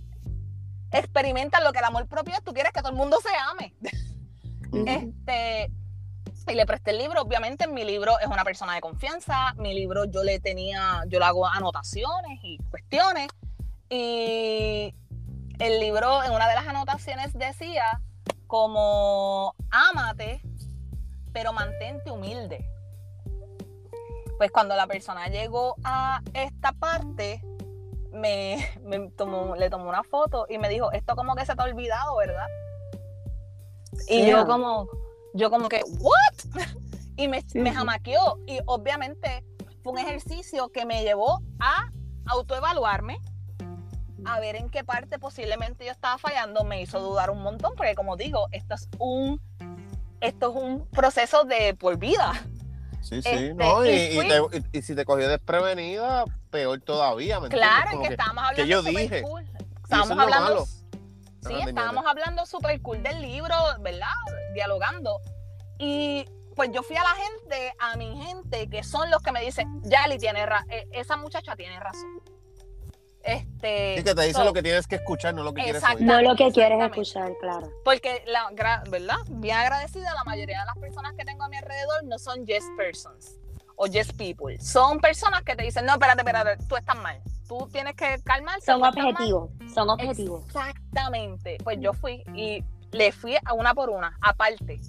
experimentas 0.91 1.63
lo 1.63 1.71
que 1.71 1.79
el 1.79 1.85
amor 1.85 2.07
propio 2.07 2.33
es, 2.33 2.43
tú 2.43 2.53
quieres 2.53 2.71
que 2.71 2.81
todo 2.81 2.91
el 2.91 2.97
mundo 2.97 3.17
se 3.21 3.29
ame. 3.51 3.73
Este, 4.85 5.71
y 6.47 6.55
le 6.55 6.65
presté 6.65 6.91
el 6.91 6.97
libro, 6.99 7.21
obviamente 7.21 7.67
mi 7.67 7.83
libro 7.83 8.19
es 8.19 8.27
una 8.27 8.43
persona 8.43 8.73
de 8.75 8.81
confianza, 8.81 9.53
mi 9.55 9.73
libro 9.73 10.05
yo 10.05 10.23
le 10.23 10.39
tenía, 10.39 11.03
yo 11.07 11.19
le 11.19 11.25
hago 11.25 11.47
anotaciones 11.47 12.39
y 12.43 12.57
cuestiones, 12.69 13.27
y 13.89 14.93
el 15.59 15.79
libro 15.79 16.23
en 16.23 16.31
una 16.31 16.47
de 16.47 16.55
las 16.55 16.67
anotaciones 16.67 17.33
decía 17.33 18.01
como, 18.45 19.55
ámate, 19.71 20.41
pero 21.33 21.53
mantente 21.53 22.11
humilde. 22.11 22.65
Pues 24.37 24.51
cuando 24.51 24.75
la 24.75 24.87
persona 24.87 25.27
llegó 25.27 25.75
a 25.83 26.21
esta 26.33 26.71
parte, 26.71 27.41
me, 28.11 29.11
tomó, 29.15 29.55
le 29.55 29.69
tomó 29.69 29.89
una 29.89 30.03
foto 30.03 30.45
y 30.49 30.57
me 30.57 30.69
dijo, 30.69 30.91
esto 30.91 31.15
como 31.15 31.35
que 31.35 31.45
se 31.45 31.55
te 31.55 31.61
ha 31.61 31.65
olvidado, 31.65 32.15
¿verdad? 32.17 32.47
Y 34.07 34.27
yo 34.27 34.45
como, 34.45 34.87
yo 35.33 35.49
como 35.49 35.69
que, 35.69 35.81
¿what? 35.99 36.65
y 37.17 37.27
me, 37.27 37.43
me 37.55 37.71
jamaqueó. 37.73 38.39
Y 38.45 38.59
obviamente 38.65 39.43
fue 39.83 39.93
un 39.93 39.99
ejercicio 39.99 40.69
que 40.69 40.85
me 40.85 41.03
llevó 41.03 41.41
a 41.59 41.89
autoevaluarme, 42.27 43.19
a 44.25 44.39
ver 44.39 44.55
en 44.55 44.69
qué 44.69 44.83
parte 44.83 45.19
posiblemente 45.19 45.85
yo 45.85 45.91
estaba 45.91 46.17
fallando, 46.17 46.63
me 46.63 46.81
hizo 46.81 46.99
dudar 46.99 47.29
un 47.29 47.41
montón, 47.41 47.73
porque 47.75 47.95
como 47.95 48.17
digo, 48.17 48.47
esto 48.51 48.75
es 48.75 48.89
un, 48.99 49.41
esto 50.21 50.49
es 50.49 50.55
un 50.55 50.87
proceso 50.87 51.43
de 51.43 51.73
por 51.73 51.97
vida. 51.97 52.33
Sí, 53.07 53.21
sí, 53.21 53.29
este, 53.29 53.53
no, 53.53 53.85
y, 53.85 54.81
si 54.81 54.93
te 54.93 55.05
cogió 55.05 55.29
desprevenida, 55.29 56.25
peor 56.49 56.81
todavía, 56.81 57.39
¿me 57.39 57.47
Claro, 57.47 58.01
es 58.01 58.07
que, 58.07 58.13
estábamos 58.13 58.43
hablando 58.43 58.63
que 58.63 58.67
yo 58.67 58.81
dije, 58.83 59.21
cool. 59.21 59.45
Estábamos 59.81 60.19
hablando, 60.19 60.65
sí, 60.65 61.53
estábamos 61.65 62.05
hablando 62.05 62.45
súper 62.45 62.81
cool 62.81 63.01
del 63.01 63.21
libro, 63.21 63.55
¿verdad? 63.79 64.07
Dialogando. 64.53 65.21
Y 65.79 66.25
pues 66.53 66.69
yo 66.73 66.83
fui 66.83 66.97
a 66.97 67.03
la 67.03 67.15
gente, 67.15 67.73
a 67.79 67.95
mi 67.95 68.13
gente, 68.17 68.67
que 68.69 68.83
son 68.83 69.09
los 69.09 69.21
que 69.21 69.31
me 69.31 69.39
dicen, 69.39 69.81
Yali 69.83 70.17
tiene 70.17 70.45
razón, 70.45 70.69
e, 70.69 70.89
esa 70.91 71.15
muchacha 71.15 71.55
tiene 71.55 71.79
razón. 71.79 72.21
Este, 73.27 73.97
sí, 73.97 74.03
que 74.05 74.15
te 74.15 74.21
dice 74.21 74.43
lo 74.45 74.53
que 74.53 74.63
tienes 74.63 74.87
que 74.87 74.95
escuchar, 74.95 75.33
no 75.35 75.43
lo 75.43 75.53
que 75.53 75.61
quieres 75.63 75.83
oír. 75.83 76.01
No 76.01 76.21
lo 76.21 76.35
que 76.35 76.49
quieres 76.51 76.81
escuchar, 76.81 77.33
claro. 77.41 77.69
Porque, 77.83 78.23
la, 78.25 78.49
¿verdad? 78.89 79.17
Bien 79.29 79.57
agradecida, 79.57 80.13
la 80.13 80.23
mayoría 80.23 80.61
de 80.61 80.65
las 80.65 80.77
personas 80.77 81.13
que 81.17 81.25
tengo 81.25 81.43
a 81.43 81.49
mi 81.49 81.57
alrededor 81.57 82.05
no 82.05 82.17
son 82.17 82.45
yes 82.45 82.63
persons 82.77 83.37
o 83.75 83.85
yes 83.87 84.13
people. 84.13 84.57
Son 84.59 84.99
personas 84.99 85.43
que 85.43 85.57
te 85.57 85.63
dicen, 85.63 85.85
no, 85.85 85.93
espérate, 85.93 86.21
espérate, 86.21 86.63
tú 86.67 86.77
estás 86.77 86.97
mal. 86.97 87.21
Tú 87.49 87.67
tienes 87.71 87.95
que 87.95 88.17
calmar. 88.23 88.61
Son 88.61 88.81
objetivos, 88.81 89.51
son 89.73 89.89
objetivos. 89.89 90.45
Exactamente. 90.45 91.57
Pues 91.63 91.79
yo 91.81 91.91
fui 91.91 92.23
y 92.33 92.63
le 92.91 93.11
fui 93.11 93.35
a 93.43 93.53
una 93.53 93.73
por 93.73 93.89
una, 93.89 94.17
aparte. 94.21 94.79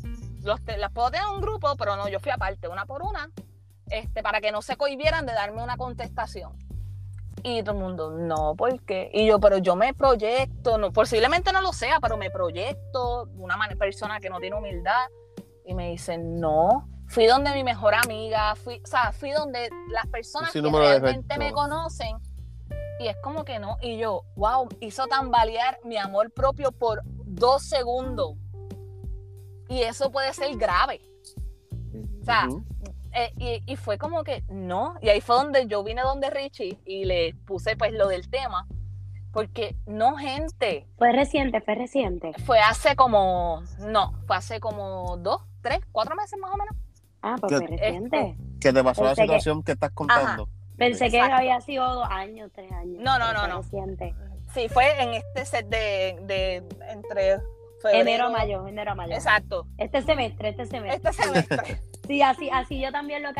Los 0.42 0.60
las 0.64 0.92
puedo 0.92 1.10
tener 1.10 1.26
en 1.26 1.34
un 1.34 1.40
grupo, 1.40 1.74
pero 1.76 1.96
no, 1.96 2.08
yo 2.08 2.20
fui 2.20 2.30
aparte, 2.30 2.68
una 2.68 2.86
por 2.86 3.02
una, 3.02 3.30
este, 3.90 4.22
para 4.22 4.40
que 4.40 4.52
no 4.52 4.62
se 4.62 4.76
cohibieran 4.76 5.26
de 5.26 5.32
darme 5.32 5.62
una 5.62 5.76
contestación. 5.76 6.52
Y 7.50 7.62
todo 7.62 7.76
el 7.76 7.82
mundo, 7.82 8.10
no, 8.10 8.54
¿por 8.56 8.78
qué? 8.82 9.10
Y 9.12 9.26
yo, 9.26 9.40
pero 9.40 9.56
yo 9.56 9.74
me 9.74 9.94
proyecto, 9.94 10.76
no, 10.76 10.92
posiblemente 10.92 11.50
no 11.50 11.62
lo 11.62 11.72
sea, 11.72 11.98
pero 11.98 12.18
me 12.18 12.30
proyecto 12.30 13.26
una 13.38 13.56
persona 13.78 14.20
que 14.20 14.28
no 14.28 14.38
tiene 14.38 14.56
humildad. 14.56 15.06
Y 15.64 15.74
me 15.74 15.88
dicen, 15.90 16.38
no, 16.38 16.86
fui 17.06 17.26
donde 17.26 17.52
mi 17.54 17.64
mejor 17.64 17.94
amiga, 17.94 18.54
fui, 18.54 18.82
o 18.84 18.86
sea, 18.86 19.12
fui 19.12 19.30
donde 19.30 19.70
las 19.90 20.06
personas 20.08 20.52
que 20.52 20.60
realmente 20.60 21.38
me 21.38 21.52
conocen. 21.52 22.18
Y 23.00 23.08
es 23.08 23.16
como 23.22 23.44
que 23.44 23.58
no. 23.58 23.78
Y 23.80 23.96
yo, 23.96 24.24
wow, 24.36 24.68
hizo 24.80 25.06
tambalear 25.06 25.78
mi 25.84 25.96
amor 25.96 26.30
propio 26.30 26.70
por 26.70 27.00
dos 27.24 27.62
segundos. 27.62 28.36
Y 29.70 29.82
eso 29.82 30.10
puede 30.10 30.34
ser 30.34 30.54
grave. 30.56 31.00
O 32.20 32.24
sea, 32.26 32.46
eh, 33.12 33.62
y, 33.66 33.76
fue 33.76 33.98
como 33.98 34.22
que 34.24 34.44
no, 34.48 34.96
y 35.00 35.08
ahí 35.08 35.20
fue 35.20 35.36
donde 35.36 35.66
yo 35.66 35.82
vine 35.82 36.02
donde 36.02 36.30
Richie 36.30 36.78
y 36.84 37.04
le 37.04 37.34
puse 37.46 37.76
pues 37.76 37.92
lo 37.92 38.08
del 38.08 38.28
tema, 38.28 38.66
porque 39.32 39.76
no 39.86 40.16
gente. 40.16 40.86
Fue 40.96 41.12
reciente, 41.12 41.60
fue 41.60 41.74
reciente. 41.74 42.32
Fue 42.44 42.58
hace 42.60 42.96
como, 42.96 43.62
no, 43.78 44.12
fue 44.26 44.36
hace 44.36 44.60
como 44.60 45.16
dos, 45.18 45.42
tres, 45.62 45.80
cuatro 45.92 46.16
meses 46.16 46.38
más 46.38 46.52
o 46.52 46.56
menos. 46.56 46.74
Ah, 47.22 47.36
pues 47.40 47.56
fue 47.56 47.66
reciente. 47.66 48.36
¿Qué 48.60 48.72
te 48.72 48.84
pasó 48.84 49.04
la 49.04 49.14
situación 49.14 49.62
que, 49.62 49.72
estás 49.72 49.90
contando? 49.92 50.48
Pensé 50.76 51.10
que 51.10 51.20
había 51.20 51.60
sido 51.60 51.92
dos 51.92 52.08
años, 52.08 52.50
tres 52.54 52.70
años. 52.72 53.02
No, 53.02 53.18
no, 53.18 53.32
no, 53.32 53.48
no. 53.48 53.62
Reciente. 53.62 54.14
Sí, 54.54 54.68
fue 54.68 55.02
en 55.02 55.14
este 55.14 55.44
set 55.44 55.66
de, 55.68 56.18
de 56.22 56.56
entre 56.90 57.38
enero 57.92 58.26
a 58.26 58.30
mayo, 58.30 58.66
enero 58.66 58.92
a 58.92 58.94
mayo. 58.94 59.14
Exacto. 59.14 59.66
Este 59.76 60.02
semestre, 60.02 60.50
este 60.50 60.66
semestre. 60.66 61.10
Este 61.10 61.22
semestre. 61.22 61.80
Sí, 62.08 62.22
así, 62.22 62.48
así 62.50 62.80
yo 62.80 62.90
también 62.90 63.22
lo, 63.22 63.30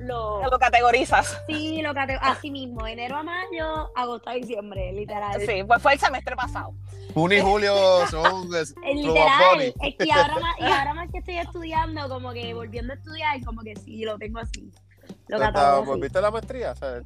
lo, 0.00 0.40
lo, 0.40 0.58
categorizas. 0.58 1.42
Sí, 1.48 1.80
lo 1.80 1.92
así 2.20 2.50
mismo, 2.50 2.86
enero 2.86 3.16
a 3.16 3.22
mayo, 3.22 3.90
agosto 3.96 4.28
a 4.28 4.34
diciembre, 4.34 4.92
literal. 4.92 5.40
Sí, 5.40 5.64
pues 5.66 5.82
fue 5.82 5.94
el 5.94 5.98
semestre 5.98 6.36
pasado. 6.36 6.74
Junio 7.14 7.38
y 7.38 7.40
julio 7.40 7.74
son 8.10 8.50
literal. 8.50 9.74
y, 9.98 10.10
ahora 10.10 10.38
más, 10.38 10.60
y 10.60 10.64
ahora 10.64 10.92
más 10.94 11.10
que 11.10 11.18
estoy 11.18 11.38
estudiando, 11.38 12.06
como 12.10 12.32
que 12.32 12.52
volviendo 12.52 12.92
a 12.92 12.96
estudiar, 12.96 13.42
como 13.44 13.62
que 13.62 13.74
sí, 13.76 14.04
lo 14.04 14.18
tengo 14.18 14.40
así. 14.40 14.70
Lo 15.28 15.84
¿Volviste 15.84 16.20
la 16.20 16.30
maestría? 16.30 16.74
¿sabes? 16.74 17.04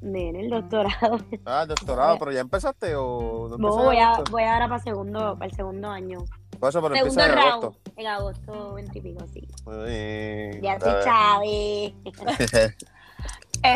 Nene, 0.00 0.40
el 0.40 0.50
doctorado. 0.50 1.18
Ah, 1.44 1.62
el 1.62 1.68
doctorado, 1.68 2.16
pero 2.16 2.30
ya 2.30 2.40
empezaste 2.40 2.94
o 2.94 3.56
no 3.58 3.76
voy, 3.76 3.98
a, 3.98 4.22
voy 4.30 4.44
ahora 4.44 4.68
para 4.68 4.80
segundo, 4.80 5.34
para 5.36 5.46
el 5.46 5.56
segundo 5.56 5.90
año. 5.90 6.18
Pues 6.60 6.74
eso, 6.74 6.82
pero 6.82 6.94
segundo 6.94 7.24
en 7.24 7.38
agosto. 7.38 7.76
En 7.96 8.06
agosto 8.06 8.74
20 8.74 8.98
y 8.98 9.02
pico, 9.02 9.26
sí. 9.32 9.48
ya 10.62 10.74
estoy 10.74 10.92
chave. 11.04 11.94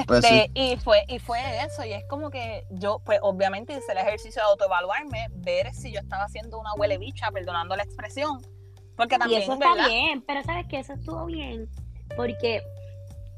Pues 0.06 0.24
este, 0.24 0.50
y 0.54 0.76
fue, 0.78 1.04
y 1.08 1.18
fue 1.18 1.38
eso, 1.62 1.84
y 1.84 1.92
es 1.92 2.04
como 2.08 2.30
que 2.30 2.64
yo, 2.70 3.02
pues 3.04 3.18
obviamente 3.20 3.74
hice 3.74 3.92
el 3.92 3.98
ejercicio 3.98 4.40
de 4.40 4.48
autoevaluarme, 4.48 5.28
ver 5.30 5.74
si 5.74 5.92
yo 5.92 6.00
estaba 6.00 6.24
haciendo 6.24 6.58
una 6.58 6.72
huele 6.74 6.96
bicha, 6.96 7.30
perdonando 7.30 7.76
la 7.76 7.82
expresión. 7.82 8.40
Porque 8.96 9.18
también, 9.18 9.40
y 9.40 9.44
eso 9.44 9.52
está 9.52 9.86
bien, 9.86 10.22
pero 10.22 10.42
sabes 10.42 10.66
que 10.68 10.78
eso 10.78 10.94
estuvo 10.94 11.26
bien, 11.26 11.68
porque 12.16 12.62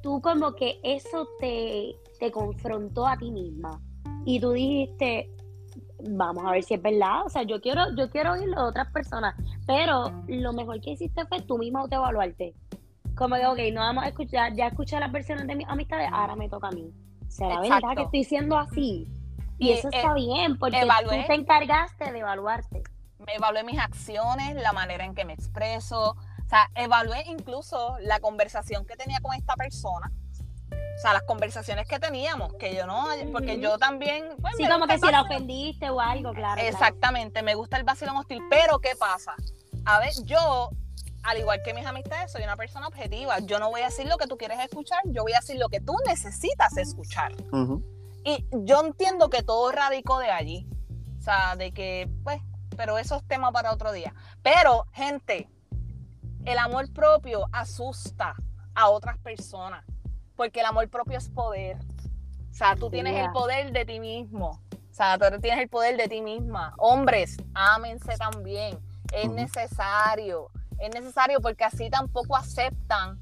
tú 0.05 0.21
como 0.21 0.55
que 0.55 0.79
eso 0.85 1.27
te, 1.41 1.97
te 2.21 2.31
confrontó 2.31 3.09
a 3.09 3.17
ti 3.17 3.33
misma 3.33 3.81
y 4.25 4.39
tú 4.39 4.53
dijiste, 4.53 5.29
vamos 6.09 6.45
a 6.45 6.53
ver 6.53 6.63
si 6.63 6.75
es 6.75 6.83
verdad, 6.83 7.25
o 7.25 7.29
sea, 7.29 7.43
yo 7.43 7.61
quiero, 7.61 7.95
yo 7.97 8.11
quiero 8.11 8.33
oírlo 8.33 8.63
de 8.63 8.69
otras 8.69 8.91
personas, 8.93 9.35
pero 9.67 10.13
lo 10.27 10.53
mejor 10.53 10.81
que 10.81 10.91
hiciste 10.91 11.27
fue 11.27 11.41
tú 11.43 11.59
misma 11.59 11.81
autoevaluarte. 11.81 12.55
Como 13.17 13.37
que, 13.37 13.47
ok, 13.47 13.59
no 13.73 13.81
vamos 13.81 14.05
a 14.05 14.09
escuchar, 14.09 14.55
ya 14.55 14.67
escuché 14.69 15.01
las 15.01 15.11
versiones 15.11 15.47
de 15.47 15.57
mis 15.57 15.69
amistades, 15.69 16.09
ahora 16.13 16.37
me 16.37 16.49
toca 16.49 16.69
a 16.69 16.73
mí. 16.73 16.93
¿Será 17.29 17.61
verdad 17.61 17.97
que 17.97 18.03
estoy 18.03 18.25
siendo 18.25 18.59
así? 18.59 19.09
Y, 19.59 19.71
eso 19.71 19.89
está 19.89 20.11
eh, 20.11 20.15
bien, 20.15 20.59
porque 20.59 20.81
tú 20.81 21.11
te 21.27 21.35
encargaste 21.35 22.13
de 22.13 22.19
evaluarte. 22.19 22.83
Me 23.27 23.35
evalué 23.35 23.65
mis 23.65 23.79
acciones, 23.79 24.55
la 24.57 24.73
manera 24.73 25.05
en 25.05 25.15
que 25.15 25.25
me 25.25 25.33
expreso, 25.33 26.11
o 26.11 26.49
sea, 26.49 26.71
evalué 26.75 27.25
incluso 27.27 27.97
la 28.01 28.21
conversación 28.21 28.85
que 28.85 28.97
tenía 28.97 29.19
con 29.21 29.35
esta 29.35 29.55
persona 29.55 30.13
o 30.97 30.99
sea, 30.99 31.13
las 31.13 31.25
conversaciones 31.25 31.87
que 31.87 31.99
teníamos, 31.99 32.55
que 32.55 32.75
yo 32.75 32.87
no, 32.87 33.07
porque 33.31 33.61
yo 33.61 33.77
también... 33.77 34.29
Pues, 34.41 34.55
sí, 34.57 34.67
como 34.67 34.87
que 34.87 34.99
si 34.99 35.11
la 35.11 35.23
ofendiste 35.23 35.91
o 35.91 36.01
algo, 36.01 36.33
claro. 36.33 36.61
Exactamente, 36.63 37.43
me 37.43 37.55
gusta 37.55 37.77
el 37.77 37.85
vacilón 37.85 38.17
hostil, 38.17 38.43
pero 38.49 38.79
¿qué 38.79 38.97
pasa? 38.97 39.35
A 39.85 39.99
ver, 39.99 40.13
yo, 40.25 40.71
al 41.23 41.39
igual 41.39 41.61
que 41.63 41.75
mis 41.75 41.85
amistades, 41.85 42.33
soy 42.33 42.45
una 42.45 42.57
persona 42.57 42.87
objetiva. 42.87 43.41
Yo 43.41 43.59
no 43.59 43.69
voy 43.69 43.83
a 43.83 43.87
decir 43.87 44.07
lo 44.07 44.17
que 44.17 44.27
tú 44.27 44.39
quieres 44.39 44.59
escuchar, 44.59 45.01
yo 45.05 45.23
voy 45.23 45.35
a 45.35 45.41
decir 45.41 45.59
lo 45.59 45.69
que 45.69 45.81
tú 45.81 45.95
necesitas 46.07 46.77
escuchar. 46.79 47.33
Y 48.25 48.47
yo 48.51 48.85
entiendo 48.85 49.29
que 49.29 49.43
todo 49.43 49.71
radicó 49.73 50.19
de 50.19 50.31
allí. 50.31 50.67
O 51.19 51.21
sea, 51.21 51.57
de 51.57 51.73
que, 51.73 52.11
pues, 52.25 52.41
pero 52.77 52.97
eso 52.97 53.17
es 53.17 53.29
tema 53.29 53.53
para 53.53 53.73
otro 53.73 53.93
día. 53.93 54.15
Pero, 54.43 54.87
gente, 54.93 55.51
el 56.47 56.59
amor 56.59 56.91
propio 56.93 57.47
asusta 57.53 58.35
a 58.75 58.89
otras 58.89 59.19
personas 59.19 59.85
porque 60.37 60.61
el 60.61 60.67
amor 60.67 60.89
propio 60.89 61.19
es 61.19 61.29
poder. 61.29 61.77
O 62.51 62.55
sea, 62.55 62.77
tú 62.77 62.91
tienes 62.91 63.23
el 63.23 63.31
poder 63.33 63.73
de 63.73 63.85
ti 63.85 64.01
mismo. 64.01 64.61
O 64.73 64.95
sea, 64.95 65.19
tú 65.19 65.41
tienes 65.41 65.61
el 65.61 65.69
poder 65.69 65.97
de 65.97 66.09
ti 66.09 66.23
misma. 66.23 66.75
Hombres, 66.79 67.37
ámense 67.55 68.17
también. 68.17 68.79
Es 69.13 69.31
necesario. 69.31 70.51
Es 70.79 70.95
necesario 70.95 71.41
porque 71.41 71.65
así 71.65 71.91
tampoco 71.91 72.37
aceptan 72.37 73.19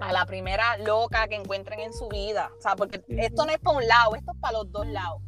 a 0.00 0.12
la 0.12 0.26
primera 0.26 0.76
loca 0.78 1.28
que 1.28 1.36
encuentren 1.36 1.80
en 1.80 1.92
su 1.92 2.08
vida. 2.08 2.50
O 2.58 2.62
sea, 2.62 2.76
porque 2.76 3.04
esto 3.08 3.46
no 3.46 3.52
es 3.52 3.58
para 3.58 3.76
un 3.76 3.86
lado, 3.86 4.14
esto 4.16 4.32
es 4.32 4.38
para 4.38 4.58
los 4.58 4.70
dos 4.70 4.86
lados. 4.86 5.22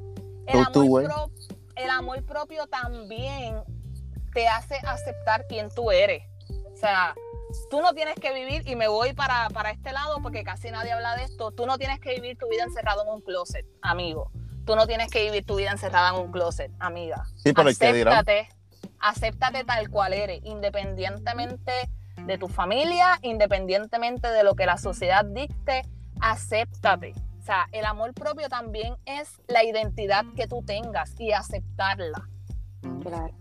El 0.46 0.60
amor, 0.60 1.30
el 1.76 1.90
amor 1.90 2.24
propio 2.24 2.66
también 2.66 3.62
te 4.32 4.48
hace 4.48 4.76
aceptar 4.84 5.46
quién 5.48 5.68
tú 5.70 5.90
eres. 5.90 6.22
O 6.84 6.86
sea, 6.86 7.14
tú 7.70 7.80
no 7.80 7.94
tienes 7.94 8.14
que 8.16 8.34
vivir, 8.34 8.68
y 8.68 8.76
me 8.76 8.88
voy 8.88 9.14
para, 9.14 9.48
este 9.70 9.90
lado 9.90 10.20
porque 10.20 10.44
casi 10.44 10.70
nadie 10.70 10.92
habla 10.92 11.16
de 11.16 11.22
esto, 11.24 11.50
tú 11.50 11.64
no 11.64 11.78
tienes 11.78 11.98
que 11.98 12.16
vivir 12.16 12.36
tu 12.36 12.46
vida 12.50 12.64
encerrado 12.64 13.04
en 13.04 13.08
un 13.08 13.20
closet, 13.22 13.64
amigo. 13.80 14.30
Tú 14.66 14.76
no 14.76 14.86
tienes 14.86 15.10
que 15.10 15.24
vivir 15.24 15.46
tu 15.46 15.56
vida 15.56 15.70
encerrada 15.70 16.10
en 16.10 16.16
un 16.16 16.30
closet, 16.30 16.70
amiga. 16.80 17.24
Sí, 17.36 17.54
pero 17.54 17.70
acéptate, 17.70 18.50
acéptate 19.00 19.64
tal 19.64 19.88
cual 19.88 20.12
eres, 20.12 20.40
independientemente 20.44 21.72
de 22.18 22.36
tu 22.36 22.48
familia, 22.48 23.18
independientemente 23.22 24.28
de 24.28 24.44
lo 24.44 24.54
que 24.54 24.66
la 24.66 24.76
sociedad 24.76 25.24
dicte, 25.24 25.86
acéptate. 26.20 27.14
O 27.40 27.44
sea, 27.46 27.66
el 27.72 27.86
amor 27.86 28.12
propio 28.12 28.50
también 28.50 28.94
es 29.06 29.40
la 29.48 29.64
identidad 29.64 30.26
que 30.36 30.46
tú 30.46 30.62
tengas 30.66 31.18
y 31.18 31.32
aceptarla. 31.32 32.28
Claro. 33.02 33.32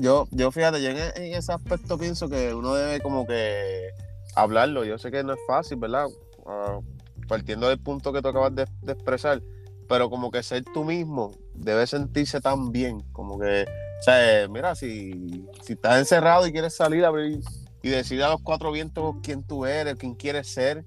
Yo, 0.00 0.26
yo 0.30 0.50
fíjate, 0.50 0.82
yo 0.82 0.88
en, 0.88 1.34
ese 1.34 1.52
aspecto 1.52 1.98
pienso 1.98 2.30
que 2.30 2.54
uno 2.54 2.74
debe 2.74 3.00
como 3.00 3.26
que 3.26 3.90
hablarlo. 4.34 4.84
Yo 4.84 4.96
sé 4.96 5.10
que 5.10 5.22
no 5.22 5.34
es 5.34 5.40
fácil, 5.46 5.76
¿verdad? 5.76 6.06
Ah, 6.46 6.80
partiendo 7.28 7.68
del 7.68 7.78
punto 7.78 8.10
que 8.10 8.22
tú 8.22 8.28
acabas 8.28 8.54
de, 8.54 8.66
de 8.80 8.92
expresar, 8.92 9.42
pero 9.88 10.08
como 10.08 10.30
que 10.30 10.42
ser 10.42 10.64
tú 10.64 10.84
mismo 10.84 11.32
debe 11.54 11.86
sentirse 11.86 12.40
tan 12.40 12.72
bien, 12.72 13.00
como 13.12 13.38
que, 13.38 13.64
o 13.64 14.02
sea, 14.02 14.48
mira, 14.48 14.74
si, 14.74 15.46
si 15.62 15.74
estás 15.74 15.98
encerrado 15.98 16.46
y 16.46 16.52
quieres 16.52 16.74
salir 16.74 17.04
a 17.04 17.08
abrir 17.08 17.40
y 17.82 17.88
decir 17.90 18.22
a 18.22 18.30
los 18.30 18.40
cuatro 18.40 18.72
vientos 18.72 19.16
quién 19.22 19.42
tú 19.42 19.66
eres, 19.66 19.96
quién 19.96 20.14
quieres 20.14 20.48
ser, 20.48 20.84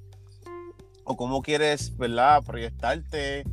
o 1.03 1.15
cómo 1.15 1.43
quieres, 1.43 1.95
¿verdad?, 1.97 2.43
proyectarte, 2.43 3.43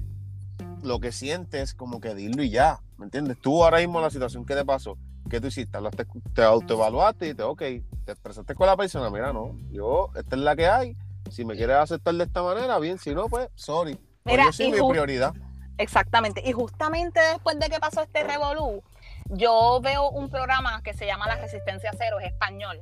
lo 0.82 1.00
que 1.00 1.12
sientes, 1.12 1.74
como 1.74 2.00
que 2.00 2.14
dilo 2.14 2.42
y 2.42 2.50
ya, 2.50 2.80
¿me 2.96 3.04
entiendes? 3.04 3.38
Tú 3.40 3.62
ahora 3.62 3.78
mismo 3.78 4.00
la 4.00 4.10
situación 4.10 4.46
que 4.46 4.54
te 4.54 4.64
pasó, 4.64 4.96
¿qué 5.28 5.40
tú 5.40 5.48
hiciste? 5.48 5.76
Hablaste- 5.76 6.06
Te 6.34 6.42
autoevaluaste 6.42 7.28
y 7.28 7.34
te, 7.34 7.42
ok, 7.42 7.58
te 7.58 8.12
expresaste 8.12 8.54
con 8.54 8.66
la 8.66 8.76
persona, 8.76 9.10
mira, 9.10 9.32
no, 9.32 9.56
yo, 9.70 10.10
esta 10.14 10.36
es 10.36 10.42
la 10.42 10.56
que 10.56 10.68
hay, 10.68 10.96
si 11.30 11.44
me 11.44 11.56
quieres 11.56 11.76
aceptar 11.76 12.14
de 12.14 12.24
esta 12.24 12.42
manera, 12.42 12.78
bien, 12.78 12.98
si 12.98 13.14
no, 13.14 13.26
pues, 13.28 13.48
sorry. 13.54 13.94
Pues 13.94 14.34
Mira, 14.34 14.44
yo 14.46 14.52
soy 14.52 14.70
mi 14.72 14.78
prioridad. 14.90 15.32
Exactamente. 15.78 16.42
Y 16.46 16.52
justamente 16.52 17.20
después 17.32 17.58
de 17.58 17.68
que 17.70 17.80
pasó 17.80 18.02
este 18.02 18.22
revolú, 18.22 18.82
yo 19.30 19.80
veo 19.82 20.10
un 20.10 20.28
programa 20.28 20.82
que 20.82 20.92
se 20.92 21.06
llama 21.06 21.26
La 21.26 21.36
Resistencia 21.36 21.90
Cero, 21.96 22.20
es 22.20 22.26
español. 22.32 22.80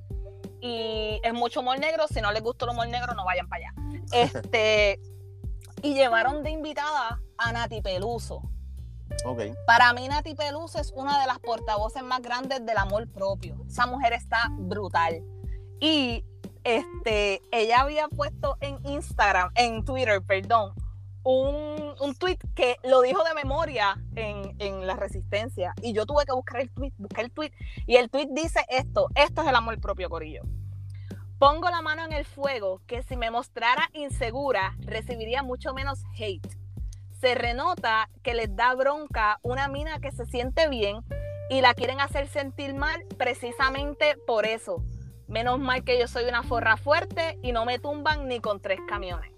Y 0.60 1.20
es 1.22 1.32
mucho 1.32 1.60
humor 1.60 1.78
negro. 1.78 2.06
Si 2.08 2.20
no 2.20 2.32
les 2.32 2.42
gusta 2.42 2.64
el 2.64 2.72
humor 2.72 2.88
negro, 2.88 3.14
no 3.14 3.24
vayan 3.24 3.48
para 3.48 3.66
allá. 3.68 3.74
Este, 4.12 5.00
y 5.82 5.94
llevaron 5.94 6.42
de 6.42 6.50
invitada 6.50 7.20
a 7.36 7.52
Nati 7.52 7.80
Peluso. 7.82 8.42
Ok. 9.24 9.42
Para 9.66 9.92
mí, 9.92 10.08
Nati 10.08 10.34
Peluso 10.34 10.78
es 10.78 10.92
una 10.94 11.20
de 11.20 11.26
las 11.26 11.38
portavoces 11.38 12.02
más 12.02 12.22
grandes 12.22 12.64
del 12.64 12.76
amor 12.76 13.08
propio. 13.08 13.56
Esa 13.66 13.86
mujer 13.86 14.12
está 14.12 14.48
brutal. 14.50 15.22
Y 15.80 16.24
este, 16.64 17.40
ella 17.50 17.80
había 17.80 18.08
puesto 18.08 18.56
en 18.60 18.78
Instagram, 18.84 19.50
en 19.54 19.84
Twitter, 19.84 20.22
perdón, 20.22 20.74
un, 21.22 21.94
un 22.00 22.14
tweet 22.14 22.38
que 22.54 22.76
lo 22.84 23.02
dijo 23.02 23.22
de 23.24 23.34
memoria 23.34 24.02
en, 24.14 24.54
en 24.58 24.86
la 24.86 24.96
resistencia. 24.96 25.74
Y 25.82 25.92
yo 25.92 26.06
tuve 26.06 26.24
que 26.24 26.32
buscar 26.32 26.60
el 26.60 26.70
tweet, 26.70 26.92
busqué 26.96 27.20
el 27.20 27.30
tweet. 27.30 27.52
Y 27.86 27.96
el 27.96 28.10
tweet 28.10 28.28
dice 28.30 28.64
esto: 28.68 29.08
esto 29.14 29.42
es 29.42 29.48
el 29.48 29.54
amor 29.54 29.80
propio, 29.80 30.08
Corillo. 30.08 30.42
Pongo 31.38 31.70
la 31.70 31.82
mano 31.82 32.04
en 32.04 32.12
el 32.12 32.24
fuego 32.24 32.82
que 32.86 33.02
si 33.02 33.16
me 33.16 33.30
mostrara 33.30 33.88
insegura, 33.92 34.74
recibiría 34.80 35.42
mucho 35.42 35.72
menos 35.72 36.02
hate 36.18 36.58
se 37.20 37.34
renota 37.34 38.08
que 38.22 38.34
les 38.34 38.54
da 38.54 38.74
bronca 38.74 39.38
una 39.42 39.68
mina 39.68 39.98
que 40.00 40.12
se 40.12 40.24
siente 40.26 40.68
bien 40.68 41.00
y 41.50 41.60
la 41.60 41.74
quieren 41.74 42.00
hacer 42.00 42.28
sentir 42.28 42.74
mal 42.74 43.04
precisamente 43.16 44.16
por 44.26 44.46
eso. 44.46 44.82
Menos 45.26 45.58
mal 45.58 45.84
que 45.84 45.98
yo 45.98 46.06
soy 46.08 46.24
una 46.24 46.42
forra 46.42 46.76
fuerte 46.76 47.38
y 47.42 47.52
no 47.52 47.64
me 47.64 47.78
tumban 47.78 48.28
ni 48.28 48.40
con 48.40 48.60
tres 48.60 48.78
camiones. 48.88 49.32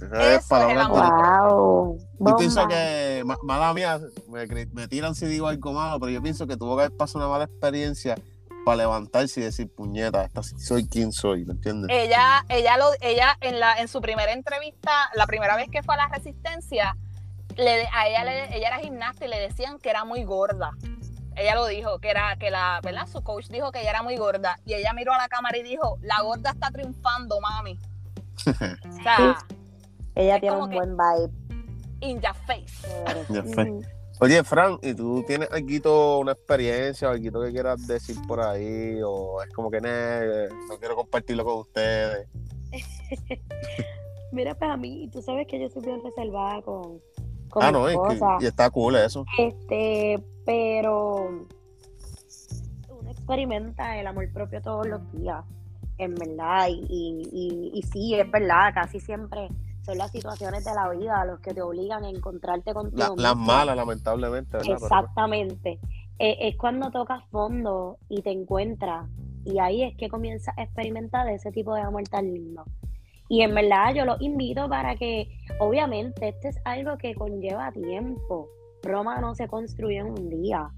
Esa 0.00 0.34
Eso 0.34 0.38
es 0.38 0.46
palabra 0.48 0.72
es 0.82 0.86
el 0.88 0.92
de- 0.92 1.00
amor. 1.00 1.50
Wow. 1.52 1.98
Yo 2.30 2.36
pienso 2.36 2.68
que, 2.68 3.22
ma- 3.24 3.38
mala 3.42 3.72
mía, 3.74 4.00
me, 4.28 4.46
me 4.72 4.88
tiran 4.88 5.14
si 5.14 5.26
digo 5.26 5.46
algo 5.46 5.72
malo, 5.72 6.00
pero 6.00 6.10
yo 6.10 6.20
pienso 6.22 6.46
que 6.46 6.56
tuvo 6.56 6.76
que 6.76 6.82
haber 6.84 6.96
pasado 6.96 7.20
una 7.24 7.28
mala 7.32 7.44
experiencia 7.44 8.16
para 8.64 8.76
levantarse 8.76 9.40
y 9.40 9.44
decir, 9.44 9.70
puñeta, 9.74 10.24
esta 10.24 10.42
soy 10.42 10.86
quien 10.88 11.12
soy, 11.12 11.44
¿me 11.44 11.52
entiendes? 11.52 11.90
Ella, 11.96 12.44
ella, 12.48 12.76
lo, 12.76 12.86
ella 13.00 13.36
en, 13.40 13.60
la, 13.60 13.74
en 13.78 13.88
su 13.88 14.00
primera 14.00 14.32
entrevista, 14.32 14.90
la 15.14 15.26
primera 15.26 15.56
vez 15.56 15.68
que 15.70 15.82
fue 15.82 15.94
a 15.94 15.98
la 15.98 16.08
resistencia, 16.08 16.96
le, 17.56 17.86
a 17.92 18.08
ella, 18.08 18.24
le- 18.24 18.56
ella 18.56 18.68
era 18.68 18.78
gimnasta 18.78 19.26
y 19.26 19.28
le 19.28 19.38
decían 19.40 19.78
que 19.78 19.90
era 19.90 20.04
muy 20.04 20.24
gorda. 20.24 20.70
Ella 21.36 21.54
lo 21.56 21.66
dijo, 21.66 21.98
que 21.98 22.10
era, 22.10 22.36
que 22.36 22.50
la, 22.50 22.80
¿verdad? 22.82 23.06
Su 23.08 23.22
coach 23.22 23.48
dijo 23.48 23.72
que 23.72 23.80
ella 23.80 23.90
era 23.90 24.02
muy 24.02 24.16
gorda. 24.16 24.60
Y 24.64 24.74
ella 24.74 24.92
miró 24.92 25.12
a 25.12 25.18
la 25.18 25.28
cámara 25.28 25.56
y 25.58 25.62
dijo, 25.64 25.98
la 26.00 26.22
gorda 26.22 26.50
está 26.50 26.70
triunfando, 26.70 27.40
mami. 27.40 27.78
o 28.46 29.02
sea, 29.02 29.36
Ella 30.14 30.38
tiene 30.40 30.56
un 30.56 30.70
buen 30.70 30.96
vibe. 30.96 31.32
in 32.00 32.20
your 32.20 32.34
face. 32.46 32.88
Ya 33.30 33.42
fue. 33.42 33.64
Ujú. 33.70 33.82
Oye, 34.20 34.44
Fran, 34.44 34.78
¿y 34.82 34.94
tú 34.94 35.24
tienes 35.26 35.48
algo, 35.50 36.20
una 36.20 36.32
experiencia 36.32 37.08
o 37.08 37.12
algo 37.12 37.42
que 37.42 37.50
quieras 37.52 37.86
decir 37.86 38.16
por 38.26 38.40
ahí? 38.40 39.00
¿O 39.04 39.42
es 39.42 39.52
como 39.52 39.70
que 39.70 39.80
"Nah, 39.80 40.20
no 40.68 40.78
quiero 40.78 40.94
compartirlo 40.96 41.44
con 41.44 41.58
ustedes? 41.58 42.28
Mira, 44.32 44.54
pues 44.54 44.70
a 44.70 44.76
mí, 44.76 45.08
tú 45.12 45.20
sabes 45.20 45.46
que 45.48 45.60
yo 45.60 45.68
soy 45.68 45.82
bien 45.82 46.00
reservada 46.02 46.62
con, 46.62 47.00
con 47.50 47.62
Ah, 47.62 47.70
mis 47.72 47.94
no, 47.94 48.02
cosas. 48.02 48.42
y 48.42 48.46
está 48.46 48.70
cool 48.70 48.96
eso. 48.96 49.24
Este, 49.38 50.22
pero 50.46 51.46
uno 52.88 53.10
experimenta 53.10 53.98
el 53.98 54.06
amor 54.06 54.32
propio 54.32 54.60
todos 54.62 54.86
los 54.88 55.00
días, 55.12 55.44
en 55.98 56.14
verdad, 56.14 56.68
y, 56.68 56.84
y, 56.88 57.28
y, 57.32 57.70
y 57.78 57.82
sí, 57.82 58.14
es 58.14 58.28
verdad, 58.30 58.72
casi 58.74 58.98
siempre 59.00 59.48
son 59.84 59.98
las 59.98 60.10
situaciones 60.10 60.64
de 60.64 60.74
la 60.74 60.88
vida 60.90 61.24
los 61.24 61.40
que 61.40 61.52
te 61.54 61.62
obligan 61.62 62.04
a 62.04 62.08
encontrarte 62.10 62.72
contigo 62.72 63.14
La- 63.16 63.22
las 63.22 63.36
malas, 63.36 63.76
lamentablemente, 63.76 64.56
¿verdad? 64.58 64.72
Exactamente. 64.74 65.78
Eh, 66.18 66.36
es 66.40 66.56
cuando 66.56 66.90
tocas 66.90 67.22
fondo 67.30 67.98
y 68.08 68.22
te 68.22 68.30
encuentras, 68.30 69.08
y 69.44 69.58
ahí 69.58 69.82
es 69.82 69.96
que 69.96 70.08
comienzas 70.08 70.56
a 70.56 70.62
experimentar 70.62 71.28
ese 71.28 71.50
tipo 71.52 71.74
de 71.74 71.82
amor 71.82 72.04
tan 72.04 72.32
lindo. 72.32 72.64
Y 73.28 73.42
en 73.42 73.54
verdad 73.54 73.94
yo 73.94 74.04
los 74.04 74.20
invito 74.20 74.68
para 74.68 74.96
que, 74.96 75.28
obviamente, 75.58 76.28
este 76.28 76.48
es 76.48 76.60
algo 76.64 76.96
que 76.98 77.14
conlleva 77.14 77.72
tiempo. 77.72 78.48
Roma 78.82 79.18
no 79.20 79.34
se 79.34 79.48
construye 79.48 79.98
en 79.98 80.06
un 80.06 80.28
día. 80.30 80.68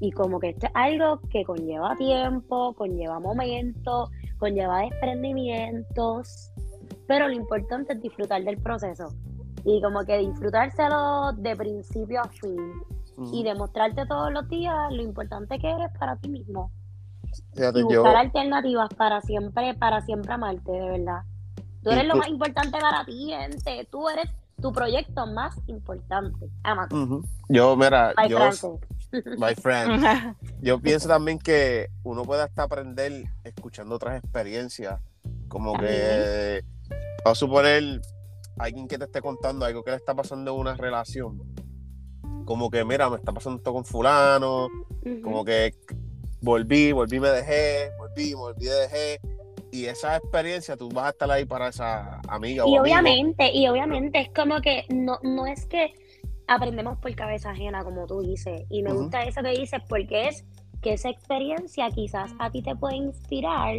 Y 0.00 0.12
como 0.12 0.38
que 0.38 0.50
esto 0.50 0.66
es 0.66 0.72
algo 0.74 1.20
que 1.28 1.44
conlleva 1.44 1.96
tiempo, 1.96 2.72
conlleva 2.74 3.18
momentos, 3.18 4.10
conlleva 4.38 4.80
desprendimientos. 4.82 6.52
Pero 7.08 7.26
lo 7.26 7.34
importante 7.34 7.94
es 7.94 8.02
disfrutar 8.02 8.44
del 8.44 8.58
proceso. 8.58 9.12
Y 9.64 9.82
como 9.82 10.04
que 10.04 10.18
disfrutárselo 10.18 11.32
de 11.32 11.56
principio 11.56 12.20
a 12.20 12.28
fin. 12.28 12.56
Y 13.32 13.42
demostrarte 13.42 14.06
todos 14.06 14.32
los 14.32 14.48
días 14.48 14.92
lo 14.92 15.02
importante 15.02 15.58
que 15.58 15.68
eres 15.68 15.90
para 15.98 16.14
ti 16.16 16.28
mismo. 16.28 16.70
Fíjate, 17.54 17.80
y 17.80 17.82
yo, 17.82 18.02
buscar 18.02 18.16
alternativas 18.16 18.88
para 18.94 19.20
siempre 19.22 19.74
para 19.74 20.00
siempre 20.02 20.32
amarte 20.32 20.70
de 20.70 20.90
verdad. 20.90 21.22
Tú 21.82 21.90
eres 21.90 22.06
lo 22.06 22.14
Inclu- 22.14 22.18
más 22.18 22.28
importante 22.28 22.78
para 22.78 23.04
ti 23.04 23.30
gente. 23.36 23.88
Tú 23.90 24.08
eres 24.08 24.30
tu 24.60 24.72
proyecto 24.72 25.26
más 25.26 25.56
importante. 25.66 26.48
Amate. 26.62 26.94
Yo, 27.48 27.76
mira, 27.76 28.12
Bye, 28.16 28.28
yo, 28.28 28.38
my 29.36 29.54
friend, 29.60 30.36
yo 30.60 30.78
pienso 30.80 31.08
también 31.08 31.38
que 31.38 31.88
uno 32.04 32.22
puede 32.24 32.42
hasta 32.42 32.64
aprender 32.64 33.24
escuchando 33.44 33.96
otras 33.96 34.22
experiencias, 34.22 35.00
como 35.48 35.76
que, 35.78 36.62
vamos 37.24 37.24
a 37.24 37.34
suponer, 37.34 38.00
alguien 38.58 38.88
que 38.88 38.98
te 38.98 39.04
esté 39.04 39.20
contando 39.20 39.64
algo 39.64 39.82
que 39.82 39.90
le 39.90 39.96
está 39.96 40.14
pasando 40.14 40.52
en 40.52 40.60
una 40.60 40.74
relación, 40.74 41.42
como 42.44 42.70
que, 42.70 42.84
mira, 42.84 43.10
me 43.10 43.16
está 43.16 43.32
pasando 43.32 43.58
esto 43.58 43.72
con 43.72 43.84
fulano, 43.84 44.68
como 45.22 45.44
que 45.44 45.74
volví, 46.40 46.92
volví, 46.92 47.20
me 47.20 47.28
dejé, 47.28 47.90
volví, 47.98 48.30
me 48.30 48.36
volví, 48.36 48.66
dejé, 48.66 49.20
y 49.70 49.84
esa 49.84 50.16
experiencia 50.16 50.76
tú 50.76 50.88
vas 50.88 51.06
a 51.06 51.10
estar 51.10 51.30
ahí 51.30 51.44
para 51.44 51.68
esa 51.68 52.20
amiga 52.28 52.64
o 52.64 52.68
y 52.68 52.76
amigo. 52.76 52.82
obviamente 52.82 53.50
y 53.52 53.68
obviamente 53.68 54.20
es 54.20 54.30
como 54.34 54.60
que 54.60 54.84
no 54.88 55.18
no 55.22 55.46
es 55.46 55.66
que 55.66 55.92
aprendemos 56.46 56.98
por 56.98 57.14
cabeza 57.14 57.50
ajena 57.50 57.84
como 57.84 58.06
tú 58.06 58.20
dices. 58.22 58.62
Y 58.70 58.82
me 58.82 58.92
gusta 58.92 59.24
eso 59.24 59.42
que 59.42 59.50
dices 59.50 59.80
porque 59.88 60.28
es 60.28 60.44
que 60.80 60.94
esa 60.94 61.10
experiencia 61.10 61.90
quizás 61.90 62.32
a 62.38 62.50
ti 62.50 62.62
te 62.62 62.74
puede 62.74 62.96
inspirar 62.96 63.76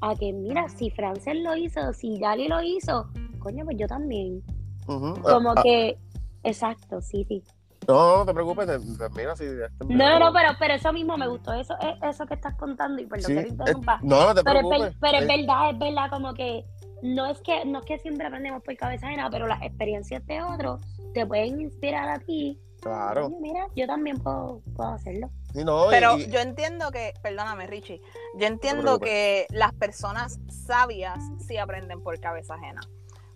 a 0.00 0.14
que 0.14 0.32
mira 0.32 0.68
si 0.68 0.90
Frances 0.90 1.36
lo 1.36 1.56
hizo 1.56 1.92
si 1.92 2.18
Yali 2.18 2.48
lo 2.48 2.62
hizo 2.62 3.08
coño 3.38 3.64
pues 3.64 3.76
yo 3.78 3.86
también 3.86 4.42
como 4.86 5.52
Ah, 5.56 5.62
que 5.62 5.98
exacto 6.42 7.00
sí 7.00 7.24
sí 7.28 7.42
No, 7.88 8.18
no 8.18 8.26
te 8.26 8.34
preocupes, 8.34 8.66
te- 8.66 8.98
termina 8.98 9.34
si 9.36 9.44
no 9.44 9.96
no 9.96 10.18
no 10.18 10.32
pero 10.32 10.50
pero 10.58 10.74
eso 10.74 10.92
mismo 10.92 11.16
me 11.16 11.26
gustó 11.28 11.52
eso 11.54 11.74
es 11.80 11.94
eso 12.02 12.26
que 12.26 12.34
estás 12.34 12.54
contando 12.56 13.00
y 13.00 13.06
perdón 13.06 13.26
Sí, 13.26 13.34
que 13.34 13.42
te 13.42 13.48
eh, 13.48 13.52
interrumpa 13.52 13.98
no, 14.02 14.26
no 14.26 14.34
te 14.34 14.42
pero, 14.44 14.58
preocupes. 14.60 14.94
pero 15.00 15.18
es 15.18 15.24
eh, 15.24 15.36
verdad, 15.38 15.70
es 15.70 15.78
verdad, 15.78 16.10
como 16.10 16.34
que 16.34 16.64
no 17.02 17.26
es 17.26 17.40
que 17.42 17.64
no 17.64 17.78
es 17.80 17.84
que 17.84 17.98
siempre 17.98 18.26
aprendemos 18.26 18.62
por 18.62 18.76
cabeza 18.76 19.06
ajena, 19.06 19.28
pero 19.30 19.46
las 19.46 19.62
experiencias 19.62 20.24
de 20.26 20.42
otros 20.42 20.80
te 21.14 21.26
pueden 21.26 21.60
inspirar 21.60 22.08
a 22.08 22.18
ti. 22.18 22.58
Claro. 22.80 23.26
Oye, 23.26 23.36
mira, 23.40 23.66
yo 23.76 23.86
también 23.86 24.18
puedo, 24.18 24.60
puedo 24.74 24.90
hacerlo. 24.90 25.30
Sí, 25.56 25.64
no, 25.64 25.86
Pero 25.88 26.18
y- 26.18 26.28
yo 26.30 26.40
entiendo 26.40 26.90
que, 26.90 27.14
perdóname 27.22 27.66
Richie, 27.66 28.02
yo 28.34 28.46
entiendo 28.46 28.98
que 29.00 29.46
las 29.50 29.72
personas 29.72 30.38
sabias 30.48 31.18
sí 31.46 31.56
aprenden 31.56 32.02
por 32.02 32.20
cabeza 32.20 32.54
ajena. 32.54 32.82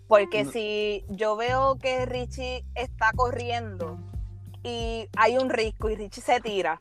Porque 0.07 0.43
No. 0.43 0.51
si 0.51 1.03
yo 1.09 1.35
veo 1.35 1.77
que 1.77 2.05
Richie 2.05 2.63
está 2.75 3.11
corriendo 3.15 3.97
y 4.61 5.07
hay 5.17 5.37
un 5.37 5.49
risco 5.49 5.89
y 5.89 5.95
Richie 5.95 6.21
se 6.21 6.39
tira, 6.41 6.77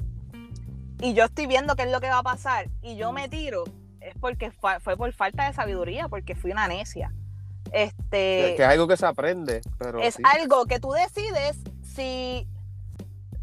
y 1.01 1.15
yo 1.15 1.25
estoy 1.25 1.47
viendo 1.47 1.75
qué 1.77 1.85
es 1.85 1.91
lo 1.91 2.01
que 2.03 2.11
va 2.11 2.19
a 2.19 2.23
pasar 2.23 2.69
y 2.83 2.97
yo 2.97 3.11
me 3.13 3.29
tiro, 3.31 3.65
es 4.01 4.15
porque 4.21 4.51
fue, 4.51 4.79
fue 4.81 4.97
por 4.99 5.11
falta 5.15 5.47
de 5.47 5.55
sabiduría, 5.55 6.09
porque 6.09 6.35
fui 6.35 6.51
una 6.51 6.69
necia. 6.69 7.15
Este, 7.73 8.55
que 8.57 8.63
es 8.63 8.69
algo 8.69 8.87
que 8.89 8.97
se 8.99 9.07
aprende, 9.07 9.63
pero 9.79 10.01
es 10.01 10.17
sí. 10.17 10.23
algo 10.25 10.67
que 10.67 10.81
tú 10.81 10.91
decides 10.91 11.57
si, 11.85 12.47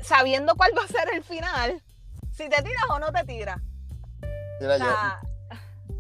sabiendo 0.02 0.54
cuál 0.56 0.72
va 0.78 0.84
a 0.84 0.88
ser 0.88 1.08
el 1.16 1.24
final, 1.24 1.82
si 2.38 2.48
te 2.48 2.62
tiras 2.62 2.84
o 2.92 3.00
no 3.00 3.12
te 3.12 3.24
tiras. 3.24 3.58
Mira, 4.62 4.76
O 4.76 4.78
yo, 4.78 4.86
sea, 4.86 5.22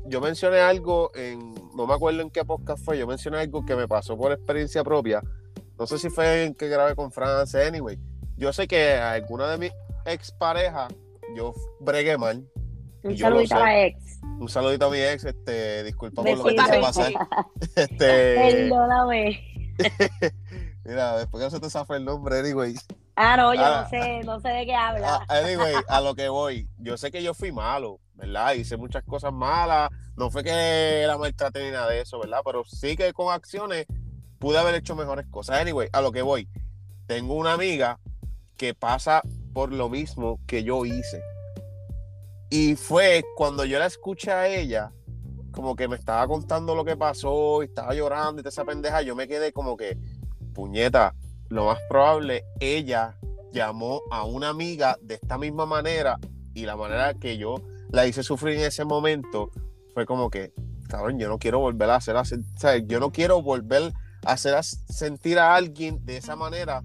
yo 0.05 0.21
mencioné 0.21 0.59
algo 0.59 1.11
en, 1.15 1.55
no 1.75 1.87
me 1.87 1.95
acuerdo 1.95 2.21
en 2.21 2.29
qué 2.29 2.45
podcast 2.45 2.83
fue, 2.85 2.97
yo 2.97 3.07
mencioné 3.07 3.39
algo 3.39 3.65
que 3.65 3.75
me 3.75 3.87
pasó 3.87 4.15
por 4.15 4.31
experiencia 4.31 4.83
propia. 4.83 5.21
No 5.79 5.87
sé 5.87 5.97
si 5.97 6.09
fue 6.09 6.45
en 6.45 6.53
que 6.53 6.69
grabé 6.69 6.95
con 6.95 7.11
France, 7.11 7.61
anyway. 7.63 7.99
Yo 8.35 8.53
sé 8.53 8.67
que 8.67 8.93
a 8.93 9.13
alguna 9.13 9.49
de 9.49 9.57
mis 9.57 9.71
exparejas 10.05 10.93
yo 11.35 11.53
bregué 11.79 12.17
mal. 12.17 12.47
Un 13.03 13.17
saludito 13.17 13.55
a 13.55 13.59
la 13.59 13.85
ex. 13.85 14.19
Un 14.39 14.49
saludito 14.49 14.85
a 14.85 14.91
mi 14.91 14.99
ex, 14.99 15.23
este, 15.23 15.83
disculpa 15.83 16.23
por 16.23 16.37
lo 16.37 16.43
que 16.43 16.53
te 16.53 16.79
pasar. 16.79 17.11
Este, 17.75 18.67
Perdóname. 18.67 19.75
mira, 20.85 21.17
después 21.17 21.43
que 21.43 21.51
se 21.51 21.59
te 21.59 21.69
zafa 21.69 21.95
el 21.97 22.05
nombre, 22.05 22.39
anyway. 22.39 22.75
Ah, 23.19 23.35
no, 23.35 23.51
yo 23.55 23.61
Ah. 23.65 23.81
no 23.81 23.89
sé, 23.89 24.19
no 24.23 24.39
sé 24.39 24.49
de 24.49 24.65
qué 24.67 24.75
habla. 24.75 25.25
Ah, 25.27 25.39
anyway, 25.39 25.73
a 25.87 26.01
lo 26.01 26.13
que 26.13 26.29
voy, 26.29 26.69
yo 26.77 26.97
sé 26.97 27.09
que 27.11 27.23
yo 27.23 27.33
fui 27.33 27.51
malo, 27.51 27.99
¿verdad? 28.13 28.53
Hice 28.53 28.77
muchas 28.77 29.03
cosas 29.03 29.33
malas, 29.33 29.89
no 30.15 30.29
fue 30.29 30.43
que 30.43 31.03
la 31.07 31.17
maltraté 31.17 31.65
ni 31.65 31.71
nada 31.71 31.89
de 31.89 32.01
eso, 32.01 32.19
¿verdad? 32.19 32.41
Pero 32.45 32.63
sí 32.63 32.95
que 32.95 33.11
con 33.13 33.33
acciones 33.33 33.87
pude 34.37 34.59
haber 34.59 34.75
hecho 34.75 34.95
mejores 34.95 35.25
cosas. 35.31 35.59
Anyway, 35.59 35.89
a 35.91 36.01
lo 36.01 36.11
que 36.11 36.21
voy, 36.21 36.47
tengo 37.07 37.33
una 37.33 37.53
amiga 37.53 37.99
que 38.55 38.75
pasa 38.75 39.21
por 39.51 39.73
lo 39.73 39.89
mismo 39.89 40.39
que 40.45 40.63
yo 40.63 40.85
hice. 40.85 41.19
Y 42.51 42.75
fue 42.75 43.23
cuando 43.35 43.65
yo 43.65 43.79
la 43.79 43.87
escuché 43.87 44.31
a 44.31 44.47
ella, 44.47 44.91
como 45.51 45.75
que 45.75 45.87
me 45.87 45.95
estaba 45.95 46.27
contando 46.27 46.75
lo 46.75 46.85
que 46.85 46.95
pasó 46.95 47.63
y 47.63 47.65
estaba 47.65 47.95
llorando 47.95 48.39
y 48.39 48.43
toda 48.43 48.49
esa 48.49 48.63
pendeja, 48.63 49.01
yo 49.01 49.15
me 49.15 49.27
quedé 49.27 49.51
como 49.51 49.75
que, 49.75 49.97
puñeta, 50.53 51.15
lo 51.49 51.65
más 51.65 51.79
probable, 51.89 52.43
ella 52.59 53.17
llamó 53.51 54.01
a 54.11 54.25
una 54.25 54.49
amiga 54.49 54.97
de 55.01 55.15
esta 55.15 55.37
misma 55.37 55.65
manera 55.65 56.19
y 56.53 56.65
la 56.65 56.75
manera 56.75 57.13
que 57.13 57.37
yo 57.37 57.55
la 57.91 58.05
hice 58.05 58.23
sufrir 58.23 58.57
en 58.57 58.65
ese 58.65 58.85
momento 58.85 59.51
fue 59.93 60.05
como 60.05 60.29
que, 60.29 60.53
cabrón, 60.87 61.19
yo 61.19 61.29
no 61.29 61.39
quiero 61.39 61.59
volver 61.59 61.89
a 61.89 61.95
hacer, 61.95 62.17
hacer 62.17 62.39
yo 62.85 62.99
no 62.99 63.11
quiero 63.11 63.41
volver 63.41 63.93
a 64.25 64.31
hacer 64.31 64.61
sentir 64.63 65.39
a 65.39 65.55
alguien 65.55 66.05
de 66.05 66.17
esa 66.17 66.35
manera 66.35 66.83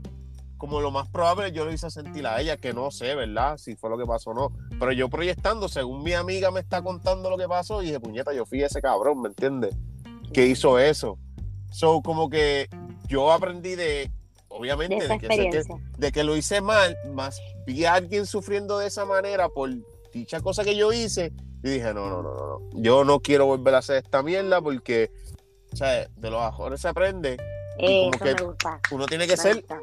como 0.62 0.80
lo 0.80 0.92
más 0.92 1.08
probable 1.08 1.50
yo 1.50 1.64
lo 1.64 1.72
hice 1.72 1.90
sentir 1.90 2.24
a 2.24 2.40
ella, 2.40 2.56
que 2.56 2.72
no 2.72 2.92
sé, 2.92 3.16
¿verdad? 3.16 3.58
Si 3.58 3.74
fue 3.74 3.90
lo 3.90 3.98
que 3.98 4.06
pasó 4.06 4.30
o 4.30 4.34
no. 4.34 4.52
Pero 4.78 4.92
yo 4.92 5.08
proyectando, 5.08 5.68
según 5.68 6.04
mi 6.04 6.12
amiga 6.12 6.52
me 6.52 6.60
está 6.60 6.82
contando 6.82 7.28
lo 7.30 7.36
que 7.36 7.48
pasó, 7.48 7.82
y 7.82 7.86
dije, 7.86 7.98
puñeta, 7.98 8.32
yo 8.32 8.46
fui 8.46 8.62
ese 8.62 8.80
cabrón, 8.80 9.22
¿me 9.22 9.30
entiendes? 9.30 9.74
Que 10.32 10.46
hizo 10.46 10.78
eso. 10.78 11.18
So, 11.72 12.00
como 12.00 12.30
que 12.30 12.68
yo 13.08 13.32
aprendí 13.32 13.74
de, 13.74 14.12
obviamente, 14.52 14.94
de 14.96 15.00
que, 15.00 15.06
sé 15.08 15.18
que, 15.18 15.26
experiencia. 15.26 15.76
de 15.98 16.12
que 16.12 16.24
lo 16.24 16.36
hice 16.36 16.60
mal, 16.60 16.96
más 17.12 17.40
vi 17.66 17.84
a 17.84 17.94
alguien 17.94 18.26
sufriendo 18.26 18.78
de 18.78 18.86
esa 18.86 19.04
manera 19.04 19.48
por 19.48 19.70
dicha 20.12 20.40
cosa 20.40 20.64
que 20.64 20.76
yo 20.76 20.92
hice, 20.92 21.32
y 21.62 21.70
dije, 21.70 21.94
no, 21.94 22.08
no, 22.08 22.22
no, 22.22 22.34
no, 22.34 22.46
no. 22.46 22.70
Yo 22.74 23.04
no 23.04 23.20
quiero 23.20 23.46
volver 23.46 23.74
a 23.74 23.78
hacer 23.78 23.96
esta 24.04 24.22
mierda 24.22 24.60
porque, 24.60 25.10
o 25.72 25.76
sea, 25.76 26.06
de 26.08 26.30
los 26.30 26.44
mejores 26.44 26.80
se 26.80 26.88
aprende. 26.88 27.36
y 27.78 28.10
como 28.10 28.14
Eso 28.14 28.24
que 28.24 28.34
me 28.34 28.42
gusta. 28.42 28.80
Uno 28.90 29.06
tiene 29.06 29.26
que 29.26 29.32
me 29.32 29.36
ser 29.36 29.56
gusta. 29.56 29.80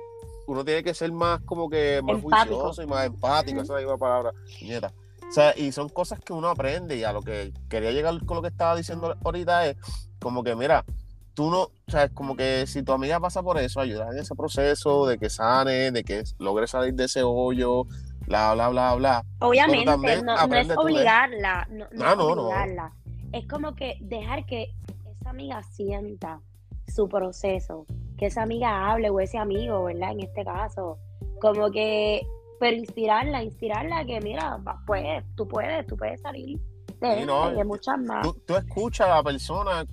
uno 0.48 0.66
tiene 0.66 0.84
que 0.84 0.94
ser 0.94 1.12
más 1.12 1.42
como 1.42 1.70
que 1.70 2.02
más 2.04 2.16
Empático. 2.16 2.56
juicioso 2.56 2.84
y 2.84 2.88
más 2.88 3.06
empático, 3.06 3.62
esa 3.62 3.74
es 3.74 3.82
la 3.82 3.88
misma 3.88 3.98
palabra, 3.98 4.34
nieta. 4.62 4.94
O 5.28 5.32
sea, 5.32 5.54
y 5.56 5.72
son 5.72 5.90
cosas 5.90 6.20
que 6.20 6.34
uno 6.34 6.50
aprende 6.50 6.98
y 6.98 7.04
a 7.04 7.14
lo 7.14 7.22
que 7.22 7.54
quería 7.70 7.92
llegar 7.92 8.14
con 8.26 8.36
lo 8.38 8.42
que 8.42 8.48
estaba 8.50 8.76
diciendo 8.76 9.16
ahorita 9.24 9.68
es 9.68 9.78
como 10.20 10.44
que 10.44 10.56
mira, 10.56 10.84
tú 11.34 11.50
no, 11.50 11.62
o 11.64 11.72
sea, 11.88 12.06
es 12.06 12.12
como 12.12 12.36
que 12.36 12.66
si 12.68 12.84
tu 12.84 12.92
amiga 12.92 13.20
pasa 13.20 13.42
por 13.42 13.58
eso, 13.58 13.80
ayudar 13.80 14.12
en 14.14 14.20
ese 14.20 14.36
proceso 14.36 15.08
de 15.08 15.18
que 15.18 15.30
sane, 15.30 15.92
de 15.92 16.04
que 16.04 16.24
logre 16.40 16.68
salir 16.68 16.94
de 16.94 17.06
ese 17.06 17.24
hoyo, 17.24 17.86
bla, 18.28 18.54
bla, 18.54 18.70
bla, 18.70 18.96
bla. 18.96 19.26
Obviamente, 19.40 20.22
no, 20.24 20.48
no 20.48 20.56
es 20.56 20.78
obligarla, 20.78 21.68
no, 21.72 21.86
no 21.92 22.06
Ah, 22.06 22.12
es 22.12 22.18
no, 22.18 22.36
no. 22.36 22.42
obligarla. 22.44 22.94
Es 23.32 23.48
como 23.48 23.76
que 23.76 23.98
dejar 24.02 24.46
que 24.46 24.74
esa 25.20 25.30
amiga 25.30 25.62
sienta 25.64 26.42
su 26.88 27.08
proceso, 27.08 27.86
que 28.18 28.26
esa 28.28 28.44
amiga 28.44 28.92
hable 28.92 29.10
o 29.10 29.20
ese 29.20 29.38
amigo, 29.38 29.84
¿verdad? 29.86 30.12
En 30.12 30.22
este 30.22 30.44
caso, 30.44 30.98
como 31.40 31.70
que, 31.72 32.26
pero 32.60 32.76
inspirarla, 32.76 33.44
inspirarla 33.44 34.04
que 34.06 34.20
mira, 34.22 34.60
puedes, 34.86 35.24
tú 35.36 35.48
puedes, 35.48 35.86
tú 35.88 35.96
puedes 35.96 36.20
salir 36.22 36.60
de 37.00 37.20
Sí, 37.20 37.26
no, 37.26 37.52
de 37.52 37.64
muchas 37.64 37.98
más. 38.00 38.24
Tú, 38.24 38.34
tú 38.46 38.56
escuchas 38.58 39.08
a 39.08 39.16
la 39.16 39.24
persona 39.24 39.86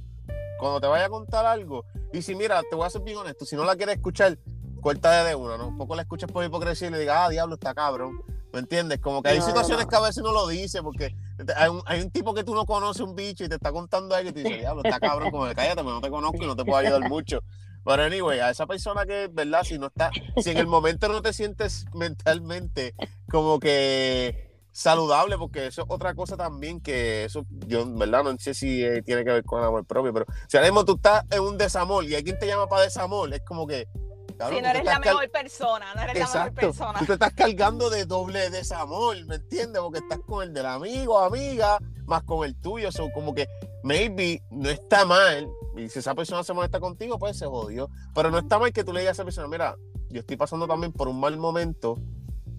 cuando 0.58 0.80
te 0.80 0.86
vaya 0.86 1.06
a 1.06 1.08
contar 1.10 1.44
algo 1.46 1.84
y 2.12 2.22
si 2.22 2.34
mira, 2.34 2.62
te 2.68 2.76
voy 2.76 2.86
a 2.86 2.90
ser 2.90 3.02
bien 3.02 3.18
honesto, 3.18 3.44
si 3.44 3.56
no 3.56 3.64
la 3.64 3.76
quieres 3.76 3.96
escuchar, 3.96 4.38
corta 4.80 5.24
de 5.24 5.34
una, 5.34 5.56
¿no? 5.56 5.68
Un 5.68 5.76
poco 5.78 5.96
la 5.96 6.02
escuchas 6.02 6.30
por 6.30 6.44
hipocresía 6.44 6.88
y 6.88 6.90
le 6.92 6.98
digas, 6.98 7.16
ah, 7.20 7.28
diablo, 7.28 7.54
está 7.54 7.74
cabrón. 7.74 8.20
¿Me 8.52 8.60
entiendes? 8.60 9.00
Como 9.00 9.22
que 9.22 9.30
hay 9.30 9.38
No, 9.40 9.44
situaciones 9.44 9.84
no. 9.84 9.90
que 9.90 9.96
a 9.96 10.00
veces 10.00 10.22
no 10.22 10.32
lo 10.32 10.46
dice 10.46 10.82
porque 10.82 11.14
hay 11.56 11.68
un, 11.68 11.82
hay 11.84 12.00
un 12.00 12.10
tipo 12.10 12.32
que 12.32 12.44
tú 12.44 12.54
no 12.54 12.64
conoces, 12.64 13.02
un 13.02 13.14
bicho, 13.14 13.44
y 13.44 13.48
te 13.48 13.56
está 13.56 13.70
contando 13.72 14.14
algo 14.14 14.30
y 14.30 14.32
te 14.32 14.42
dice, 14.44 14.58
diablo, 14.58 14.82
está 14.84 14.98
cabrón, 15.00 15.30
como 15.30 15.46
que 15.46 15.54
cállate, 15.54 15.76
pero 15.82 15.90
no 15.90 16.00
te 16.00 16.08
conozco 16.08 16.38
y 16.40 16.46
no 16.46 16.56
te 16.56 16.64
puedo 16.64 16.78
ayudar 16.78 17.06
mucho. 17.08 17.40
Pero 17.84 18.02
anyway, 18.04 18.40
a 18.40 18.50
esa 18.50 18.66
persona 18.66 19.04
que, 19.04 19.28
¿verdad? 19.30 19.62
Si 19.64 19.78
no 19.78 19.88
está, 19.88 20.10
si 20.42 20.50
en 20.50 20.58
el 20.58 20.66
momento 20.66 21.08
no 21.08 21.20
te 21.20 21.32
sientes 21.32 21.84
mentalmente 21.92 22.94
como 23.30 23.60
que 23.60 24.45
saludable, 24.76 25.38
porque 25.38 25.68
eso 25.68 25.82
es 25.82 25.86
otra 25.88 26.14
cosa 26.14 26.36
también 26.36 26.82
que 26.82 27.24
eso, 27.24 27.46
yo, 27.66 27.80
en 27.80 27.98
¿verdad? 27.98 28.24
No 28.24 28.36
sé 28.38 28.52
si 28.52 28.84
eh, 28.84 29.02
tiene 29.02 29.24
que 29.24 29.32
ver 29.32 29.44
con 29.44 29.60
el 29.60 29.68
amor 29.68 29.86
propio, 29.86 30.12
pero 30.12 30.26
si 30.48 30.58
ahora 30.58 30.68
mismo 30.68 30.84
tú 30.84 30.96
estás 30.96 31.24
en 31.30 31.40
un 31.40 31.56
desamor 31.56 32.04
y 32.04 32.14
alguien 32.14 32.38
te 32.38 32.46
llama 32.46 32.68
para 32.68 32.82
desamor, 32.82 33.32
es 33.32 33.40
como 33.40 33.66
que. 33.66 33.88
cabrón, 34.36 34.58
si 34.58 34.62
no 34.62 34.68
eres 34.68 34.84
la 34.84 34.98
mejor 34.98 35.30
persona, 35.30 35.94
no 35.94 36.02
eres 36.02 36.14
la 36.16 36.20
Exacto. 36.20 36.52
mejor 36.54 36.76
persona. 36.76 36.98
Tú 36.98 37.06
te 37.06 37.12
estás 37.14 37.32
cargando 37.32 37.88
de 37.88 38.04
doble 38.04 38.50
desamor, 38.50 39.16
¿me 39.24 39.36
entiendes? 39.36 39.80
Porque 39.80 40.00
estás 40.00 40.18
con 40.26 40.42
el 40.42 40.52
del 40.52 40.66
amigo, 40.66 41.18
amiga, 41.20 41.78
más 42.04 42.22
con 42.24 42.46
el 42.46 42.54
tuyo. 42.60 42.92
So, 42.92 43.10
como 43.14 43.34
que 43.34 43.48
maybe 43.82 44.42
no 44.50 44.68
está 44.68 45.06
mal. 45.06 45.48
Y 45.74 45.88
si 45.88 46.00
esa 46.00 46.14
persona 46.14 46.44
se 46.44 46.52
molesta 46.52 46.80
contigo, 46.80 47.18
pues 47.18 47.38
se 47.38 47.46
jodió. 47.46 47.88
Pero 48.14 48.30
no 48.30 48.38
está 48.38 48.58
mal 48.58 48.74
que 48.74 48.84
tú 48.84 48.92
le 48.92 49.00
digas 49.00 49.12
a 49.12 49.22
esa 49.22 49.24
persona, 49.24 49.48
mira, 49.48 49.74
yo 50.10 50.20
estoy 50.20 50.36
pasando 50.36 50.66
también 50.66 50.92
por 50.92 51.08
un 51.08 51.18
mal 51.18 51.38
momento 51.38 51.98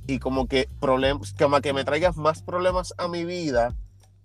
y 0.08 0.20
como 0.20 0.48
que 0.48 0.70
problemas, 0.80 1.34
como 1.34 1.60
que 1.62 1.74
me 1.74 1.84
traigas 1.84 2.16
más 2.18 2.42
problemas 2.42 2.94
a 2.98 3.08
mi 3.08 3.26
vida, 3.26 3.76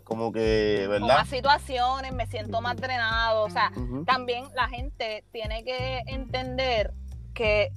como 0.04 0.32
que, 0.32 0.82
Con 0.84 0.90
¿verdad? 0.90 1.18
más 1.18 1.28
situaciones, 1.28 2.12
me 2.12 2.26
siento 2.26 2.60
más 2.60 2.76
drenado. 2.76 3.44
O 3.44 3.50
sea, 3.50 3.72
también 4.06 4.46
la 4.54 4.68
gente 4.68 5.24
tiene 5.32 5.64
que 5.64 6.02
entender 6.06 6.92
que 7.34 7.72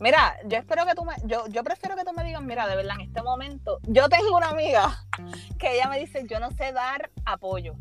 mira, 0.00 0.36
yo 0.44 0.58
espero 0.58 0.86
que 0.86 0.94
tú 0.94 1.04
me, 1.04 1.14
yo, 1.24 1.46
yo 1.48 1.64
prefiero 1.64 1.96
que 1.96 2.04
tú 2.04 2.12
me 2.12 2.24
digas, 2.24 2.42
mira, 2.42 2.66
de 2.66 2.76
verdad, 2.76 2.96
en 2.96 3.02
este 3.02 3.22
momento, 3.22 3.80
yo 3.82 4.08
tengo 4.08 4.36
una 4.36 4.48
amiga 4.48 5.04
que 5.58 5.74
ella 5.74 5.88
me 5.88 5.98
dice, 5.98 6.24
yo 6.28 6.40
no 6.40 6.50
sé 6.52 6.72
dar 6.72 7.10
apoyo. 7.24 7.74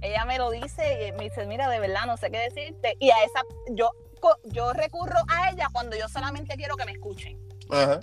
Ella 0.00 0.24
me 0.26 0.36
lo 0.36 0.50
dice 0.50 1.08
y 1.08 1.12
me 1.12 1.24
dice, 1.24 1.46
mira, 1.46 1.68
de 1.70 1.80
verdad, 1.80 2.04
no 2.06 2.18
sé 2.18 2.30
qué 2.30 2.38
decirte. 2.38 2.96
Y 3.00 3.10
a 3.10 3.24
esa, 3.24 3.40
yo, 3.70 3.90
yo 4.44 4.74
recurro 4.74 5.20
a 5.28 5.50
ella 5.50 5.68
cuando 5.72 5.96
yo 5.96 6.08
solamente 6.08 6.56
quiero 6.56 6.76
que 6.76 6.84
me 6.84 6.92
escuchen. 6.92 7.38
Ajá. 7.70 8.00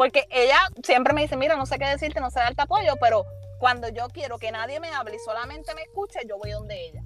Porque 0.00 0.26
ella 0.30 0.56
siempre 0.82 1.12
me 1.12 1.20
dice, 1.20 1.36
mira, 1.36 1.56
no 1.56 1.66
sé 1.66 1.78
qué 1.78 1.84
decirte, 1.84 2.22
no 2.22 2.30
sé 2.30 2.40
darte 2.40 2.62
apoyo, 2.62 2.94
pero 2.98 3.26
cuando 3.58 3.86
yo 3.90 4.08
quiero 4.08 4.38
que 4.38 4.50
nadie 4.50 4.80
me 4.80 4.88
hable 4.88 5.16
y 5.16 5.18
solamente 5.18 5.74
me 5.74 5.82
escuche, 5.82 6.20
yo 6.26 6.38
voy 6.38 6.52
donde 6.52 6.86
ella 6.86 7.02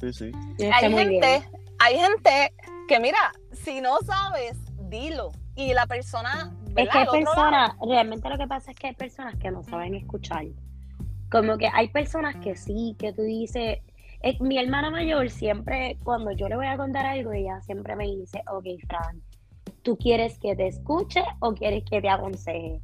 Sí, 0.00 0.10
sí. 0.10 0.32
Hay 0.72 0.88
bien. 0.88 1.10
gente, 1.10 1.42
hay 1.78 1.98
gente 1.98 2.54
que 2.88 2.98
mira, 2.98 3.18
si 3.52 3.82
no 3.82 3.98
sabes, 4.06 4.56
dilo. 4.88 5.32
Y 5.54 5.74
la 5.74 5.86
persona, 5.86 6.50
Es 6.68 6.74
¿verdad? 6.74 6.92
que 6.92 6.98
hay 7.00 7.24
personas, 7.24 7.72
realmente 7.86 8.26
lo 8.30 8.38
que 8.38 8.46
pasa 8.46 8.70
es 8.70 8.78
que 8.78 8.86
hay 8.86 8.94
personas 8.94 9.36
que 9.36 9.50
no 9.50 9.62
saben 9.62 9.94
escuchar. 9.94 10.46
Como 11.30 11.58
que 11.58 11.68
hay 11.70 11.88
personas 11.88 12.36
que 12.36 12.56
sí, 12.56 12.96
que 12.98 13.12
tú 13.12 13.20
dices, 13.20 13.80
eh, 14.22 14.36
mi 14.40 14.58
hermana 14.58 14.88
mayor 14.90 15.28
siempre, 15.28 15.98
cuando 16.02 16.32
yo 16.32 16.48
le 16.48 16.56
voy 16.56 16.68
a 16.68 16.78
contar 16.78 17.04
algo, 17.04 17.32
ella 17.32 17.60
siempre 17.60 17.94
me 17.96 18.04
dice, 18.06 18.42
ok, 18.50 18.64
Fran, 18.88 19.22
¿tú 19.84 19.96
quieres 19.96 20.38
que 20.40 20.56
te 20.56 20.66
escuche 20.66 21.22
o 21.40 21.54
quieres 21.54 21.84
que 21.84 22.00
te 22.00 22.08
aconseje? 22.08 22.80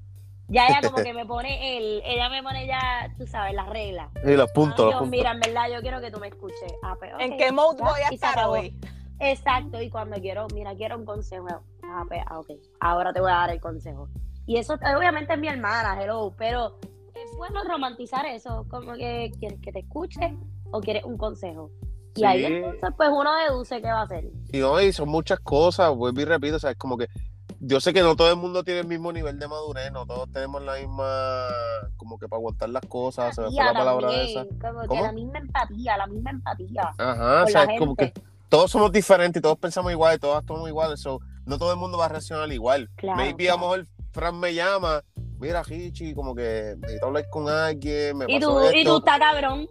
Ya 0.48 0.66
ella 0.66 0.80
como 0.82 1.02
que 1.02 1.12
me 1.14 1.26
pone 1.26 1.76
el, 1.78 2.02
ella 2.04 2.28
me 2.28 2.42
pone 2.42 2.66
ya, 2.66 3.12
tú 3.18 3.26
sabes, 3.26 3.54
las 3.54 3.68
reglas. 3.68 4.10
Y 4.24 4.36
los 4.36 4.50
puntos, 4.52 4.80
Ah, 4.80 4.82
los 4.84 4.92
yo, 4.92 4.98
puntos. 4.98 5.10
mira, 5.10 5.32
en 5.32 5.40
verdad 5.40 5.64
yo 5.72 5.80
quiero 5.80 6.00
que 6.00 6.10
tú 6.10 6.20
me 6.20 6.28
escuches. 6.28 6.72
Ah, 6.82 6.94
pues, 6.98 7.10
¿En 7.18 7.36
qué 7.36 7.50
mode 7.50 7.78
ya, 7.78 7.84
voy 7.84 8.00
a 8.02 8.08
estar 8.08 8.46
hoy? 8.46 8.78
Exacto, 9.18 9.80
y 9.82 9.90
cuando 9.90 10.16
quiero, 10.20 10.46
mira, 10.54 10.74
quiero 10.76 10.96
un 10.96 11.04
consejo. 11.04 11.46
Ah, 11.82 12.04
pues, 12.06 12.20
ah, 12.26 12.38
ok, 12.38 12.50
ahora 12.80 13.12
te 13.12 13.20
voy 13.20 13.30
a 13.30 13.34
dar 13.34 13.50
el 13.50 13.60
consejo. 13.60 14.08
Y 14.46 14.56
eso 14.56 14.74
obviamente 14.74 15.32
es 15.32 15.38
mi 15.38 15.48
hermana, 15.48 16.02
hello, 16.02 16.34
pero 16.36 16.78
es 17.14 17.36
bueno 17.36 17.62
romantizar 17.64 18.26
eso, 18.26 18.66
como 18.68 18.94
que 18.94 19.30
quieres 19.38 19.60
que 19.60 19.72
te 19.72 19.80
escuche 19.80 20.36
o 20.72 20.80
quieres 20.80 21.04
un 21.04 21.16
consejo. 21.16 21.70
Y 22.14 22.20
Sí. 22.20 22.24
ahí 22.24 22.44
entonces, 22.44 22.90
pues 22.96 23.08
uno 23.12 23.34
deduce 23.36 23.80
qué 23.80 23.86
va 23.88 24.00
a 24.00 24.04
hacer. 24.04 24.24
Y 24.52 24.58
no, 24.58 24.80
y 24.80 24.92
son 24.92 25.08
muchas 25.08 25.40
cosas, 25.40 25.94
vuelvo 25.94 26.20
y 26.20 26.24
repito, 26.24 26.56
o 26.56 26.58
sea, 26.58 26.70
es 26.72 26.76
como 26.76 26.96
que 26.98 27.08
yo 27.60 27.80
sé 27.80 27.92
que 27.92 28.02
no 28.02 28.16
todo 28.16 28.30
el 28.30 28.36
mundo 28.36 28.64
tiene 28.64 28.80
el 28.80 28.86
mismo 28.86 29.12
nivel 29.12 29.38
de 29.38 29.46
madurez, 29.46 29.92
no 29.92 30.06
todos 30.06 30.30
tenemos 30.32 30.62
la 30.62 30.76
misma, 30.76 31.48
como 31.96 32.18
que 32.18 32.26
para 32.26 32.38
aguantar 32.38 32.70
las 32.70 32.84
cosas, 32.86 33.34
se 33.34 33.42
me 33.42 33.48
fue 33.48 33.64
la 33.64 33.72
palabra 33.72 34.08
también, 34.08 34.28
esa. 34.28 34.70
Como 34.70 34.88
que 34.88 35.00
la 35.02 35.12
misma 35.12 35.38
empatía, 35.38 35.96
la 35.96 36.06
misma 36.06 36.30
empatía. 36.30 36.90
Ajá, 36.96 37.44
o 37.44 37.46
sea, 37.48 37.64
es 37.64 37.78
como 37.78 37.94
que 37.94 38.12
todos 38.48 38.70
somos 38.70 38.90
diferentes 38.92 39.40
y 39.40 39.42
todos 39.42 39.58
pensamos 39.58 39.92
igual, 39.92 40.18
todos 40.18 40.38
actuamos 40.38 40.68
igual, 40.68 40.96
so, 40.96 41.20
no 41.44 41.58
todo 41.58 41.72
el 41.72 41.78
mundo 41.78 41.98
va 41.98 42.06
a 42.06 42.08
reaccionar 42.08 42.50
igual. 42.50 42.88
Claro, 42.96 43.16
Maybe 43.18 43.48
a 43.48 43.52
lo 43.52 43.58
claro. 43.58 43.70
mejor 43.76 43.86
Fran 44.12 44.40
me 44.40 44.54
llama, 44.54 45.02
mira, 45.38 45.62
Hichi, 45.68 46.14
como 46.14 46.34
que 46.34 46.74
necesito 46.78 47.06
hablar 47.06 47.28
con 47.30 47.48
alguien, 47.48 48.16
me 48.16 48.24
Y 48.28 48.40
tú, 48.40 48.58
y 48.72 48.84
tú 48.84 48.96
estás 48.98 49.18
cabrón. 49.18 49.68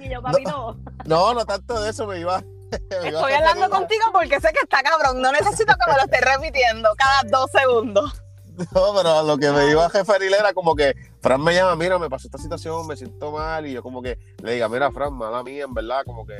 Y 0.00 0.08
yo, 0.08 0.22
papi, 0.22 0.44
no. 0.46 0.76
No, 1.04 1.34
no 1.34 1.44
tanto 1.44 1.80
de 1.80 1.90
eso, 1.90 2.06
me 2.06 2.20
iba. 2.20 2.40
me 3.02 3.08
Estoy 3.08 3.32
hablando 3.32 3.70
contigo 3.70 4.04
porque 4.12 4.40
sé 4.40 4.52
que 4.52 4.60
está 4.62 4.82
cabrón. 4.82 5.20
No 5.20 5.32
necesito 5.32 5.74
que 5.74 5.90
me 5.90 5.96
lo 5.96 6.04
estés 6.04 6.20
repitiendo 6.20 6.90
cada 6.96 7.22
dos 7.30 7.50
segundos. 7.50 8.22
No, 8.56 8.94
pero 8.94 9.18
a 9.18 9.22
lo 9.22 9.36
que 9.36 9.50
me 9.50 9.70
iba 9.70 9.84
a 9.84 9.88
referir 9.88 10.32
era 10.32 10.54
como 10.54 10.74
que 10.74 10.94
Fran 11.20 11.42
me 11.42 11.54
llama, 11.54 11.76
mira, 11.76 11.98
me 11.98 12.08
pasó 12.08 12.26
esta 12.26 12.38
situación, 12.38 12.86
me 12.86 12.96
siento 12.96 13.30
mal, 13.30 13.66
y 13.66 13.72
yo 13.72 13.82
como 13.82 14.00
que 14.00 14.18
le 14.42 14.54
diga, 14.54 14.66
mira, 14.70 14.90
Fran, 14.90 15.12
mala 15.12 15.42
mía, 15.42 15.64
en 15.64 15.74
verdad, 15.74 16.04
como 16.06 16.24
que 16.24 16.34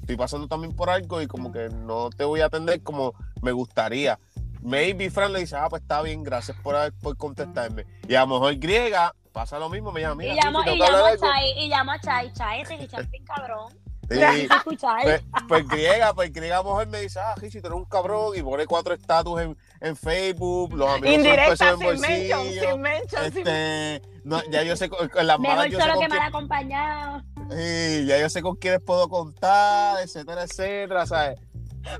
estoy 0.00 0.16
pasando 0.16 0.48
también 0.48 0.74
por 0.74 0.90
algo 0.90 1.22
y 1.22 1.28
como 1.28 1.52
que 1.52 1.68
no 1.68 2.10
te 2.10 2.24
voy 2.24 2.40
a 2.40 2.46
atender 2.46 2.82
como 2.82 3.14
me 3.40 3.52
gustaría. 3.52 4.18
Maybe 4.62 5.10
Fran 5.10 5.32
le 5.32 5.40
dice, 5.40 5.56
ah, 5.56 5.68
pues 5.70 5.82
está 5.82 6.02
bien, 6.02 6.24
gracias 6.24 6.56
por, 6.60 6.74
por 6.94 7.16
contestarme. 7.16 7.86
Y 8.08 8.16
a 8.16 8.22
lo 8.22 8.26
mejor 8.28 8.56
griega 8.56 9.14
pasa 9.34 9.58
lo 9.58 9.68
mismo, 9.68 9.92
me 9.92 10.00
llama, 10.00 10.14
mira, 10.14 10.32
Y 10.32 10.36
llamo, 10.42 10.62
Chichi, 10.64 10.76
y 10.76 10.78
llamo 10.78 10.96
a 11.04 11.08
algo". 11.10 11.26
Chai, 11.26 11.50
y 11.58 11.68
llamo 11.68 11.92
a 11.92 11.98
Chai, 12.00 12.32
Chai, 12.32 12.60
ese 12.62 12.76
Richard 12.78 13.08
bien 13.10 13.24
cabrón. 13.26 13.72
Sí, 14.10 14.20
pues, 15.02 15.22
pues 15.48 15.66
griega, 15.66 16.12
pues 16.12 16.30
griega 16.30 16.62
mejor 16.62 16.86
me 16.88 17.00
dice, 17.00 17.18
ah, 17.20 17.34
Hichi, 17.40 17.62
tú 17.62 17.68
eres 17.68 17.78
un 17.78 17.86
cabrón, 17.86 18.36
y 18.36 18.42
pone 18.42 18.66
cuatro 18.66 18.92
estatus 18.94 19.40
en, 19.40 19.56
en 19.80 19.96
Facebook, 19.96 20.74
los 20.74 20.88
amigos 20.90 21.16
Indirecta, 21.16 21.70
en 21.70 21.78
sin 21.78 21.86
mention, 22.00 22.38
bolsillo. 22.38 22.70
sin 22.70 22.80
mention, 22.82 23.32
sin 23.32 23.38
Este, 23.38 24.02
no, 24.24 24.42
ya 24.50 24.62
yo 24.62 24.76
sé, 24.76 24.90
con 24.90 25.08
con 25.08 25.26
las 25.26 25.38
malas 25.40 25.70
yo 25.70 25.78
sé 25.78 25.84
solo 25.84 25.94
con 25.94 26.02
que 26.02 26.08
quién- 26.08 26.18
mal 26.18 26.28
acompañado. 26.28 27.22
Sí, 27.50 28.04
ya 28.06 28.18
yo 28.18 28.28
sé 28.28 28.42
con 28.42 28.56
quiénes 28.56 28.80
puedo 28.82 29.08
contar, 29.08 29.98
etcétera, 30.02 30.42
etcétera, 30.44 31.06
¿sabes? 31.06 31.40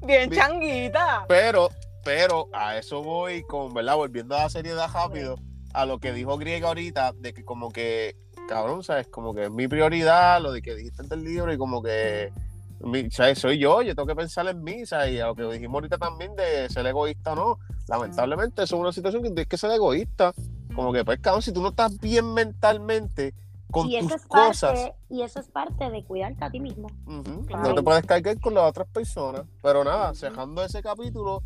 Bien 0.02 0.28
Bi- 0.28 0.36
changuita. 0.36 1.24
Pero, 1.26 1.70
pero 2.04 2.48
a 2.52 2.76
eso 2.76 3.02
voy 3.02 3.42
con, 3.44 3.72
¿verdad? 3.72 3.96
Volviendo 3.96 4.36
a 4.36 4.40
la 4.42 4.50
seriedad 4.50 4.90
rápido, 4.92 5.36
a 5.74 5.84
lo 5.86 5.98
que 5.98 6.12
dijo 6.12 6.38
Griega 6.38 6.68
ahorita, 6.68 7.12
de 7.12 7.34
que 7.34 7.44
como 7.44 7.70
que, 7.70 8.16
cabrón, 8.48 8.82
¿sabes? 8.82 9.08
Como 9.08 9.34
que 9.34 9.44
es 9.44 9.50
mi 9.50 9.68
prioridad, 9.68 10.40
lo 10.40 10.52
de 10.52 10.62
que 10.62 10.74
dijiste 10.74 11.02
en 11.02 11.12
el 11.12 11.24
libro 11.24 11.52
y 11.52 11.58
como 11.58 11.82
que, 11.82 12.32
mi- 12.80 13.10
¿sabes? 13.10 13.38
Soy 13.40 13.58
yo, 13.58 13.82
yo 13.82 13.94
tengo 13.94 14.06
que 14.06 14.14
pensar 14.16 14.46
en 14.48 14.62
mí, 14.62 14.86
¿sabes? 14.86 15.12
Y 15.12 15.20
a 15.20 15.26
lo 15.26 15.34
que 15.34 15.42
dijimos 15.44 15.74
ahorita 15.74 15.98
también 15.98 16.34
de 16.36 16.68
ser 16.70 16.86
egoísta 16.86 17.32
o 17.32 17.36
no, 17.36 17.58
lamentablemente 17.88 18.62
eso 18.62 18.76
es 18.76 18.80
una 18.80 18.92
situación 18.92 19.22
que 19.22 19.28
tienes 19.28 19.46
que 19.48 19.56
ser 19.58 19.70
egoísta. 19.72 20.32
Como 20.74 20.92
que, 20.92 21.04
pues, 21.04 21.18
cabrón, 21.20 21.42
si 21.42 21.52
tú 21.52 21.60
no 21.60 21.68
estás 21.68 21.98
bien 22.00 22.32
mentalmente 22.34 23.34
con 23.70 23.88
Y 23.88 23.96
eso, 23.96 24.06
tus 24.08 24.16
es 24.22 24.26
cosas... 24.26 24.72
parte, 24.80 24.94
y 25.10 25.22
eso 25.22 25.40
es 25.40 25.48
parte 25.48 25.90
de 25.90 26.04
cuidarte 26.04 26.44
a 26.44 26.50
ti 26.50 26.60
mismo. 26.60 26.88
Ujú, 27.06 27.46
Claro. 27.46 27.68
No 27.68 27.74
te 27.74 27.82
puedes 27.82 28.04
cargar 28.06 28.38
con 28.40 28.54
las 28.54 28.64
otras 28.70 28.86
personas. 28.88 29.42
Pero 29.62 29.82
nada, 29.84 30.14
cerrando 30.14 30.62
ese 30.64 30.82
capítulo, 30.82 31.42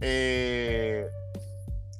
eh, 0.00 1.06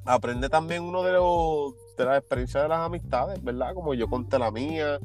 aprende 0.05 0.49
también 0.49 0.83
uno 0.83 1.03
de 1.03 1.13
los 1.13 1.73
de 1.97 2.05
las 2.05 2.19
experiencias 2.19 2.63
de 2.63 2.69
las 2.69 2.79
amistades, 2.79 3.43
¿verdad? 3.43 3.73
Como 3.73 3.93
yo 3.93 4.07
conté 4.07 4.39
la 4.39 4.51
mía, 4.51 4.99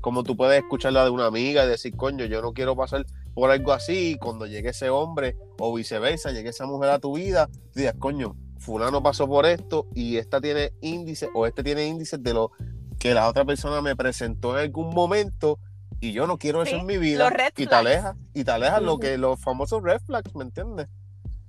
como 0.00 0.22
tú 0.22 0.36
puedes 0.36 0.58
escuchar 0.58 0.92
la 0.92 1.04
de 1.04 1.10
una 1.10 1.26
amiga 1.26 1.64
y 1.64 1.68
decir, 1.68 1.94
coño, 1.96 2.24
yo 2.24 2.40
no 2.40 2.52
quiero 2.52 2.74
pasar 2.74 3.04
por 3.34 3.50
algo 3.50 3.72
así, 3.72 4.12
y 4.12 4.16
cuando 4.16 4.46
llegue 4.46 4.70
ese 4.70 4.88
hombre, 4.88 5.36
o 5.58 5.74
viceversa, 5.74 6.32
llegue 6.32 6.50
esa 6.50 6.64
mujer 6.64 6.90
a 6.90 6.98
tu 6.98 7.16
vida, 7.16 7.50
digas, 7.74 7.96
coño, 7.98 8.34
fulano 8.58 9.02
pasó 9.02 9.26
por 9.26 9.44
esto 9.46 9.86
y 9.94 10.16
esta 10.16 10.40
tiene 10.40 10.72
índice, 10.80 11.28
o 11.34 11.46
este 11.46 11.62
tiene 11.62 11.86
índices 11.86 12.22
de 12.22 12.32
lo 12.32 12.52
que 12.98 13.14
la 13.14 13.28
otra 13.28 13.44
persona 13.44 13.82
me 13.82 13.94
presentó 13.94 14.56
en 14.56 14.64
algún 14.64 14.94
momento 14.94 15.58
y 16.00 16.12
yo 16.12 16.26
no 16.26 16.38
quiero 16.38 16.62
eso 16.62 16.76
en 16.76 16.86
mi 16.86 16.98
vida 16.98 17.24
los 17.24 17.32
red 17.32 17.52
y 17.56 17.66
te 17.66 17.74
alejas 17.74 18.16
y 18.34 18.44
te 18.44 18.50
alejas 18.50 18.82
lo 18.82 18.98
que 18.98 19.16
los 19.16 19.40
famosos 19.40 19.82
red 19.82 20.00
flags 20.00 20.34
¿me 20.34 20.44
entiendes? 20.44 20.88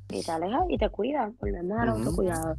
Y 0.09 0.23
te 0.23 0.31
alejas 0.31 0.63
y 0.69 0.77
te 0.77 0.89
cuidas. 0.89 1.31
Volvemos 1.39 1.77
al 1.79 1.89
Ujú. 1.89 1.97
autocuidado. 1.99 2.55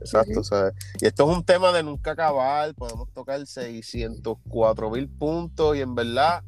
exacto 0.00 0.32
Ujú. 0.32 0.44
¿sabes? 0.44 0.74
y 1.00 1.06
esto 1.06 1.30
es 1.30 1.36
un 1.36 1.44
tema 1.44 1.70
de 1.70 1.82
nunca 1.84 2.12
acabar 2.12 2.74
podemos 2.74 3.08
tocar 3.12 3.46
604 3.46 4.90
mil 4.90 5.08
puntos 5.08 5.76
y 5.76 5.80
en 5.80 5.94
verdad 5.94 6.42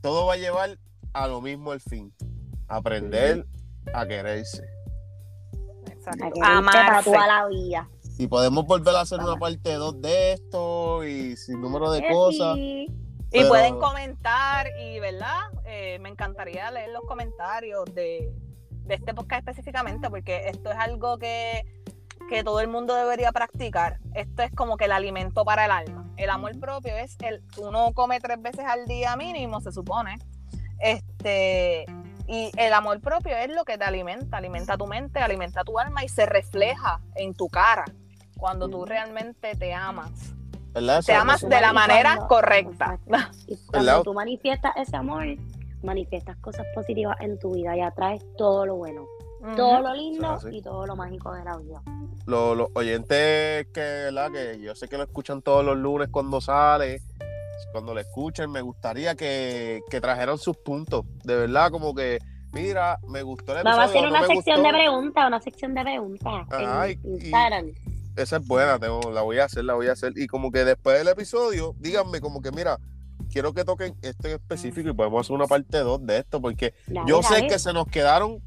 todo 0.00 0.26
va 0.26 0.34
a 0.34 0.36
llevar 0.36 0.78
a 1.12 1.26
lo 1.26 1.40
mismo 1.40 1.72
al 1.72 1.80
fin 1.80 2.12
aprender 2.68 3.46
a 3.92 4.06
quererse 4.06 4.64
Exacto. 5.90 6.24
A 6.42 6.62
para 6.62 7.02
toda 7.02 7.26
la 7.26 7.48
vida. 7.48 7.88
y 8.18 8.26
podemos 8.28 8.64
volver 8.66 8.94
a 8.94 9.00
hacer 9.00 9.18
una 9.18 9.36
parte 9.36 9.72
2 9.74 10.00
de 10.00 10.32
esto 10.34 11.04
y 11.04 11.36
sin 11.36 11.60
número 11.60 11.90
de 11.90 11.98
Eh, 12.00 12.08
cosas 12.12 12.54
sí. 12.56 12.86
Y 13.32 13.38
Pero- 13.38 13.48
pueden 13.48 13.78
comentar 13.80 14.68
y, 14.80 15.00
¿verdad? 15.00 15.40
Eh, 15.66 15.98
me 16.00 16.08
encantaría 16.10 16.70
leer 16.70 16.90
los 16.90 17.02
comentarios 17.02 17.84
de, 17.92 18.32
de 18.84 18.94
este 18.94 19.14
podcast 19.14 19.46
específicamente 19.46 20.10
porque 20.10 20.48
esto 20.48 20.70
es 20.70 20.76
algo 20.76 21.18
que, 21.18 21.64
que 22.28 22.44
todo 22.44 22.60
el 22.60 22.68
mundo 22.68 22.94
debería 22.94 23.32
practicar. 23.32 23.98
Esto 24.14 24.42
es 24.42 24.52
como 24.52 24.76
que 24.76 24.84
el 24.84 24.92
alimento 24.92 25.44
para 25.44 25.64
el 25.64 25.70
alma. 25.70 26.10
El 26.16 26.30
amor 26.30 26.58
propio 26.58 26.96
es 26.96 27.16
el, 27.20 27.42
uno 27.58 27.92
come 27.92 28.20
tres 28.20 28.40
veces 28.40 28.64
al 28.66 28.86
día 28.86 29.16
mínimo, 29.16 29.60
se 29.60 29.72
supone. 29.72 30.18
Este, 30.80 31.86
y 32.26 32.50
el 32.56 32.72
amor 32.72 33.00
propio 33.00 33.36
es 33.36 33.50
lo 33.50 33.64
que 33.64 33.78
te 33.78 33.84
alimenta, 33.84 34.38
alimenta 34.38 34.76
tu 34.76 34.86
mente, 34.86 35.20
alimenta 35.20 35.64
tu 35.64 35.78
alma 35.78 36.04
y 36.04 36.08
se 36.08 36.26
refleja 36.26 37.00
en 37.14 37.34
tu 37.34 37.48
cara 37.48 37.84
cuando 38.36 38.68
tú 38.68 38.84
realmente 38.84 39.54
te 39.56 39.72
amas. 39.72 40.34
¿verdad? 40.72 41.02
Te 41.04 41.14
amas 41.14 41.40
de 41.40 41.60
la 41.60 41.72
manera 41.72 42.26
correcta. 42.28 42.98
Y 43.46 43.56
cuando 43.66 44.02
tú 44.02 44.12
manifiestas 44.12 44.76
ese 44.76 44.96
amor, 44.96 45.24
manifiestas 45.84 46.36
cosas 46.38 46.66
positivas 46.74 47.16
en 47.20 47.38
tu 47.38 47.54
vida 47.54 47.76
y 47.76 47.80
atraes 47.80 48.22
todo 48.36 48.66
lo 48.66 48.76
bueno, 48.76 49.06
todo 49.56 49.80
lo 49.80 49.94
lindo 49.94 50.38
y 50.50 50.62
todo 50.62 50.86
lo 50.86 50.96
mágico 50.96 51.32
de 51.32 51.44
la 51.44 51.56
vida. 51.58 51.82
los, 52.26 52.56
los 52.56 52.68
oyentes 52.74 53.66
que, 53.72 53.80
¿verdad? 53.80 54.30
que 54.32 54.60
yo 54.60 54.74
sé 54.74 54.88
que 54.88 54.96
lo 54.96 55.04
escuchan 55.04 55.42
todos 55.42 55.64
los 55.64 55.76
lunes 55.76 56.08
cuando 56.10 56.40
sale, 56.40 57.02
cuando 57.72 57.92
lo 57.94 58.00
escuchen, 58.00 58.50
me 58.50 58.60
gustaría 58.62 59.14
que, 59.14 59.82
que 59.90 60.00
trajeran 60.00 60.38
sus 60.38 60.56
puntos. 60.56 61.04
De 61.24 61.34
verdad, 61.36 61.70
como 61.70 61.94
que, 61.94 62.18
mira, 62.52 62.98
me 63.08 63.22
gustó 63.22 63.52
el 63.52 63.58
episodio. 63.58 63.76
Vamos 63.78 63.78
a 63.78 63.84
hacer 63.98 64.08
una 64.08 64.26
sección 64.26 64.56
gustó. 64.56 64.62
de 64.62 64.72
preguntas, 64.72 65.26
una 65.26 65.40
sección 65.40 65.74
de 65.74 65.82
preguntas 65.82 66.32
Ajá, 66.50 66.88
en 66.88 67.00
y- 67.04 67.08
Instagram. 67.24 67.72
Esa 68.16 68.36
es 68.36 68.46
buena, 68.46 68.78
tengo- 68.78 69.10
la 69.10 69.22
voy 69.22 69.38
a 69.40 69.44
hacer, 69.46 69.64
la 69.64 69.74
voy 69.74 69.88
a 69.88 69.92
hacer. 69.92 70.12
Y 70.16 70.28
como 70.28 70.52
que 70.52 70.64
después 70.64 70.96
del 70.98 71.08
episodio, 71.08 71.74
díganme 71.80 72.20
como 72.20 72.40
que, 72.40 72.52
mira, 72.52 72.78
quiero 73.30 73.52
que 73.52 73.64
toquen 73.64 73.96
esto 74.02 74.28
en 74.28 74.34
específico 74.34 74.88
y 74.90 74.92
podemos 74.94 75.26
hacer 75.26 75.34
una 75.36 75.46
parte 75.46 75.78
2 75.78 76.06
de 76.06 76.18
esto, 76.18 76.40
porque 76.40 76.74
yo 77.06 77.22
sé 77.22 77.34
dale. 77.34 77.48
que 77.48 77.58
se 77.58 77.72
nos 77.72 77.86
quedaron 77.86 78.40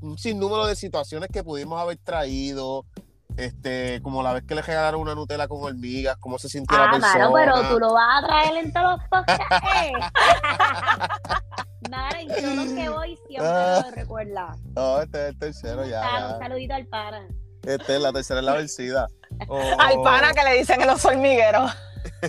un 0.00 0.18
sinnúmero 0.18 0.66
de 0.66 0.76
situaciones 0.76 1.28
que 1.32 1.42
pudimos 1.44 1.80
haber 1.80 1.96
traído. 1.98 2.84
Este, 3.36 4.00
como 4.02 4.22
la 4.22 4.32
vez 4.32 4.44
que 4.44 4.54
le 4.54 4.62
regalaron 4.62 5.00
una 5.00 5.16
Nutella 5.16 5.48
con 5.48 5.60
hormigas, 5.64 6.16
cómo 6.18 6.38
se 6.38 6.48
sintió 6.48 6.78
la 6.78 6.84
Ah, 6.84 6.90
persona. 6.92 7.28
mano, 7.30 7.32
pero 7.34 7.68
tú 7.68 7.80
lo 7.80 7.92
vas 7.92 8.22
a 8.22 8.26
traer 8.28 8.64
en 8.64 8.72
todos 8.72 8.90
los 9.00 9.08
podcasts. 9.08 9.66
eh. 9.82 9.92
Mano, 11.90 12.16
y 12.22 12.26
todos 12.28 12.56
los 12.56 12.66
que 12.72 12.88
voy 12.88 13.18
siempre 13.28 13.48
Ah. 13.50 13.82
lo 13.84 13.90
recuerda. 13.90 14.56
No, 14.76 15.00
este 15.00 15.20
es 15.22 15.28
el 15.30 15.38
tercero 15.38 15.82
Ah, 15.82 15.86
ya. 15.86 16.00
un 16.26 16.32
ya. 16.32 16.38
saludito 16.38 16.74
al 16.74 16.86
pana. 16.86 17.26
Este 17.66 17.96
es 17.96 18.00
la 18.00 18.12
tercera 18.12 18.40
es 18.40 18.46
la 18.46 18.54
vencida. 18.54 19.08
Oh, 19.48 19.58
Al 19.80 20.00
pana 20.04 20.32
que 20.32 20.44
le 20.44 20.58
dicen 20.58 20.80
en 20.80 20.86
los 20.86 21.04
hormigueros. 21.04 21.68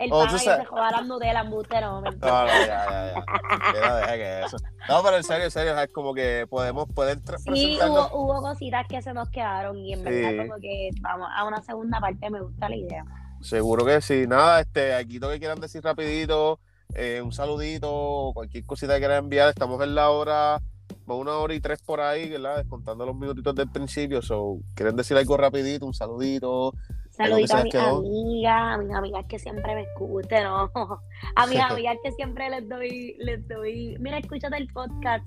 El 0.00 0.12
Oh, 0.12 0.20
pana 0.24 0.32
que 0.32 0.38
se 0.40 0.64
joda 0.64 0.90
las 0.90 1.06
Nutella, 1.06 1.44
no. 1.44 2.00
No, 2.00 2.10
ya, 2.10 2.66
ya, 2.66 2.66
ya. 2.66 3.24
Mira, 3.72 3.96
deja 3.98 4.14
que 4.14 4.40
eso. 4.44 4.56
No, 4.88 5.02
pero 5.04 5.16
en 5.18 5.22
serio, 5.24 5.44
en 5.44 5.50
serio, 5.52 5.78
es 5.78 5.88
como 5.92 6.12
que 6.14 6.46
podemos, 6.50 6.86
pueden 6.92 7.22
tra- 7.24 7.38
Sí, 7.38 7.78
hubo, 7.80 8.08
hubo 8.12 8.42
cositas 8.42 8.86
que 8.88 9.00
se 9.02 9.12
nos 9.14 9.30
quedaron 9.30 9.76
y 9.78 9.92
en 9.92 10.00
Sí. 10.00 10.04
verdad 10.04 10.46
como 10.48 10.60
que 10.60 10.90
vamos 11.00 11.28
a 11.32 11.44
una 11.44 11.62
segunda 11.62 12.00
parte, 12.00 12.28
me 12.30 12.40
gusta 12.40 12.68
la 12.68 12.76
idea. 12.76 13.04
Seguro 13.40 13.84
que 13.84 14.00
sí. 14.00 14.26
Nada, 14.26 14.60
este, 14.60 14.94
aquí 14.94 15.18
lo 15.20 15.28
que 15.30 15.38
quieran 15.38 15.60
decir 15.60 15.82
rapidito, 15.84 16.58
eh, 16.94 17.20
un 17.22 17.32
saludito, 17.32 18.32
cualquier 18.34 18.64
cosita 18.66 18.94
que 18.94 19.00
quieran 19.00 19.18
enviar, 19.24 19.50
estamos 19.50 19.80
en 19.82 19.94
la 19.94 20.10
hora, 20.10 20.60
una 21.06 21.36
hora 21.36 21.54
y 21.54 21.60
tres 21.60 21.80
por 21.82 22.00
ahí, 22.00 22.28
¿verdad? 22.30 22.56
Descontando 22.56 23.04
los 23.06 23.16
minutitos 23.16 23.54
del 23.54 23.70
principio. 23.70 24.22
So, 24.22 24.58
quieren 24.74 24.96
decir 24.96 25.16
algo 25.16 25.36
rapidito, 25.36 25.86
un 25.86 25.94
saludito. 25.94 26.72
Saludito 27.10 27.54
a 27.54 27.58
se 27.58 27.64
mis 27.64 27.74
amigas, 27.74 28.74
a 28.74 28.78
mis 28.78 28.94
amigas 28.94 29.24
que 29.28 29.38
siempre 29.38 29.74
me 29.74 29.82
escuchan, 29.82 30.44
¿no? 30.44 30.70
A 31.36 31.46
mis 31.46 31.58
amigas 31.70 31.96
que 32.02 32.12
siempre 32.12 32.50
les 32.50 32.68
doy, 32.68 33.16
les 33.18 33.46
doy, 33.46 33.96
mira, 34.00 34.18
escúchate 34.18 34.56
el 34.56 34.66
podcast. 34.72 35.26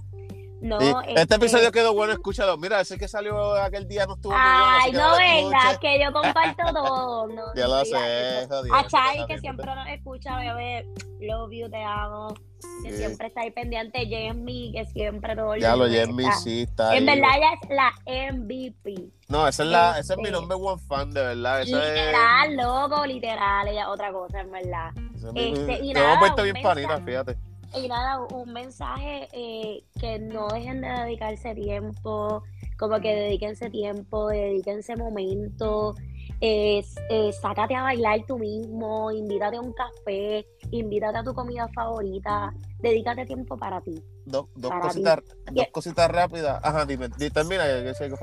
No, 0.59 0.79
Sí, 0.79 0.91
Este 1.15 1.35
episodio 1.35 1.71
quedó 1.71 1.93
bueno, 1.93 2.13
escúchalo. 2.13 2.57
Mira, 2.57 2.81
ese 2.81 2.97
que 2.97 3.07
salió 3.07 3.53
aquel 3.55 3.87
día 3.87 4.07
no 4.07 4.15
estuvo 4.15 4.33
muy 4.33 4.41
bueno. 4.41 4.65
así 4.65 4.81
Ay, 4.85 4.91
que 4.91 4.97
no 4.97 5.09
lo 5.11 5.17
vengas, 5.17 5.63
escuches. 5.71 5.79
que 5.79 6.03
yo 6.03 6.13
comparto 6.13 6.73
todo. 6.73 7.27
No, 7.35 7.43
Ya 7.55 7.67
no 7.67 7.77
lo 7.77 7.85
sé, 7.85 8.41
eso. 8.43 8.61
A 8.73 8.87
Chai, 8.87 9.27
que 9.27 9.39
siempre 9.39 9.65
nos 9.75 9.87
escucha, 9.89 10.37
bebé. 10.37 10.87
Love 11.21 11.51
you, 11.51 11.69
te 11.69 11.83
amo. 11.83 12.33
Que 12.83 12.89
Sí. 12.91 12.97
siempre 12.97 13.27
está 13.27 13.41
ahí 13.41 13.51
pendiente. 13.51 13.99
Jamie, 14.09 14.71
que 14.71 14.85
siempre 14.85 15.35
todo 15.35 15.55
Ya 15.57 15.75
lo 15.75 15.85
Jamie 15.87 16.31
sí 16.43 16.63
está 16.63 16.95
En 16.97 17.07
ahí. 17.07 17.19
verdad, 17.19 17.37
ella 17.37 17.49
es 17.61 17.69
la 17.69 17.93
MVP. 18.33 18.95
No, 19.27 19.47
esa 19.47 19.63
es, 19.63 19.69
la, 19.69 19.99
ese 19.99 20.13
es 20.13 20.17
mi 20.17 20.25
Este- 20.25 20.39
number 20.39 20.57
one 20.59 20.81
fan, 20.87 21.11
de 21.11 21.21
verdad. 21.21 21.61
Esa 21.61 21.83
es, 21.87 21.99
Literal, 22.07 22.55
loco, 22.57 23.05
literal. 23.05 23.67
Ella 23.67 23.89
otra 23.89 24.11
cosa, 24.11 24.39
en 24.41 24.51
verdad. 24.51 24.89
ese 25.15 25.31
mi- 25.33 25.51
Este, 25.53 25.85
y 25.85 25.91
hemos 25.91 26.03
nada, 26.03 26.19
vuelto 26.19 26.41
un 26.41 26.51
bien 26.51 26.63
panitas, 26.63 27.01
fíjate. 27.05 27.37
Y 27.83 27.87
nada, 27.87 28.19
un 28.33 28.51
mensaje 28.53 29.27
eh, 29.33 29.83
que 29.99 30.19
no 30.19 30.47
dejen 30.47 30.81
de 30.81 30.87
dedicarse 30.87 31.53
tiempo, 31.53 32.43
como 32.79 32.99
que 32.99 33.13
dedíquense 33.13 33.69
tiempo, 33.69 34.27
dedíquense 34.29 34.95
momento, 34.95 35.93
eh, 36.41 36.83
eh, 37.09 37.31
sácate 37.33 37.75
a 37.75 37.83
bailar 37.83 38.21
tú 38.27 38.37
mismo, 38.39 39.11
invítate 39.11 39.57
a 39.57 39.61
un 39.61 39.73
café, 39.73 40.45
invítate 40.71 41.17
a 41.19 41.23
tu 41.23 41.33
comida 41.33 41.67
favorita, 41.75 42.53
dedícate 42.79 43.25
tiempo 43.25 43.57
para 43.57 43.79
ti. 43.81 43.93
Dos, 44.25 44.47
dos 44.55 44.69
Para 44.69 44.81
ti. 44.81 44.87
cositas, 44.87 45.19
dos 45.45 45.55
Yeah. 45.55 45.71
cositas 45.71 46.09
rápidas. 46.11 46.59
Ajá, 46.63 46.85
dime, 46.85 47.09
di- 47.17 47.29
termina, 47.29 47.63
que 47.65 47.93
sé 47.93 48.09
que 48.09 48.17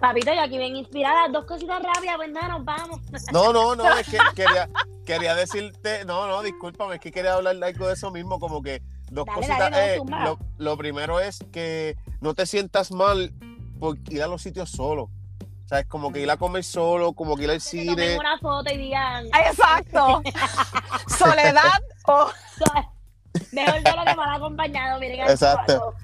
papito. 0.00 0.32
Yo 0.34 0.40
aquí 0.42 0.58
bien 0.58 0.76
inspirada, 0.76 1.28
dos 1.28 1.44
cositas 1.44 1.82
rápidas, 1.82 2.16
pues 2.16 2.30
nada, 2.30 2.48
nos 2.48 2.64
vamos. 2.64 3.00
No, 3.32 3.52
no, 3.52 3.74
no, 3.76 3.96
es 3.98 4.06
que 4.08 4.18
quería, 4.34 4.68
quería 5.04 5.34
decirte, 5.34 6.04
no, 6.04 6.26
no, 6.26 6.42
discúlpame, 6.42 6.96
es 6.96 7.00
que 7.00 7.10
quería 7.12 7.34
hablar 7.34 7.56
algo 7.62 7.86
de 7.88 7.94
eso 7.94 8.10
mismo, 8.10 8.38
como 8.38 8.62
que 8.62 8.82
dos 9.10 9.24
Dale, 9.26 9.36
cositas. 9.36 9.58
dale, 9.58 9.94
eh, 9.96 10.00
lo, 10.06 10.38
lo 10.58 10.76
primero 10.76 11.20
es 11.20 11.38
que 11.52 11.96
no 12.20 12.34
te 12.34 12.46
sientas 12.46 12.90
mal 12.92 13.32
por 13.80 13.96
ir 14.10 14.22
a 14.22 14.26
los 14.26 14.42
sitios 14.42 14.70
solo. 14.70 15.04
O 15.04 15.68
sea, 15.68 15.80
es 15.80 15.86
como 15.86 16.10
que 16.12 16.20
ir 16.20 16.30
a 16.30 16.38
comer 16.38 16.64
solo, 16.64 17.12
como 17.12 17.36
que 17.36 17.44
ir 17.44 17.50
al 17.50 17.56
Que 17.56 17.60
cine. 17.60 17.94
tomen 17.94 18.18
una 18.20 18.38
foto 18.38 18.72
y 18.72 18.78
digan, 18.78 19.26
Ay, 19.32 19.42
Exacto. 19.50 20.22
Soledad 21.18 21.80
o 22.06 22.30
mejor 23.52 23.82
solo 23.86 24.04
que 24.04 24.14
mal 24.14 24.34
acompañado, 24.36 24.98
miren 24.98 25.20
a 25.20 25.30
Exacto. 25.30 25.94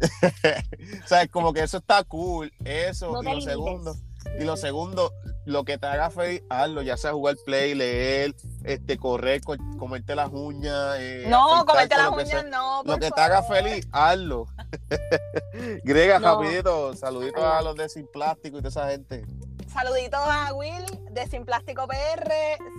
o 1.04 1.06
sea, 1.06 1.22
es 1.22 1.30
como 1.30 1.52
que 1.52 1.62
eso 1.62 1.78
está 1.78 2.02
cool, 2.04 2.52
eso. 2.64 3.12
No 3.12 3.20
y 3.22 3.24
lo 3.24 3.30
limites. 3.32 3.52
segundo, 3.52 3.96
y 4.38 4.44
lo 4.44 4.56
segundo, 4.56 5.12
lo 5.46 5.64
que 5.64 5.78
te 5.78 5.86
haga 5.86 6.10
feliz, 6.10 6.42
hazlo, 6.50 6.82
ya 6.82 6.96
sea 6.96 7.12
jugar 7.12 7.36
play, 7.44 7.74
leer, 7.74 8.34
este, 8.64 8.96
correr, 8.98 9.40
co- 9.42 9.56
comerte 9.78 10.14
las 10.14 10.30
uñas. 10.32 10.96
eh, 10.98 11.26
no, 11.28 11.64
comerte 11.66 11.96
las 11.96 12.08
uñas, 12.10 12.44
no. 12.50 12.82
Lo 12.84 12.98
que 12.98 13.10
te 13.10 13.20
haga 13.20 13.42
feliz, 13.42 13.86
hazlo. 13.92 14.46
Grega, 15.84 16.18
No. 16.18 16.40
rapidito, 16.40 16.94
saluditos 16.94 17.42
a 17.42 17.62
los 17.62 17.74
de 17.76 17.88
Sin 17.88 18.06
Plástico 18.06 18.58
y 18.58 18.62
toda 18.62 18.68
esa 18.68 18.88
gente. 18.90 19.24
Saluditos 19.72 20.20
a 20.20 20.52
Will 20.54 20.84
de 21.10 21.26
Sin 21.28 21.44
Plástico 21.44 21.86
PR. 21.86 22.32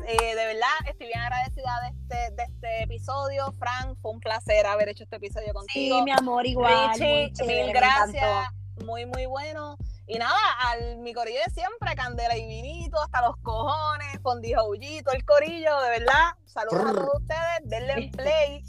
Eh, 0.07 0.35
de 0.35 0.45
verdad, 0.45 0.67
estoy 0.85 1.07
bien 1.07 1.19
agradecida 1.19 1.79
de 1.83 1.87
este, 1.89 2.35
de 2.35 2.43
este 2.43 2.83
episodio. 2.83 3.53
Frank, 3.57 3.97
fue 4.01 4.11
un 4.11 4.19
placer 4.19 4.65
haber 4.65 4.89
hecho 4.89 5.03
este 5.05 5.15
episodio 5.15 5.53
contigo. 5.53 5.97
Sí, 5.97 6.01
mi 6.03 6.11
amor, 6.11 6.45
igual. 6.45 6.89
Richie, 6.91 7.05
muy 7.05 7.33
chévere, 7.33 7.63
mil 7.63 7.73
gracias. 7.73 8.47
Muy, 8.85 9.05
muy 9.05 9.25
bueno. 9.25 9.77
Y 10.07 10.17
nada, 10.17 10.35
al 10.65 10.97
mi 10.97 11.13
corillo 11.13 11.39
de 11.45 11.51
siempre, 11.53 11.95
candela 11.95 12.35
y 12.35 12.45
vinito, 12.45 13.01
hasta 13.01 13.21
los 13.21 13.37
cojones, 13.37 14.19
fondijoullito, 14.21 15.11
el 15.11 15.23
corillo, 15.23 15.79
de 15.81 15.89
verdad. 15.91 16.31
Saludos 16.45 16.89
a 16.89 16.93
todos 16.93 17.19
ustedes, 17.21 17.59
denle 17.63 17.93
en 17.93 18.11
play. 18.11 18.63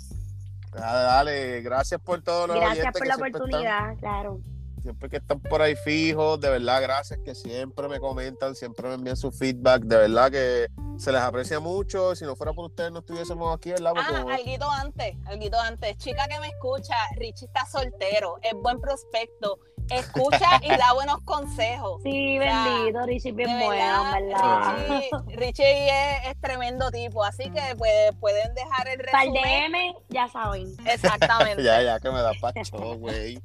Dale, 0.72 1.02
dale, 1.02 1.60
gracias 1.62 2.00
por 2.00 2.22
todo 2.22 2.46
los 2.46 2.56
Gracias 2.56 2.78
oyentes 2.78 2.92
por 2.92 3.02
que 3.02 3.08
la 3.08 3.14
están- 3.14 3.28
oportunidad, 3.34 3.96
claro. 3.98 4.40
Siempre 4.82 5.08
que 5.08 5.16
están 5.18 5.40
por 5.40 5.62
ahí 5.62 5.74
fijos, 5.76 6.40
de 6.40 6.50
verdad, 6.50 6.82
gracias 6.82 7.20
que 7.24 7.34
siempre 7.34 7.88
me 7.88 8.00
comentan, 8.00 8.54
siempre 8.54 8.88
me 8.88 8.94
envían 8.94 9.16
su 9.16 9.30
feedback, 9.30 9.82
de 9.82 9.96
verdad 9.96 10.30
que 10.30 10.66
se 10.98 11.12
les 11.12 11.20
aprecia 11.20 11.60
mucho. 11.60 12.14
Si 12.14 12.24
no 12.24 12.36
fuera 12.36 12.52
por 12.52 12.66
ustedes, 12.66 12.90
no 12.92 12.98
estuviésemos 13.00 13.54
aquí, 13.56 13.70
¿verdad? 13.70 13.92
Ah, 13.96 14.04
Porque- 14.22 14.34
alguito 14.34 14.70
antes, 14.70 15.14
alguito 15.26 15.58
antes. 15.60 15.96
Chica 15.98 16.26
que 16.28 16.38
me 16.40 16.48
escucha, 16.48 16.94
Richie 17.16 17.46
está 17.46 17.64
soltero, 17.66 18.36
es 18.42 18.52
buen 18.60 18.80
prospecto, 18.80 19.58
escucha 19.90 20.60
y 20.62 20.68
da 20.70 20.92
buenos 20.94 21.22
consejos. 21.24 22.00
Sí, 22.02 22.38
O 22.38 22.42
sea, 22.42 22.64
bendito, 22.64 23.06
Richie 23.06 23.32
bien 23.32 23.58
De 23.58 23.64
bueno, 23.64 24.04
verdad. 24.12 24.76
Richie, 24.88 25.36
Richie 25.36 25.88
es, 25.88 26.28
es 26.30 26.40
tremendo 26.40 26.90
tipo, 26.90 27.24
así 27.24 27.44
que 27.50 27.74
pues, 27.76 28.12
pueden 28.20 28.54
dejar 28.54 28.88
el 28.88 28.98
Para 29.10 29.24
el 29.24 29.32
resumen. 29.32 29.72
DM, 29.72 29.94
ya 30.08 30.28
saben. 30.28 30.74
Exactamente. 30.86 31.62
ya, 31.64 31.82
ya, 31.82 32.00
que 32.00 32.10
me 32.10 32.20
da 32.20 32.32
pacho, 32.40 32.96
güey. 32.98 33.40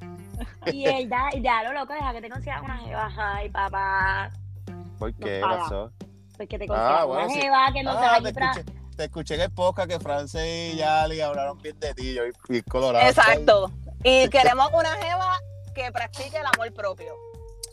Y 0.72 0.84
él 0.86 1.08
da, 1.08 1.30
ya 1.40 1.62
lo 1.64 1.72
loco, 1.72 1.92
deja 1.92 2.12
que 2.12 2.20
te 2.20 2.30
consigas 2.30 2.62
una 2.62 2.78
jeva. 2.78 3.10
Ay, 3.16 3.48
papá. 3.50 4.30
¿Por 4.98 5.14
qué? 5.14 5.40
paga. 5.40 5.58
pasó? 5.62 5.92
Pues 6.36 6.48
que 6.48 6.58
te 6.58 6.64
Ah, 6.64 6.68
consigas 6.68 7.06
bueno, 7.06 7.24
una 7.24 7.34
sí. 7.34 7.40
jeva 7.40 7.66
que 7.72 7.82
no 7.82 7.92
te 7.92 8.04
Ah, 8.04 8.18
te 8.22 8.28
a 8.28 8.32
tra- 8.32 8.50
escuché, 8.58 8.72
te 8.96 9.04
escuché 9.04 9.34
en 9.36 9.40
el 9.42 9.50
podcast 9.52 9.88
que 9.90 9.98
Frances 10.00 10.74
y 10.74 10.76
Yali 10.76 11.20
hablaron 11.20 11.58
bien 11.58 11.78
de 11.80 11.94
ti, 11.94 12.14
yo 12.14 12.22
y, 12.26 12.56
y 12.58 12.62
colorado. 12.62 13.06
Exacto. 13.08 13.70
Y 14.04 14.28
queremos 14.30 14.70
una 14.72 14.94
jeva 14.96 15.38
que 15.74 15.90
practique 15.92 16.36
el 16.38 16.46
amor 16.46 16.72
propio. 16.74 17.12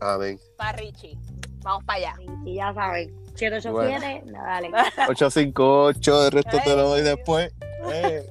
Amén. 0.01 0.39
Para 0.57 0.73
Richie. 0.73 1.17
Vamos 1.63 1.83
para 1.83 1.97
allá. 1.97 2.15
Sí, 2.43 2.53
ya 2.55 2.73
saben. 2.73 3.15
787, 3.35 4.23
no, 4.31 4.43
dale. 4.43 4.67
858, 5.09 6.25
el 6.27 6.31
resto 6.31 6.57
te 6.63 6.75
lo 6.75 6.89
doy 6.89 7.01
después. 7.01 7.51
Eh. 7.91 8.25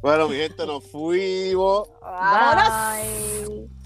Bueno, 0.00 0.28
mi 0.28 0.36
gente, 0.36 0.64
nos 0.66 0.84
fuimos. 0.90 1.88
Vámonos. 2.00 2.68
Bye. 2.68 3.77